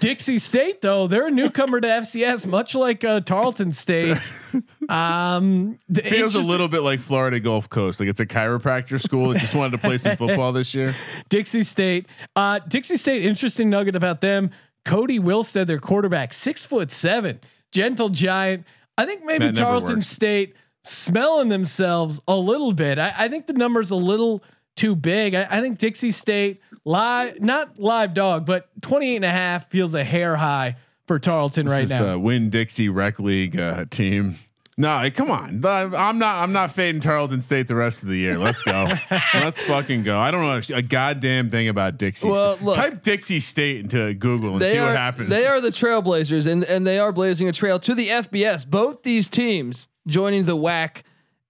Dixie 0.02 0.38
State, 0.38 0.80
though, 0.80 1.06
they're 1.06 1.28
a 1.28 1.30
newcomer 1.30 1.80
to 1.80 1.86
FCS, 1.86 2.44
much 2.48 2.74
like 2.74 3.04
uh, 3.04 3.20
Tarleton 3.20 3.70
State. 3.72 4.18
Um, 4.88 5.78
Feels 5.94 6.34
a 6.34 6.40
little 6.40 6.66
bit 6.66 6.82
like 6.82 7.00
Florida 7.00 7.38
Gulf 7.38 7.68
Coast. 7.68 8.00
Like 8.00 8.08
it's 8.08 8.18
a 8.18 8.26
chiropractor 8.26 9.00
school 9.00 9.28
that 9.28 9.38
just 9.38 9.54
wanted 9.54 9.70
to 9.70 9.78
play 9.78 9.96
some 9.96 10.16
football 10.16 10.52
this 10.52 10.74
year. 10.74 10.94
Dixie 11.28 11.62
State. 11.62 12.06
Uh, 12.34 12.58
Dixie 12.68 12.96
State. 12.96 13.24
Interesting 13.24 13.70
nugget 13.70 13.94
about 13.94 14.20
them. 14.20 14.50
Cody 14.84 15.20
Wilstead, 15.20 15.66
their 15.66 15.78
quarterback, 15.78 16.34
six 16.34 16.66
foot 16.66 16.90
seven, 16.90 17.40
gentle 17.70 18.08
giant. 18.08 18.66
I 18.98 19.06
think 19.06 19.24
maybe 19.24 19.52
Tarleton 19.52 19.96
works. 19.96 20.08
State 20.08 20.56
smelling 20.82 21.48
themselves 21.48 22.20
a 22.26 22.36
little 22.36 22.72
bit. 22.72 22.98
I, 22.98 23.14
I 23.16 23.28
think 23.28 23.46
the 23.46 23.54
number's 23.54 23.92
a 23.92 23.96
little 23.96 24.42
too 24.76 24.96
big. 24.96 25.34
I, 25.34 25.46
I 25.50 25.60
think 25.60 25.78
Dixie 25.78 26.10
State 26.10 26.60
live, 26.84 27.40
not 27.40 27.78
live 27.78 28.14
dog, 28.14 28.46
but 28.46 28.68
28 28.82 29.16
and 29.16 29.24
a 29.24 29.30
half 29.30 29.68
feels 29.68 29.94
a 29.94 30.04
hair 30.04 30.36
high 30.36 30.76
for 31.06 31.18
Tarleton 31.18 31.66
This 31.66 31.72
right 31.72 31.84
is 31.84 31.90
now. 31.90 32.04
the 32.04 32.18
Winn-Dixie 32.18 32.88
Rec 32.88 33.18
League 33.18 33.58
uh, 33.58 33.84
team. 33.90 34.36
No, 34.78 35.06
come 35.14 35.30
on. 35.30 35.64
I'm 35.64 36.18
not. 36.18 36.42
I'm 36.42 36.52
not 36.52 36.72
fading 36.72 37.02
Tarleton 37.02 37.42
State 37.42 37.68
the 37.68 37.74
rest 37.74 38.02
of 38.02 38.08
the 38.08 38.16
year. 38.16 38.38
Let's 38.38 38.62
go. 38.62 38.88
Let's 39.34 39.60
fucking 39.60 40.02
go. 40.02 40.18
I 40.18 40.30
don't 40.30 40.42
know 40.42 40.74
a 40.74 40.80
goddamn 40.80 41.50
thing 41.50 41.68
about 41.68 41.98
Dixie. 41.98 42.28
Well, 42.28 42.56
State. 42.56 42.64
look. 42.64 42.76
Type 42.76 43.02
Dixie 43.02 43.40
State 43.40 43.80
into 43.80 44.14
Google 44.14 44.54
and 44.54 44.62
see 44.62 44.78
are, 44.78 44.86
what 44.86 44.96
happens. 44.96 45.28
They 45.28 45.44
are 45.44 45.60
the 45.60 45.68
Trailblazers, 45.68 46.50
and 46.50 46.64
and 46.64 46.86
they 46.86 46.98
are 46.98 47.12
blazing 47.12 47.48
a 47.48 47.52
trail 47.52 47.78
to 47.80 47.94
the 47.94 48.08
FBS. 48.08 48.66
Both 48.66 49.02
these 49.02 49.28
teams 49.28 49.88
joining 50.06 50.44
the 50.46 50.56
WAC. 50.56 51.02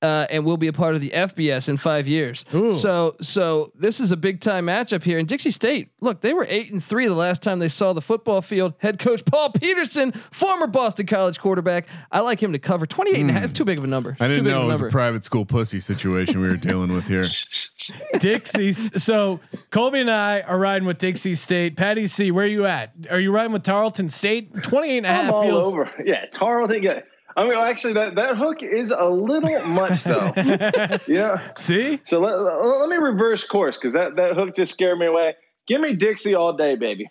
Uh, 0.03 0.27
and 0.31 0.45
will 0.45 0.57
be 0.57 0.67
a 0.67 0.73
part 0.73 0.97
of 0.97 1.01
the 1.01 1.11
FBS 1.11 1.69
in 1.69 1.77
five 1.77 2.09
years. 2.09 2.45
Ooh. 2.53 2.73
So, 2.75 3.15
so 3.21 3.71
this 3.77 4.01
is 4.01 4.11
a 4.11 4.17
big 4.17 4.41
time 4.41 4.67
matchup 4.67 5.05
here. 5.05 5.17
And 5.17 5.29
Dixie 5.29 5.53
State, 5.53 5.91
look, 6.01 6.23
they 6.23 6.35
were 6.35 6.45
eight 6.49 6.73
and 6.73 6.83
three 6.83 7.07
the 7.07 7.15
last 7.15 7.41
time 7.41 7.61
they 7.61 7.69
saw 7.69 7.93
the 7.93 8.01
football 8.01 8.43
field. 8.43 8.75
Head 8.79 8.99
coach 8.99 9.25
Paul 9.25 9.51
Peterson, 9.51 10.11
former 10.11 10.67
Boston 10.67 11.07
College 11.07 11.39
quarterback. 11.39 11.87
I 12.11 12.19
like 12.19 12.43
him 12.43 12.53
to 12.53 12.59
cover 12.59 12.85
28 12.85 13.21
and 13.21 13.31
a 13.31 13.33
half. 13.33 13.45
It's 13.45 13.53
too 13.53 13.65
big 13.65 13.79
of 13.79 13.85
a 13.85 13.87
number. 13.87 14.17
I 14.19 14.27
didn't 14.27 14.43
know 14.43 14.65
it 14.65 14.67
was 14.67 14.81
a 14.81 14.89
private 14.89 15.23
school 15.23 15.45
pussy 15.45 15.79
situation 15.79 16.41
we 16.41 16.49
were 16.49 16.57
dealing 16.57 16.93
with 16.93 17.07
here. 17.07 17.27
Dixie's. 18.19 19.03
So 19.03 19.39
Colby 19.71 20.01
and 20.01 20.11
I 20.11 20.41
are 20.41 20.59
riding 20.59 20.87
with 20.87 20.99
Dixie 20.99 21.35
State. 21.37 21.77
Patty 21.77 22.09
C, 22.09 22.31
where 22.31 22.45
are 22.45 22.49
you 22.49 22.67
at? 22.67 22.93
Are 23.11 23.21
you 23.21 23.33
riding 23.33 23.53
with 23.53 23.63
Tarleton 23.63 24.09
State? 24.09 24.63
28 24.65 24.97
and 24.99 25.07
a 25.07 25.09
half 25.09 25.25
I'm 25.27 25.33
all 25.35 25.43
feels. 25.45 25.65
over. 25.75 25.91
Yeah, 26.05 26.27
Tarleton. 26.33 26.83
Yeah. 26.83 27.03
I 27.37 27.45
mean, 27.45 27.55
actually, 27.55 27.95
that, 27.95 28.15
that 28.17 28.37
hook 28.37 28.63
is 28.63 28.91
a 28.91 29.05
little 29.09 29.69
much, 29.69 30.05
though. 30.05 30.33
yeah. 31.07 31.41
See? 31.57 32.01
So 32.05 32.21
let, 32.21 32.41
let, 32.41 32.81
let 32.81 32.89
me 32.89 32.97
reverse 32.97 33.45
course 33.45 33.77
because 33.77 33.95
that, 33.95 34.17
that 34.17 34.35
hook 34.35 34.55
just 34.57 34.73
scared 34.73 34.99
me 34.99 35.07
away. 35.07 35.35
Give 35.67 35.81
me 35.81 35.95
Dixie 35.95 36.35
all 36.35 36.53
day, 36.57 36.77
baby. 36.77 37.09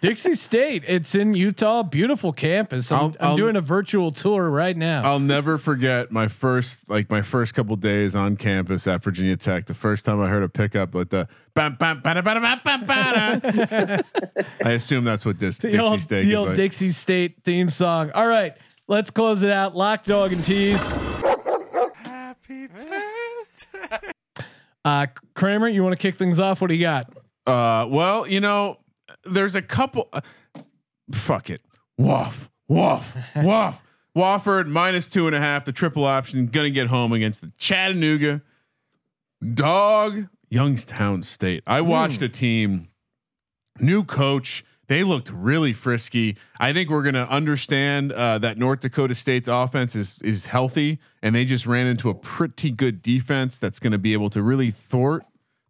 Dixie 0.00 0.34
State. 0.34 0.84
It's 0.86 1.14
in 1.14 1.34
Utah. 1.34 1.82
Beautiful 1.82 2.32
campus. 2.32 2.90
I'm, 2.90 2.98
I'll- 2.98 3.16
I'm 3.20 3.36
doing 3.36 3.56
a 3.56 3.60
virtual 3.60 4.10
tour 4.10 4.48
right 4.48 4.76
now. 4.76 5.02
I'll 5.04 5.18
never 5.20 5.58
forget 5.58 6.10
my 6.10 6.28
first, 6.28 6.88
like 6.88 7.10
my 7.10 7.20
first 7.20 7.54
couple 7.54 7.76
days 7.76 8.16
on 8.16 8.36
campus 8.36 8.86
at 8.86 9.02
Virginia 9.02 9.36
Tech. 9.36 9.66
The 9.66 9.74
first 9.74 10.06
time 10.06 10.22
I 10.22 10.28
heard 10.28 10.42
a 10.42 10.48
pickup 10.48 10.94
with 10.94 11.10
the 11.10 11.28
bam, 11.54 11.74
bam, 11.74 12.00
bada, 12.00 12.22
bada, 12.22 12.40
bam, 12.64 12.86
bam, 12.86 12.86
bada. 12.86 14.44
I 14.64 14.70
assume 14.70 15.04
that's 15.04 15.26
what 15.26 15.38
this 15.38 15.58
the 15.58 15.68
Dixie 15.68 15.78
old, 15.82 16.00
Steak 16.00 16.24
the 16.24 16.30
is 16.32 16.38
old 16.38 16.48
like. 16.48 16.56
Dixie 16.56 16.90
State 16.90 17.42
theme 17.44 17.68
song. 17.68 18.10
All 18.14 18.26
right, 18.26 18.56
let's 18.88 19.10
close 19.10 19.42
it 19.42 19.50
out. 19.50 19.76
Lock, 19.76 20.04
dog, 20.04 20.32
and 20.32 20.44
tease. 20.44 20.90
Happy 21.94 22.66
birthday. 22.66 24.10
Uh, 24.84 25.06
Kramer, 25.34 25.68
you 25.68 25.82
want 25.82 25.92
to 25.92 26.00
kick 26.00 26.16
things 26.16 26.40
off? 26.40 26.60
What 26.60 26.68
do 26.68 26.74
you 26.74 26.80
got? 26.80 27.12
Uh, 27.46 27.86
well, 27.88 28.26
you 28.26 28.40
know, 28.40 28.78
there's 29.24 29.54
a 29.54 29.62
couple. 29.62 30.08
Uh, 30.12 30.20
fuck 31.12 31.50
it. 31.50 31.62
Waff, 31.96 32.50
waff, 32.68 33.16
waff. 33.36 33.82
Wofford 34.16 34.66
minus 34.66 35.08
two 35.08 35.26
and 35.26 35.36
a 35.36 35.38
half. 35.38 35.64
The 35.64 35.72
triple 35.72 36.04
option 36.04 36.46
gonna 36.46 36.70
get 36.70 36.88
home 36.88 37.12
against 37.12 37.40
the 37.40 37.52
Chattanooga 37.56 38.42
dog 39.54 40.26
Youngstown 40.50 41.22
State. 41.22 41.62
I 41.66 41.82
watched 41.82 42.22
a 42.22 42.28
team, 42.28 42.88
new 43.78 44.02
coach. 44.02 44.64
They 44.88 45.04
looked 45.04 45.30
really 45.30 45.74
frisky. 45.74 46.36
I 46.58 46.72
think 46.72 46.88
we're 46.88 47.02
gonna 47.02 47.26
understand 47.30 48.10
uh, 48.10 48.38
that 48.38 48.56
North 48.58 48.80
Dakota 48.80 49.14
State's 49.14 49.48
offense 49.48 49.94
is 49.94 50.18
is 50.22 50.46
healthy, 50.46 50.98
and 51.22 51.34
they 51.34 51.44
just 51.44 51.66
ran 51.66 51.86
into 51.86 52.08
a 52.08 52.14
pretty 52.14 52.70
good 52.70 53.02
defense 53.02 53.58
that's 53.58 53.78
gonna 53.78 53.98
be 53.98 54.14
able 54.14 54.30
to 54.30 54.42
really 54.42 54.70
thwart 54.70 55.24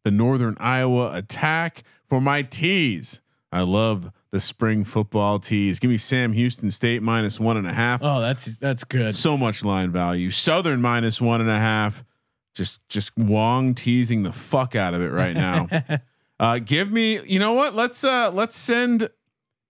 the 0.04 0.10
Northern 0.10 0.56
Iowa 0.58 1.14
attack. 1.14 1.82
For 2.08 2.20
my 2.20 2.42
tees, 2.42 3.20
I 3.52 3.62
love 3.62 4.10
the 4.30 4.40
spring 4.40 4.84
football 4.84 5.38
tees. 5.38 5.78
Give 5.78 5.90
me 5.90 5.96
Sam 5.96 6.32
Houston 6.32 6.70
State 6.70 7.02
minus 7.02 7.40
one 7.40 7.56
and 7.56 7.66
a 7.66 7.72
half. 7.72 8.00
Oh, 8.02 8.20
that's 8.20 8.56
that's 8.58 8.84
good. 8.84 9.14
So 9.14 9.36
much 9.36 9.64
line 9.64 9.90
value. 9.90 10.30
Southern 10.30 10.80
minus 10.80 11.20
one 11.20 11.40
and 11.40 11.50
a 11.50 11.58
half. 11.58 12.04
Just 12.54 12.88
just 12.88 13.16
Wong 13.16 13.74
teasing 13.74 14.22
the 14.22 14.32
fuck 14.32 14.76
out 14.76 14.94
of 14.94 15.02
it 15.02 15.10
right 15.10 15.34
now. 15.34 15.68
uh, 16.40 16.58
give 16.58 16.90
me, 16.92 17.20
you 17.24 17.38
know 17.38 17.52
what? 17.52 17.74
Let's 17.74 18.04
uh 18.04 18.30
let's 18.32 18.56
send. 18.56 19.10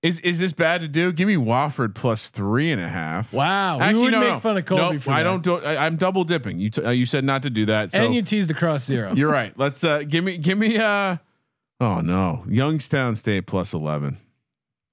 Is 0.01 0.21
is 0.21 0.39
this 0.39 0.53
bad 0.53 0.81
to 0.83 0.89
do? 0.89 1.12
Give 1.12 1.27
me 1.27 1.35
Wofford 1.35 1.95
plus 1.97 2.31
three 2.31 2.71
and 2.71 2.81
a 2.81 2.87
half. 2.89 3.33
Wow, 3.33 3.79
we 3.79 3.83
Actually, 3.83 4.03
would 4.05 4.12
no, 4.12 4.21
make 4.21 4.29
no. 4.31 4.39
fun 4.41 4.57
of 4.57 4.64
Colby 4.64 4.97
Nope, 4.97 5.09
I 5.09 5.16
that. 5.19 5.23
don't 5.25 5.43
do. 5.43 5.57
I, 5.57 5.87
I'm 5.87 5.97
double 5.97 6.23
dipping. 6.23 6.61
You 6.61 6.71
t- 6.71 6.85
uh, 6.85 6.91
you 6.91 7.05
said 7.05 7.25
not 7.25 7.43
to 7.43 7.51
do 7.51 7.66
that. 7.66 7.91
So 7.91 8.05
and 8.05 8.14
you 8.14 8.23
teased 8.23 8.51
across 8.51 8.85
zero. 8.85 9.12
you're 9.14 9.31
right. 9.31 9.53
Let's 9.59 9.83
uh 9.83 10.05
give 10.07 10.23
me 10.23 10.39
give 10.39 10.57
me 10.57 10.77
uh 10.79 11.16
oh 11.81 12.01
no. 12.01 12.45
Youngstown 12.49 13.16
State 13.16 13.47
plus 13.49 13.73
11. 13.75 14.19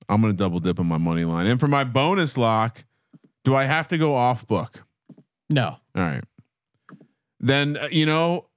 I'm 0.10 0.22
going 0.22 0.34
to 0.34 0.38
double 0.38 0.60
dip 0.60 0.80
on 0.80 0.88
my 0.88 0.98
money 0.98 1.24
line. 1.26 1.46
And 1.48 1.60
for 1.60 1.68
my 1.68 1.84
bonus 1.84 2.36
lock, 2.38 2.84
do 3.44 3.56
I 3.56 3.66
have 3.66 3.88
to 3.90 3.98
go 4.00 4.16
off 4.16 4.46
book? 4.48 4.84
no, 5.52 5.66
All 5.96 6.02
right. 6.04 6.24
Then 7.40 7.78
uh, 7.78 7.90
you 7.92 8.08
know 8.08 8.48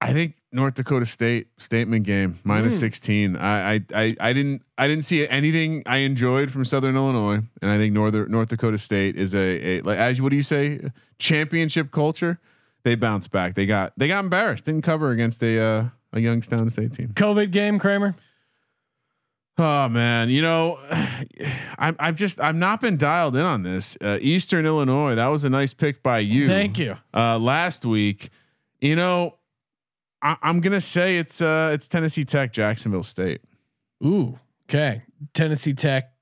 I 0.00 0.12
think 0.12 0.34
North 0.52 0.74
Dakota 0.74 1.06
State 1.06 1.46
statement 1.58 2.04
game 2.04 2.38
minus 2.44 2.74
Mm. 2.76 2.80
16. 2.80 3.36
I, 3.36 3.74
I 3.74 3.80
I 3.94 4.16
I 4.20 4.32
didn't 4.32 4.62
I 4.76 4.88
didn't 4.88 5.04
see 5.04 5.26
anything 5.28 5.82
I 5.86 5.98
enjoyed 5.98 6.50
from 6.50 6.64
Southern 6.64 6.96
Illinois 6.96 7.40
and 7.62 7.70
I 7.70 7.76
think 7.78 7.94
Northern 7.94 8.30
North 8.30 8.48
Dakota 8.48 8.78
State 8.78 9.16
is 9.16 9.34
a, 9.34 9.38
a 9.78 9.80
like 9.82 9.98
as 9.98 10.20
what 10.20 10.30
do 10.30 10.36
you 10.36 10.42
say 10.42 10.80
championship 11.18 11.92
culture. 11.92 12.38
They 12.82 12.94
bounced 12.94 13.30
back. 13.30 13.54
They 13.54 13.66
got 13.66 13.92
they 13.96 14.08
got 14.08 14.24
embarrassed. 14.24 14.64
Didn't 14.64 14.82
cover 14.82 15.10
against 15.10 15.42
a 15.42 15.60
uh, 15.60 15.84
a 16.12 16.20
Youngstown 16.20 16.68
State 16.70 16.94
team. 16.94 17.08
COVID 17.14 17.50
game, 17.52 17.78
Kramer. 17.78 18.14
Oh 19.58 19.88
man, 19.90 20.30
you 20.30 20.40
know, 20.40 20.78
I'm 21.78 21.94
I've 21.98 22.16
just 22.16 22.40
I've 22.40 22.54
not 22.56 22.80
been 22.80 22.96
dialed 22.96 23.36
in 23.36 23.44
on 23.44 23.62
this. 23.62 23.98
Uh, 24.00 24.18
Eastern 24.22 24.64
Illinois, 24.64 25.14
that 25.14 25.26
was 25.26 25.44
a 25.44 25.50
nice 25.50 25.74
pick 25.74 26.02
by 26.02 26.20
you. 26.20 26.48
Thank 26.48 26.78
you. 26.78 26.96
Uh, 27.12 27.38
last 27.38 27.84
week, 27.84 28.30
you 28.80 28.96
know, 28.96 29.36
I, 30.22 30.36
I'm 30.42 30.60
gonna 30.60 30.80
say 30.80 31.18
it's 31.18 31.40
uh 31.40 31.70
it's 31.72 31.88
Tennessee 31.88 32.24
Tech, 32.24 32.52
Jacksonville 32.52 33.02
State. 33.02 33.40
Ooh, 34.04 34.38
okay. 34.68 35.02
Tennessee 35.34 35.74
Tech, 35.74 36.12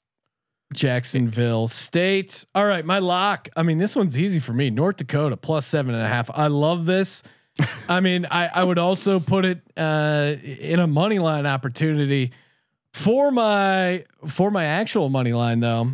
Jacksonville 0.72 1.68
State. 1.68 2.44
All 2.54 2.66
right, 2.66 2.84
my 2.84 2.98
lock. 2.98 3.48
I 3.56 3.62
mean, 3.62 3.78
this 3.78 3.96
one's 3.96 4.18
easy 4.18 4.40
for 4.40 4.52
me. 4.52 4.70
North 4.70 4.96
Dakota 4.96 5.36
plus 5.36 5.66
seven 5.66 5.94
and 5.94 6.04
a 6.04 6.08
half. 6.08 6.30
I 6.32 6.48
love 6.48 6.86
this. 6.86 7.22
I 7.88 8.00
mean, 8.00 8.26
I, 8.30 8.48
I 8.48 8.64
would 8.64 8.78
also 8.78 9.20
put 9.20 9.44
it 9.44 9.60
uh, 9.76 10.34
in 10.42 10.80
a 10.80 10.86
money 10.86 11.18
line 11.18 11.46
opportunity 11.46 12.32
for 12.92 13.30
my 13.30 14.04
for 14.26 14.50
my 14.50 14.64
actual 14.64 15.08
money 15.08 15.32
line 15.32 15.60
though. 15.60 15.92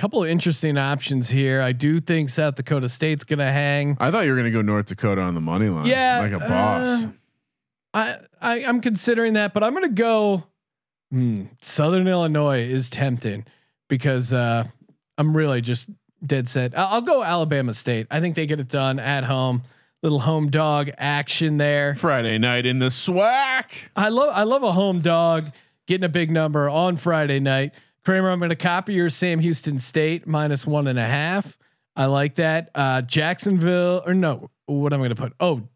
Couple 0.00 0.24
of 0.24 0.30
interesting 0.30 0.78
options 0.78 1.28
here. 1.28 1.60
I 1.60 1.72
do 1.72 2.00
think 2.00 2.30
South 2.30 2.54
Dakota 2.54 2.88
State's 2.88 3.24
gonna 3.24 3.52
hang. 3.52 3.98
I 4.00 4.10
thought 4.10 4.24
you 4.24 4.30
were 4.30 4.36
gonna 4.38 4.50
go 4.50 4.62
North 4.62 4.86
Dakota 4.86 5.20
on 5.20 5.34
the 5.34 5.42
money 5.42 5.68
line. 5.68 5.84
Yeah, 5.84 6.20
like 6.20 6.32
a 6.32 6.38
boss. 6.38 7.04
uh, 7.04 7.08
I, 7.92 8.16
I 8.40 8.64
I'm 8.64 8.80
considering 8.80 9.34
that, 9.34 9.52
but 9.52 9.62
I'm 9.62 9.74
gonna 9.74 9.90
go. 9.90 10.44
Hmm, 11.10 11.42
Southern 11.60 12.08
Illinois 12.08 12.60
is 12.60 12.88
tempting 12.88 13.44
because 13.90 14.32
uh, 14.32 14.64
I'm 15.18 15.36
really 15.36 15.60
just 15.60 15.90
dead 16.24 16.48
set. 16.48 16.78
I'll, 16.78 16.86
I'll 16.86 17.02
go 17.02 17.22
Alabama 17.22 17.74
State. 17.74 18.06
I 18.10 18.20
think 18.20 18.36
they 18.36 18.46
get 18.46 18.58
it 18.58 18.68
done 18.68 18.98
at 18.98 19.24
home. 19.24 19.64
Little 20.02 20.20
home 20.20 20.48
dog 20.48 20.90
action 20.96 21.58
there. 21.58 21.94
Friday 21.94 22.38
night 22.38 22.64
in 22.64 22.78
the 22.78 22.86
SWAC. 22.86 23.90
I 23.94 24.08
love 24.08 24.30
I 24.34 24.44
love 24.44 24.62
a 24.62 24.72
home 24.72 25.02
dog 25.02 25.52
getting 25.86 26.04
a 26.04 26.08
big 26.08 26.30
number 26.30 26.70
on 26.70 26.96
Friday 26.96 27.38
night. 27.38 27.72
Kramer, 28.04 28.30
I'm 28.30 28.38
going 28.38 28.50
to 28.50 28.56
copy 28.56 28.94
your 28.94 29.08
Sam 29.08 29.38
Houston 29.40 29.78
State 29.78 30.26
minus 30.26 30.66
one 30.66 30.86
and 30.86 30.98
a 30.98 31.06
half. 31.06 31.58
I 31.96 32.06
like 32.06 32.36
that. 32.36 32.70
Uh, 32.74 33.02
Jacksonville 33.02 34.02
or 34.06 34.14
no, 34.14 34.50
what 34.66 34.92
am 34.92 35.00
I 35.00 35.04
going 35.04 35.16
to 35.16 35.22
put? 35.22 35.34
Oh, 35.40 35.68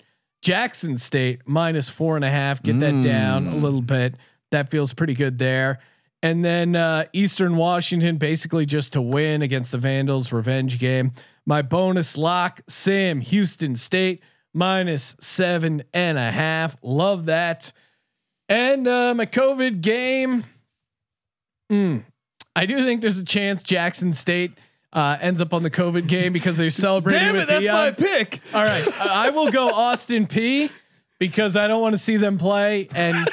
Jackson 0.43 0.97
State 0.97 1.41
minus 1.47 1.89
four 1.89 2.17
and 2.17 2.25
a 2.25 2.31
half. 2.31 2.63
Get 2.63 2.79
that 2.81 3.03
down 3.03 3.47
a 3.47 3.57
little 3.57 3.83
bit. 3.83 4.15
That 4.51 4.71
feels 4.71 4.95
pretty 4.95 5.15
good 5.15 5.39
there. 5.39 5.81
And 6.23 6.43
then 6.45 6.77
uh, 6.77 7.05
Eastern 7.13 7.57
Washington 7.57 8.17
basically 8.17 8.65
just 8.65 8.95
to 8.95 9.03
win 9.03 9.43
against 9.43 9.73
the 9.73 9.79
Vandals 9.79 10.33
revenge 10.33 10.79
game. 10.79 11.13
My 11.45 11.61
bonus 11.61 12.17
lock, 12.17 12.63
Sam 12.69 13.21
Houston 13.21 13.77
State 13.77 14.23
minus 14.55 15.17
seven 15.21 15.83
and 15.93 16.17
a 16.17 16.31
half. 16.31 16.77
Love 16.83 17.27
that. 17.27 17.73
And 18.49 18.87
uh, 18.89 19.15
my 19.15 19.27
COVID 19.27 19.83
game. 19.83 20.45
Mm, 21.71 22.05
I 22.57 22.67
do 22.67 22.81
think 22.83 23.01
there's 23.01 23.19
a 23.19 23.25
chance 23.25 23.63
Jackson 23.63 24.13
State 24.13 24.53
uh, 24.93 25.19
ends 25.21 25.41
up 25.41 25.53
on 25.53 25.63
the 25.63 25.71
COVID 25.71 26.07
game 26.07 26.33
because 26.33 26.57
they're 26.57 26.71
celebrating 26.71 27.21
Damn 27.27 27.35
with 27.35 27.43
it, 27.45 27.49
that's 27.49 27.67
Deion. 27.67 27.73
my 27.73 27.91
pick. 27.91 28.41
All 28.55 28.63
right, 28.65 28.87
I 29.01 29.27
I 29.27 29.31
will 29.31 29.51
go 29.51 29.69
Austin 29.75 30.27
Peay 30.27 30.71
because 31.19 31.57
I 31.57 31.67
don't 31.69 31.81
want 31.83 31.95
to 31.95 31.99
see 31.99 32.17
them 32.17 32.39
play, 32.39 32.89
and 32.95 33.29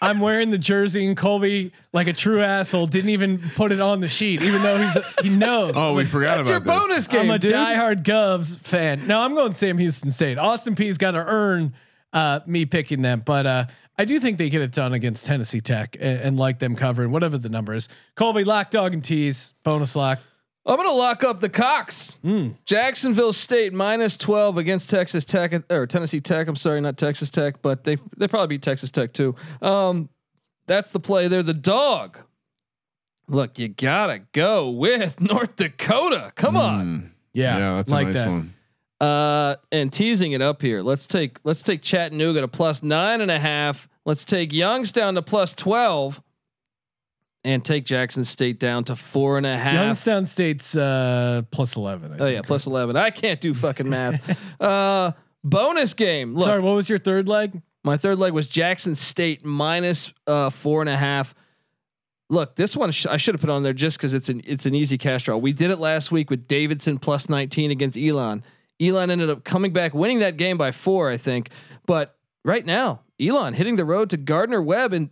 I'm 0.00 0.20
wearing 0.20 0.48
the 0.50 0.56
jersey. 0.58 1.06
And 1.06 1.14
Colby, 1.16 1.72
like 1.92 2.06
a 2.06 2.12
true 2.14 2.40
asshole, 2.40 2.86
didn't 2.86 3.10
even 3.10 3.38
put 3.54 3.70
it 3.70 3.80
on 3.80 4.00
the 4.00 4.08
sheet, 4.08 4.40
even 4.40 4.62
though 4.62 4.78
he's 4.82 4.96
a, 4.96 5.04
he 5.22 5.28
knows. 5.28 5.74
Oh, 5.76 5.92
we 5.92 6.06
forgot 6.06 6.38
That's 6.38 6.48
your 6.48 6.58
about 6.58 6.88
this. 6.88 6.88
bonus 6.88 7.08
game, 7.08 7.20
I'm 7.22 7.30
a 7.32 7.38
dude. 7.38 7.52
diehard 7.52 8.02
Govs 8.02 8.58
fan. 8.60 9.06
No, 9.06 9.20
I'm 9.20 9.34
going 9.34 9.52
Sam 9.52 9.76
Houston 9.76 10.10
State. 10.10 10.38
Austin 10.38 10.74
Peay's 10.74 10.96
got 10.96 11.10
to 11.12 11.24
earn 11.24 11.74
uh, 12.14 12.40
me 12.46 12.64
picking 12.64 13.02
them, 13.02 13.22
but 13.24 13.46
uh, 13.46 13.66
I 13.96 14.04
do 14.04 14.18
think 14.18 14.38
they 14.38 14.50
get 14.50 14.60
it 14.62 14.72
done 14.72 14.92
against 14.92 15.26
Tennessee 15.26 15.60
Tech 15.60 15.96
and, 16.00 16.20
and 16.20 16.36
like 16.38 16.58
them 16.58 16.74
covering 16.74 17.10
whatever 17.12 17.38
the 17.38 17.48
number 17.48 17.74
is. 17.74 17.88
Colby 18.16 18.44
lock 18.44 18.70
dog 18.70 18.92
and 18.92 19.04
tease 19.04 19.54
bonus 19.62 19.94
lock. 19.94 20.18
I'm 20.66 20.76
gonna 20.76 20.92
lock 20.92 21.22
up 21.24 21.40
the 21.40 21.50
Cox. 21.50 22.18
Jacksonville 22.64 23.34
State 23.34 23.72
minus 23.74 24.16
twelve 24.16 24.56
against 24.56 24.88
Texas 24.88 25.24
Tech 25.26 25.52
or 25.70 25.86
Tennessee 25.86 26.20
Tech. 26.20 26.48
I'm 26.48 26.56
sorry, 26.56 26.80
not 26.80 26.96
Texas 26.96 27.28
Tech, 27.28 27.60
but 27.60 27.84
they 27.84 27.98
they 28.16 28.26
probably 28.28 28.56
beat 28.56 28.62
Texas 28.62 28.90
Tech 28.90 29.12
too. 29.12 29.34
Um, 29.60 30.08
that's 30.66 30.90
the 30.90 31.00
play 31.00 31.28
there. 31.28 31.42
The 31.42 31.52
dog. 31.54 32.18
Look, 33.28 33.58
you 33.58 33.68
gotta 33.68 34.20
go 34.32 34.70
with 34.70 35.20
North 35.20 35.56
Dakota. 35.56 36.32
Come 36.34 36.56
on. 36.56 36.86
Mm. 36.86 37.10
Yeah, 37.34 37.58
Yeah, 37.58 37.74
that's 37.76 37.90
like 37.90 38.06
a 38.06 38.12
nice 38.12 38.22
that. 38.22 38.30
one. 38.30 38.54
Uh, 39.00 39.56
and 39.72 39.92
teasing 39.92 40.32
it 40.32 40.40
up 40.40 40.62
here. 40.62 40.80
Let's 40.82 41.06
take 41.06 41.38
let's 41.44 41.62
take 41.62 41.82
Chattanooga 41.82 42.40
to 42.42 42.48
plus 42.48 42.82
nine 42.82 43.20
and 43.20 43.30
a 43.30 43.38
half. 43.40 43.88
Let's 44.06 44.24
take 44.24 44.52
Youngstown 44.52 45.14
to 45.16 45.22
plus 45.22 45.52
twelve, 45.52 46.22
and 47.42 47.64
take 47.64 47.84
Jackson 47.84 48.24
State 48.24 48.58
down 48.60 48.84
to 48.84 48.96
four 48.96 49.36
and 49.36 49.46
a 49.46 49.56
half. 49.56 49.74
Youngstown 49.74 50.24
State's 50.26 50.76
uh, 50.76 51.42
plus 51.50 51.76
eleven. 51.76 52.12
I 52.12 52.16
Oh 52.18 52.26
yeah, 52.28 52.34
think, 52.36 52.46
plus 52.46 52.66
eleven. 52.66 52.96
I 52.96 53.10
can't 53.10 53.40
do 53.40 53.52
fucking 53.52 53.88
math. 53.88 54.38
uh, 54.60 55.12
bonus 55.42 55.92
game. 55.94 56.34
Look, 56.34 56.44
Sorry, 56.44 56.60
what 56.60 56.74
was 56.74 56.88
your 56.88 56.98
third 56.98 57.28
leg? 57.28 57.60
my 57.82 57.96
third 57.98 58.18
leg 58.18 58.32
was 58.32 58.48
Jackson 58.48 58.94
State 58.94 59.44
minus 59.44 60.14
uh, 60.26 60.48
four 60.50 60.80
and 60.80 60.88
a 60.88 60.96
half. 60.96 61.34
Look, 62.30 62.56
this 62.56 62.74
one 62.74 62.90
sh- 62.92 63.04
I 63.06 63.18
should 63.18 63.34
have 63.34 63.42
put 63.42 63.50
on 63.50 63.62
there 63.64 63.74
just 63.74 63.98
because 63.98 64.14
it's 64.14 64.30
an 64.30 64.40
it's 64.46 64.64
an 64.64 64.74
easy 64.74 64.96
cash 64.96 65.24
draw. 65.24 65.36
We 65.36 65.52
did 65.52 65.70
it 65.70 65.78
last 65.78 66.10
week 66.12 66.30
with 66.30 66.46
Davidson 66.48 66.98
plus 66.98 67.28
nineteen 67.28 67.70
against 67.70 67.98
Elon. 67.98 68.42
Elon 68.80 69.10
ended 69.10 69.30
up 69.30 69.44
coming 69.44 69.72
back, 69.72 69.94
winning 69.94 70.18
that 70.20 70.36
game 70.36 70.56
by 70.58 70.72
four, 70.72 71.10
I 71.10 71.16
think. 71.16 71.50
But 71.86 72.16
right 72.44 72.64
now, 72.66 73.00
Elon 73.20 73.54
hitting 73.54 73.76
the 73.76 73.84
road 73.84 74.10
to 74.10 74.16
Gardner 74.16 74.60
Webb, 74.60 74.92
and 74.92 75.10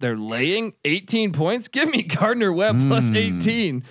they're 0.00 0.16
laying 0.16 0.74
eighteen 0.84 1.32
points. 1.32 1.68
Give 1.68 1.90
me 1.90 2.02
Gardner 2.02 2.52
Webb 2.52 2.76
Mm. 2.76 3.16
eighteen. 3.16 3.84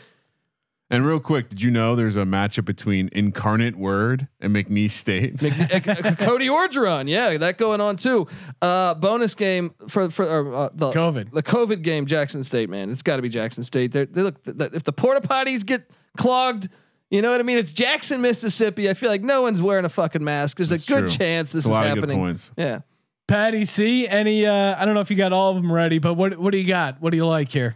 And 0.90 1.06
real 1.06 1.20
quick, 1.20 1.50
did 1.50 1.62
you 1.62 1.70
know 1.70 1.98
there's 1.98 2.16
a 2.16 2.24
matchup 2.24 2.64
between 2.64 3.10
Incarnate 3.12 3.76
Word 3.76 4.30
and 4.40 4.56
McNeese 4.56 4.92
State? 4.92 5.42
Mc- 5.42 5.88
uh, 6.06 6.16
Cody 6.16 6.48
Orgeron, 6.48 7.10
yeah, 7.10 7.38
that 7.38 7.58
going 7.58 7.82
on 7.82 7.98
too. 7.98 8.26
Uh, 8.62 8.94
bonus 8.94 9.36
game 9.36 9.74
for 9.90 10.10
for 10.10 10.24
uh, 10.56 10.70
the 10.74 10.92
COVID. 10.92 11.34
the 11.34 11.44
COVID 11.44 11.82
game, 11.82 12.06
Jackson 12.06 12.42
State, 12.42 12.70
man, 12.70 12.90
it's 12.90 13.02
got 13.02 13.18
to 13.18 13.22
be 13.22 13.28
Jackson 13.28 13.64
State. 13.64 13.92
They're, 13.92 14.06
they 14.06 14.22
look 14.22 14.42
th- 14.46 14.58
th- 14.58 14.72
if 14.74 14.84
the 14.84 14.94
porta 14.94 15.20
potties 15.20 15.66
get 15.66 15.92
clogged, 16.18 16.70
you 17.10 17.22
know 17.22 17.32
what 17.32 17.40
I 17.40 17.44
mean. 17.44 17.58
It's 17.58 17.74
Jackson, 17.74 18.22
Mississippi. 18.22 18.90
I 18.90 18.94
feel 18.94 19.10
like 19.10 19.22
no 19.24 19.42
one's 19.42 19.62
wearing 19.62 19.86
a 19.86 19.90
fucking 19.90 20.24
mask. 20.24 20.58
There's 20.58 20.70
That's 20.70 20.88
a 20.88 20.92
good 20.92 21.00
true. 21.02 21.10
chance 21.10 21.52
this 21.52 21.66
It's 21.66 21.68
a 21.68 21.70
is 21.70 21.74
lot 21.76 21.86
of 21.88 21.94
good 21.94 22.00
happening. 22.04 22.18
points. 22.18 22.52
Yeah, 22.58 22.80
Patty 23.28 23.66
C. 23.66 24.08
Any? 24.08 24.46
Uh, 24.46 24.76
I 24.78 24.86
don't 24.86 24.94
know 24.94 25.02
if 25.02 25.10
you 25.10 25.18
got 25.18 25.34
all 25.34 25.52
of 25.52 25.62
them 25.62 25.72
ready, 25.72 26.00
but 26.00 26.16
what 26.16 26.38
what 26.38 26.52
do 26.52 26.58
you 26.58 26.68
got? 26.68 27.02
What 27.02 27.12
do 27.12 27.18
you 27.18 27.26
like 27.28 27.52
here? 27.52 27.76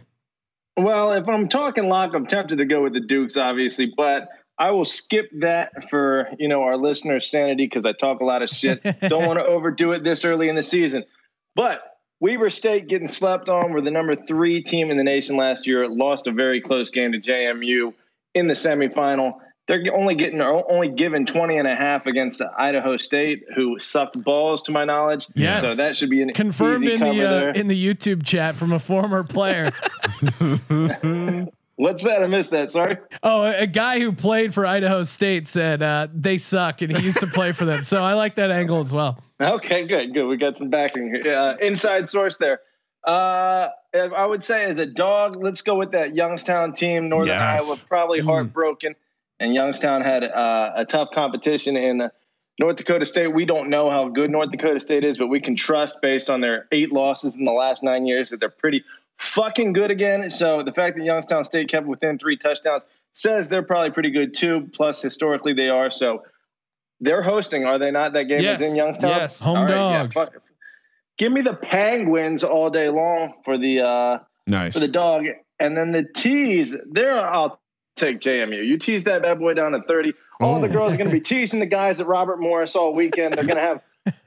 Well, 0.76 1.12
if 1.12 1.28
I'm 1.28 1.48
talking 1.48 1.88
lock, 1.88 2.14
I'm 2.14 2.26
tempted 2.26 2.56
to 2.58 2.64
go 2.64 2.82
with 2.82 2.94
the 2.94 3.00
Dukes, 3.00 3.36
obviously, 3.36 3.92
but 3.94 4.28
I 4.58 4.70
will 4.70 4.84
skip 4.86 5.28
that 5.40 5.90
for 5.90 6.28
you 6.38 6.48
know 6.48 6.62
our 6.62 6.76
listeners' 6.76 7.30
sanity 7.30 7.66
because 7.66 7.84
I 7.84 7.92
talk 7.92 8.20
a 8.20 8.24
lot 8.24 8.42
of 8.42 8.48
shit. 8.48 8.82
Don't 9.08 9.26
want 9.26 9.38
to 9.38 9.44
overdo 9.44 9.92
it 9.92 10.04
this 10.04 10.24
early 10.24 10.48
in 10.48 10.56
the 10.56 10.62
season. 10.62 11.04
But 11.54 11.82
Weber 12.20 12.48
State 12.50 12.88
getting 12.88 13.08
slept 13.08 13.48
on. 13.48 13.72
We're 13.72 13.80
the 13.82 13.90
number 13.90 14.14
three 14.14 14.62
team 14.62 14.90
in 14.90 14.96
the 14.96 15.02
nation 15.04 15.36
last 15.36 15.66
year. 15.66 15.88
Lost 15.88 16.26
a 16.26 16.32
very 16.32 16.60
close 16.60 16.88
game 16.88 17.12
to 17.12 17.18
JMU 17.20 17.92
in 18.34 18.48
the 18.48 18.54
semifinal. 18.54 19.34
They're 19.68 19.84
only 19.94 20.16
getting 20.16 20.40
only 20.40 20.88
given 20.88 21.24
20 21.24 21.56
and 21.56 21.68
a 21.68 21.76
half 21.76 22.06
against 22.06 22.42
Idaho 22.58 22.96
State, 22.96 23.44
who 23.54 23.78
sucked 23.78 24.22
balls 24.22 24.64
to 24.64 24.72
my 24.72 24.84
knowledge. 24.84 25.28
Yes. 25.34 25.64
So 25.64 25.74
that 25.76 25.96
should 25.96 26.10
be 26.10 26.20
an 26.20 26.32
Confirmed 26.32 26.88
in 26.88 27.00
the 27.00 27.22
uh, 27.22 27.52
in 27.52 27.68
the 27.68 27.94
YouTube 27.94 28.24
chat 28.24 28.56
from 28.56 28.72
a 28.72 28.78
former 28.80 29.22
player. 29.22 29.70
What's 31.76 32.04
that? 32.04 32.22
I 32.22 32.26
missed 32.26 32.50
that. 32.50 32.70
Sorry. 32.70 32.96
oh, 33.22 33.44
a 33.44 33.66
guy 33.66 33.98
who 33.98 34.12
played 34.12 34.52
for 34.52 34.66
Idaho 34.66 35.04
State 35.04 35.48
said 35.48 35.82
uh, 35.82 36.08
they 36.12 36.38
suck, 36.38 36.82
and 36.82 36.94
he 36.94 37.02
used 37.02 37.20
to 37.20 37.26
play 37.26 37.52
for 37.52 37.64
them. 37.64 37.82
So 37.82 38.02
I 38.04 38.12
like 38.14 38.34
that 38.36 38.50
angle 38.50 38.80
as 38.80 38.92
well. 38.92 39.22
Okay, 39.42 39.88
good, 39.88 40.14
good. 40.14 40.28
We 40.28 40.36
got 40.36 40.56
some 40.56 40.70
backing, 40.70 41.20
uh, 41.26 41.56
inside 41.60 42.08
source 42.08 42.36
there. 42.36 42.60
Uh, 43.04 43.68
I 43.94 44.24
would 44.26 44.42
say 44.44 44.64
as 44.64 44.78
a 44.78 44.86
dog, 44.86 45.42
let's 45.42 45.62
go 45.62 45.74
with 45.76 45.92
that 45.92 46.14
Youngstown 46.14 46.72
team. 46.72 47.08
Northern 47.08 47.28
Yes. 47.28 47.62
Iowa 47.62 47.76
probably 47.88 48.20
heartbroken, 48.20 48.94
and 49.40 49.54
Youngstown 49.54 50.02
had 50.02 50.24
uh, 50.24 50.72
a 50.76 50.84
tough 50.84 51.08
competition 51.12 51.76
in 51.76 52.00
uh, 52.02 52.08
North 52.58 52.76
Dakota 52.76 53.04
State. 53.04 53.28
We 53.28 53.44
don't 53.44 53.70
know 53.70 53.90
how 53.90 54.08
good 54.08 54.30
North 54.30 54.50
Dakota 54.50 54.80
State 54.80 55.04
is, 55.04 55.18
but 55.18 55.26
we 55.26 55.40
can 55.40 55.56
trust 55.56 55.96
based 56.00 56.30
on 56.30 56.40
their 56.40 56.66
eight 56.72 56.92
losses 56.92 57.36
in 57.36 57.44
the 57.44 57.52
last 57.52 57.82
nine 57.82 58.06
years 58.06 58.30
that 58.30 58.40
they're 58.40 58.48
pretty 58.48 58.84
fucking 59.18 59.72
good 59.72 59.90
again. 59.90 60.30
So 60.30 60.62
the 60.62 60.72
fact 60.72 60.96
that 60.96 61.04
Youngstown 61.04 61.44
State 61.44 61.68
kept 61.68 61.86
within 61.86 62.18
three 62.18 62.36
touchdowns 62.36 62.84
says 63.14 63.48
they're 63.48 63.62
probably 63.62 63.90
pretty 63.90 64.10
good 64.10 64.34
too. 64.34 64.70
Plus, 64.72 65.02
historically, 65.02 65.52
they 65.54 65.68
are. 65.68 65.90
So 65.90 66.22
they're 67.00 67.22
hosting, 67.22 67.64
are 67.64 67.78
they 67.78 67.90
not? 67.90 68.12
That 68.12 68.24
game 68.24 68.40
Yes. 68.42 68.60
is 68.60 68.70
in 68.70 68.76
Youngstown. 68.76 69.10
Yes. 69.10 69.42
Home 69.42 69.58
right, 69.58 69.70
yeah, 69.70 69.98
dogs. 70.02 70.14
fuck- 70.14 70.34
Give 71.18 71.30
me 71.32 71.42
the 71.42 71.54
Penguins 71.54 72.42
all 72.44 72.70
day 72.70 72.88
long 72.88 73.34
for 73.44 73.58
the 73.58 73.80
uh, 73.80 74.18
Nice. 74.46 74.72
for 74.74 74.80
the 74.80 74.88
dog, 74.88 75.24
and 75.60 75.76
then 75.76 75.92
the 75.92 76.04
tease. 76.04 76.74
There, 76.90 77.14
I'll 77.18 77.60
take 77.96 78.20
JMU. 78.20 78.66
You 78.66 78.78
tease 78.78 79.04
that 79.04 79.22
bad 79.22 79.38
boy 79.38 79.54
down 79.54 79.72
to 79.72 79.82
thirty. 79.82 80.14
All 80.40 80.60
the 80.60 80.68
Oh. 80.68 80.72
girls 80.72 80.94
are 80.94 80.96
going 80.96 81.10
to 81.10 81.14
be 81.14 81.20
teasing 81.24 81.60
the 81.60 81.66
guys 81.66 82.00
at 82.00 82.06
Robert 82.06 82.40
Morris 82.40 82.74
all 82.74 82.94
weekend. 82.94 83.34
They're 83.34 83.44
going 83.44 83.56
to 83.56 83.62
have 83.62 83.82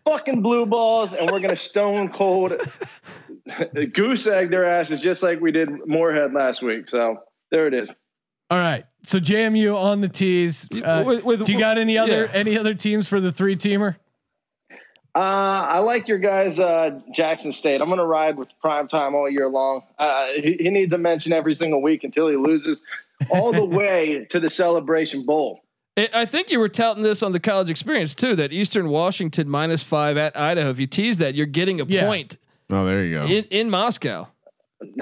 fucking 0.05 0.41
blue 0.41 0.65
balls, 0.65 1.11
and 1.11 1.25
we're 1.29 1.39
going 1.39 1.49
to 1.49 1.55
stone 1.57 2.09
cold 2.09 2.53
goose 3.93 4.27
egg 4.27 4.51
their 4.51 4.65
asses 4.65 5.01
just 5.01 5.23
like 5.23 5.41
we 5.41 5.51
did 5.51 5.69
Morehead 5.87 6.33
last 6.33 6.61
week. 6.61 6.87
So 6.87 7.17
there 7.51 7.67
it 7.67 7.73
is. 7.73 7.89
All 8.49 8.59
right. 8.59 8.85
So 9.03 9.19
JMU 9.19 9.75
on 9.75 10.01
the 10.01 10.07
tease. 10.07 10.69
Uh, 10.71 11.03
With- 11.05 11.23
with- 11.23 11.45
do 11.45 11.51
you 11.51 11.59
got 11.59 11.77
any 11.77 11.97
other 11.97 12.25
yeah. 12.25 12.31
any 12.33 12.57
other 12.57 12.73
teams 12.73 13.09
for 13.09 13.19
the 13.19 13.31
three 13.31 13.55
teamer? 13.55 13.95
Uh, 15.15 15.19
I 15.69 15.79
like 15.79 16.09
your 16.09 16.17
guys, 16.17 16.59
uh, 16.59 16.99
Jackson 17.13 17.53
State. 17.53 17.79
I'm 17.79 17.87
going 17.87 17.99
to 17.99 18.05
ride 18.05 18.37
with 18.37 18.49
prime 18.59 18.87
time 18.87 19.15
all 19.15 19.29
year 19.29 19.47
long. 19.47 19.83
Uh, 19.97 20.27
he, 20.35 20.57
he 20.59 20.69
needs 20.69 20.93
a 20.93 20.97
mention 20.97 21.31
every 21.31 21.55
single 21.55 21.81
week 21.81 22.03
until 22.03 22.27
he 22.27 22.35
loses 22.35 22.83
all 23.29 23.53
the 23.53 23.63
way 23.79 24.25
to 24.31 24.39
the 24.41 24.49
Celebration 24.49 25.25
Bowl. 25.25 25.61
I- 25.97 26.09
I 26.13 26.25
think 26.25 26.49
you 26.51 26.59
were 26.59 26.67
touting 26.67 27.03
this 27.03 27.23
on 27.23 27.31
the 27.31 27.39
college 27.39 27.69
experience 27.69 28.13
too. 28.13 28.35
That 28.35 28.51
Eastern 28.51 28.89
Washington 28.89 29.47
minus 29.47 29.81
five 29.83 30.17
at 30.17 30.35
Idaho. 30.37 30.69
If 30.69 30.81
you 30.81 30.87
tease 30.87 31.17
that, 31.19 31.33
you're 31.33 31.45
getting 31.45 31.79
a 31.79 31.85
Yeah. 31.85 32.05
point 32.05 32.35
oh, 32.69 32.83
there 32.85 33.01
you 33.05 33.19
go. 33.19 33.25
in 33.25 33.45
in 33.45 33.69
Moscow. 33.69 34.27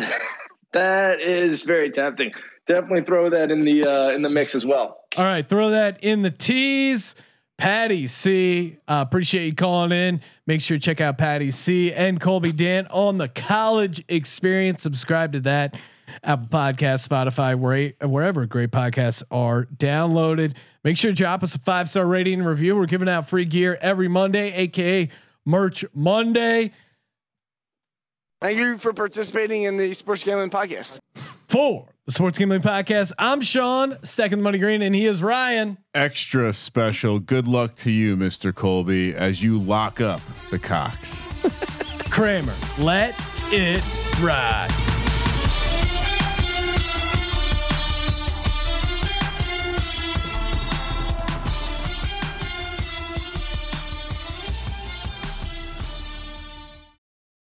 That 0.74 1.22
is 1.22 1.62
very 1.62 1.92
tempting. 1.92 2.32
Definitely 2.66 3.04
throw 3.04 3.30
that 3.30 3.52
in 3.52 3.64
the 3.64 3.86
uh, 3.86 4.10
in 4.10 4.24
the 4.24 4.30
mix 4.30 4.56
as 4.56 4.66
well. 4.66 5.02
All 5.18 5.24
right, 5.24 5.48
throw 5.48 5.70
that 5.70 6.04
in 6.04 6.24
the 6.24 6.32
tease. 6.32 7.14
Patty 7.58 8.08
C, 8.08 8.78
uh, 8.88 9.04
appreciate 9.08 9.46
you 9.46 9.56
calling 9.56 9.92
in. 9.92 10.22
Make 10.48 10.62
sure 10.62 10.76
you 10.76 10.82
check 10.82 11.00
out 11.02 11.18
Patty 11.18 11.52
C 11.52 11.94
and 11.94 12.20
Colby 12.20 12.52
Dan 12.52 12.88
on 12.88 13.18
the 13.18 13.30
college 13.30 14.04
experience. 14.10 14.82
Subscribe 14.82 15.34
to 15.34 15.40
that 15.42 15.76
Apple 16.24 16.48
Podcast, 16.48 17.08
Spotify, 17.08 17.58
where, 17.58 17.94
wherever 18.08 18.46
great 18.46 18.72
podcasts 18.72 19.24
are 19.32 19.66
downloaded. 19.66 20.56
Make 20.84 20.98
sure 20.98 21.12
to 21.12 21.16
drop 21.16 21.44
us 21.44 21.56
a 21.56 21.60
five 21.60 21.90
star 21.90 22.06
rating 22.06 22.40
and 22.40 22.48
review. 22.48 22.76
We're 22.76 22.86
giving 22.86 23.08
out 23.10 23.30
free 23.30 23.46
gear 23.46 23.78
every 23.82 24.08
Monday, 24.08 24.54
aka 24.54 25.10
Merch 25.46 25.86
Monday. 25.94 26.72
Thank 28.42 28.58
you 28.58 28.78
for 28.78 28.94
participating 28.94 29.64
in 29.64 29.78
the 29.78 29.94
Sports 29.94 30.24
Gambling 30.24 30.50
Podcast. 30.50 31.00
For 31.48 31.88
the 32.06 32.12
Sports 32.12 32.38
Gambling 32.38 32.62
Podcast, 32.62 33.14
I'm 33.18 33.40
Sean, 33.42 33.96
stacking 34.04 34.40
the 34.40 34.44
money 34.44 34.58
green, 34.58 34.82
and 34.82 34.94
he 34.94 35.06
is 35.06 35.24
Ryan. 35.24 35.78
Extra 35.94 36.52
special. 36.54 37.20
Good 37.20 37.48
luck 37.48 37.76
to 37.78 37.92
you, 37.92 38.18
Mr. 38.18 38.54
Colby, 38.54 39.16
as 39.16 39.42
you 39.42 39.58
lock 39.58 40.02
up 40.02 40.22
the 40.52 40.60
Cox. 40.60 41.26
Kramer. 42.10 42.54
Let 42.80 43.16
it 43.52 43.82
ride. 44.22 44.93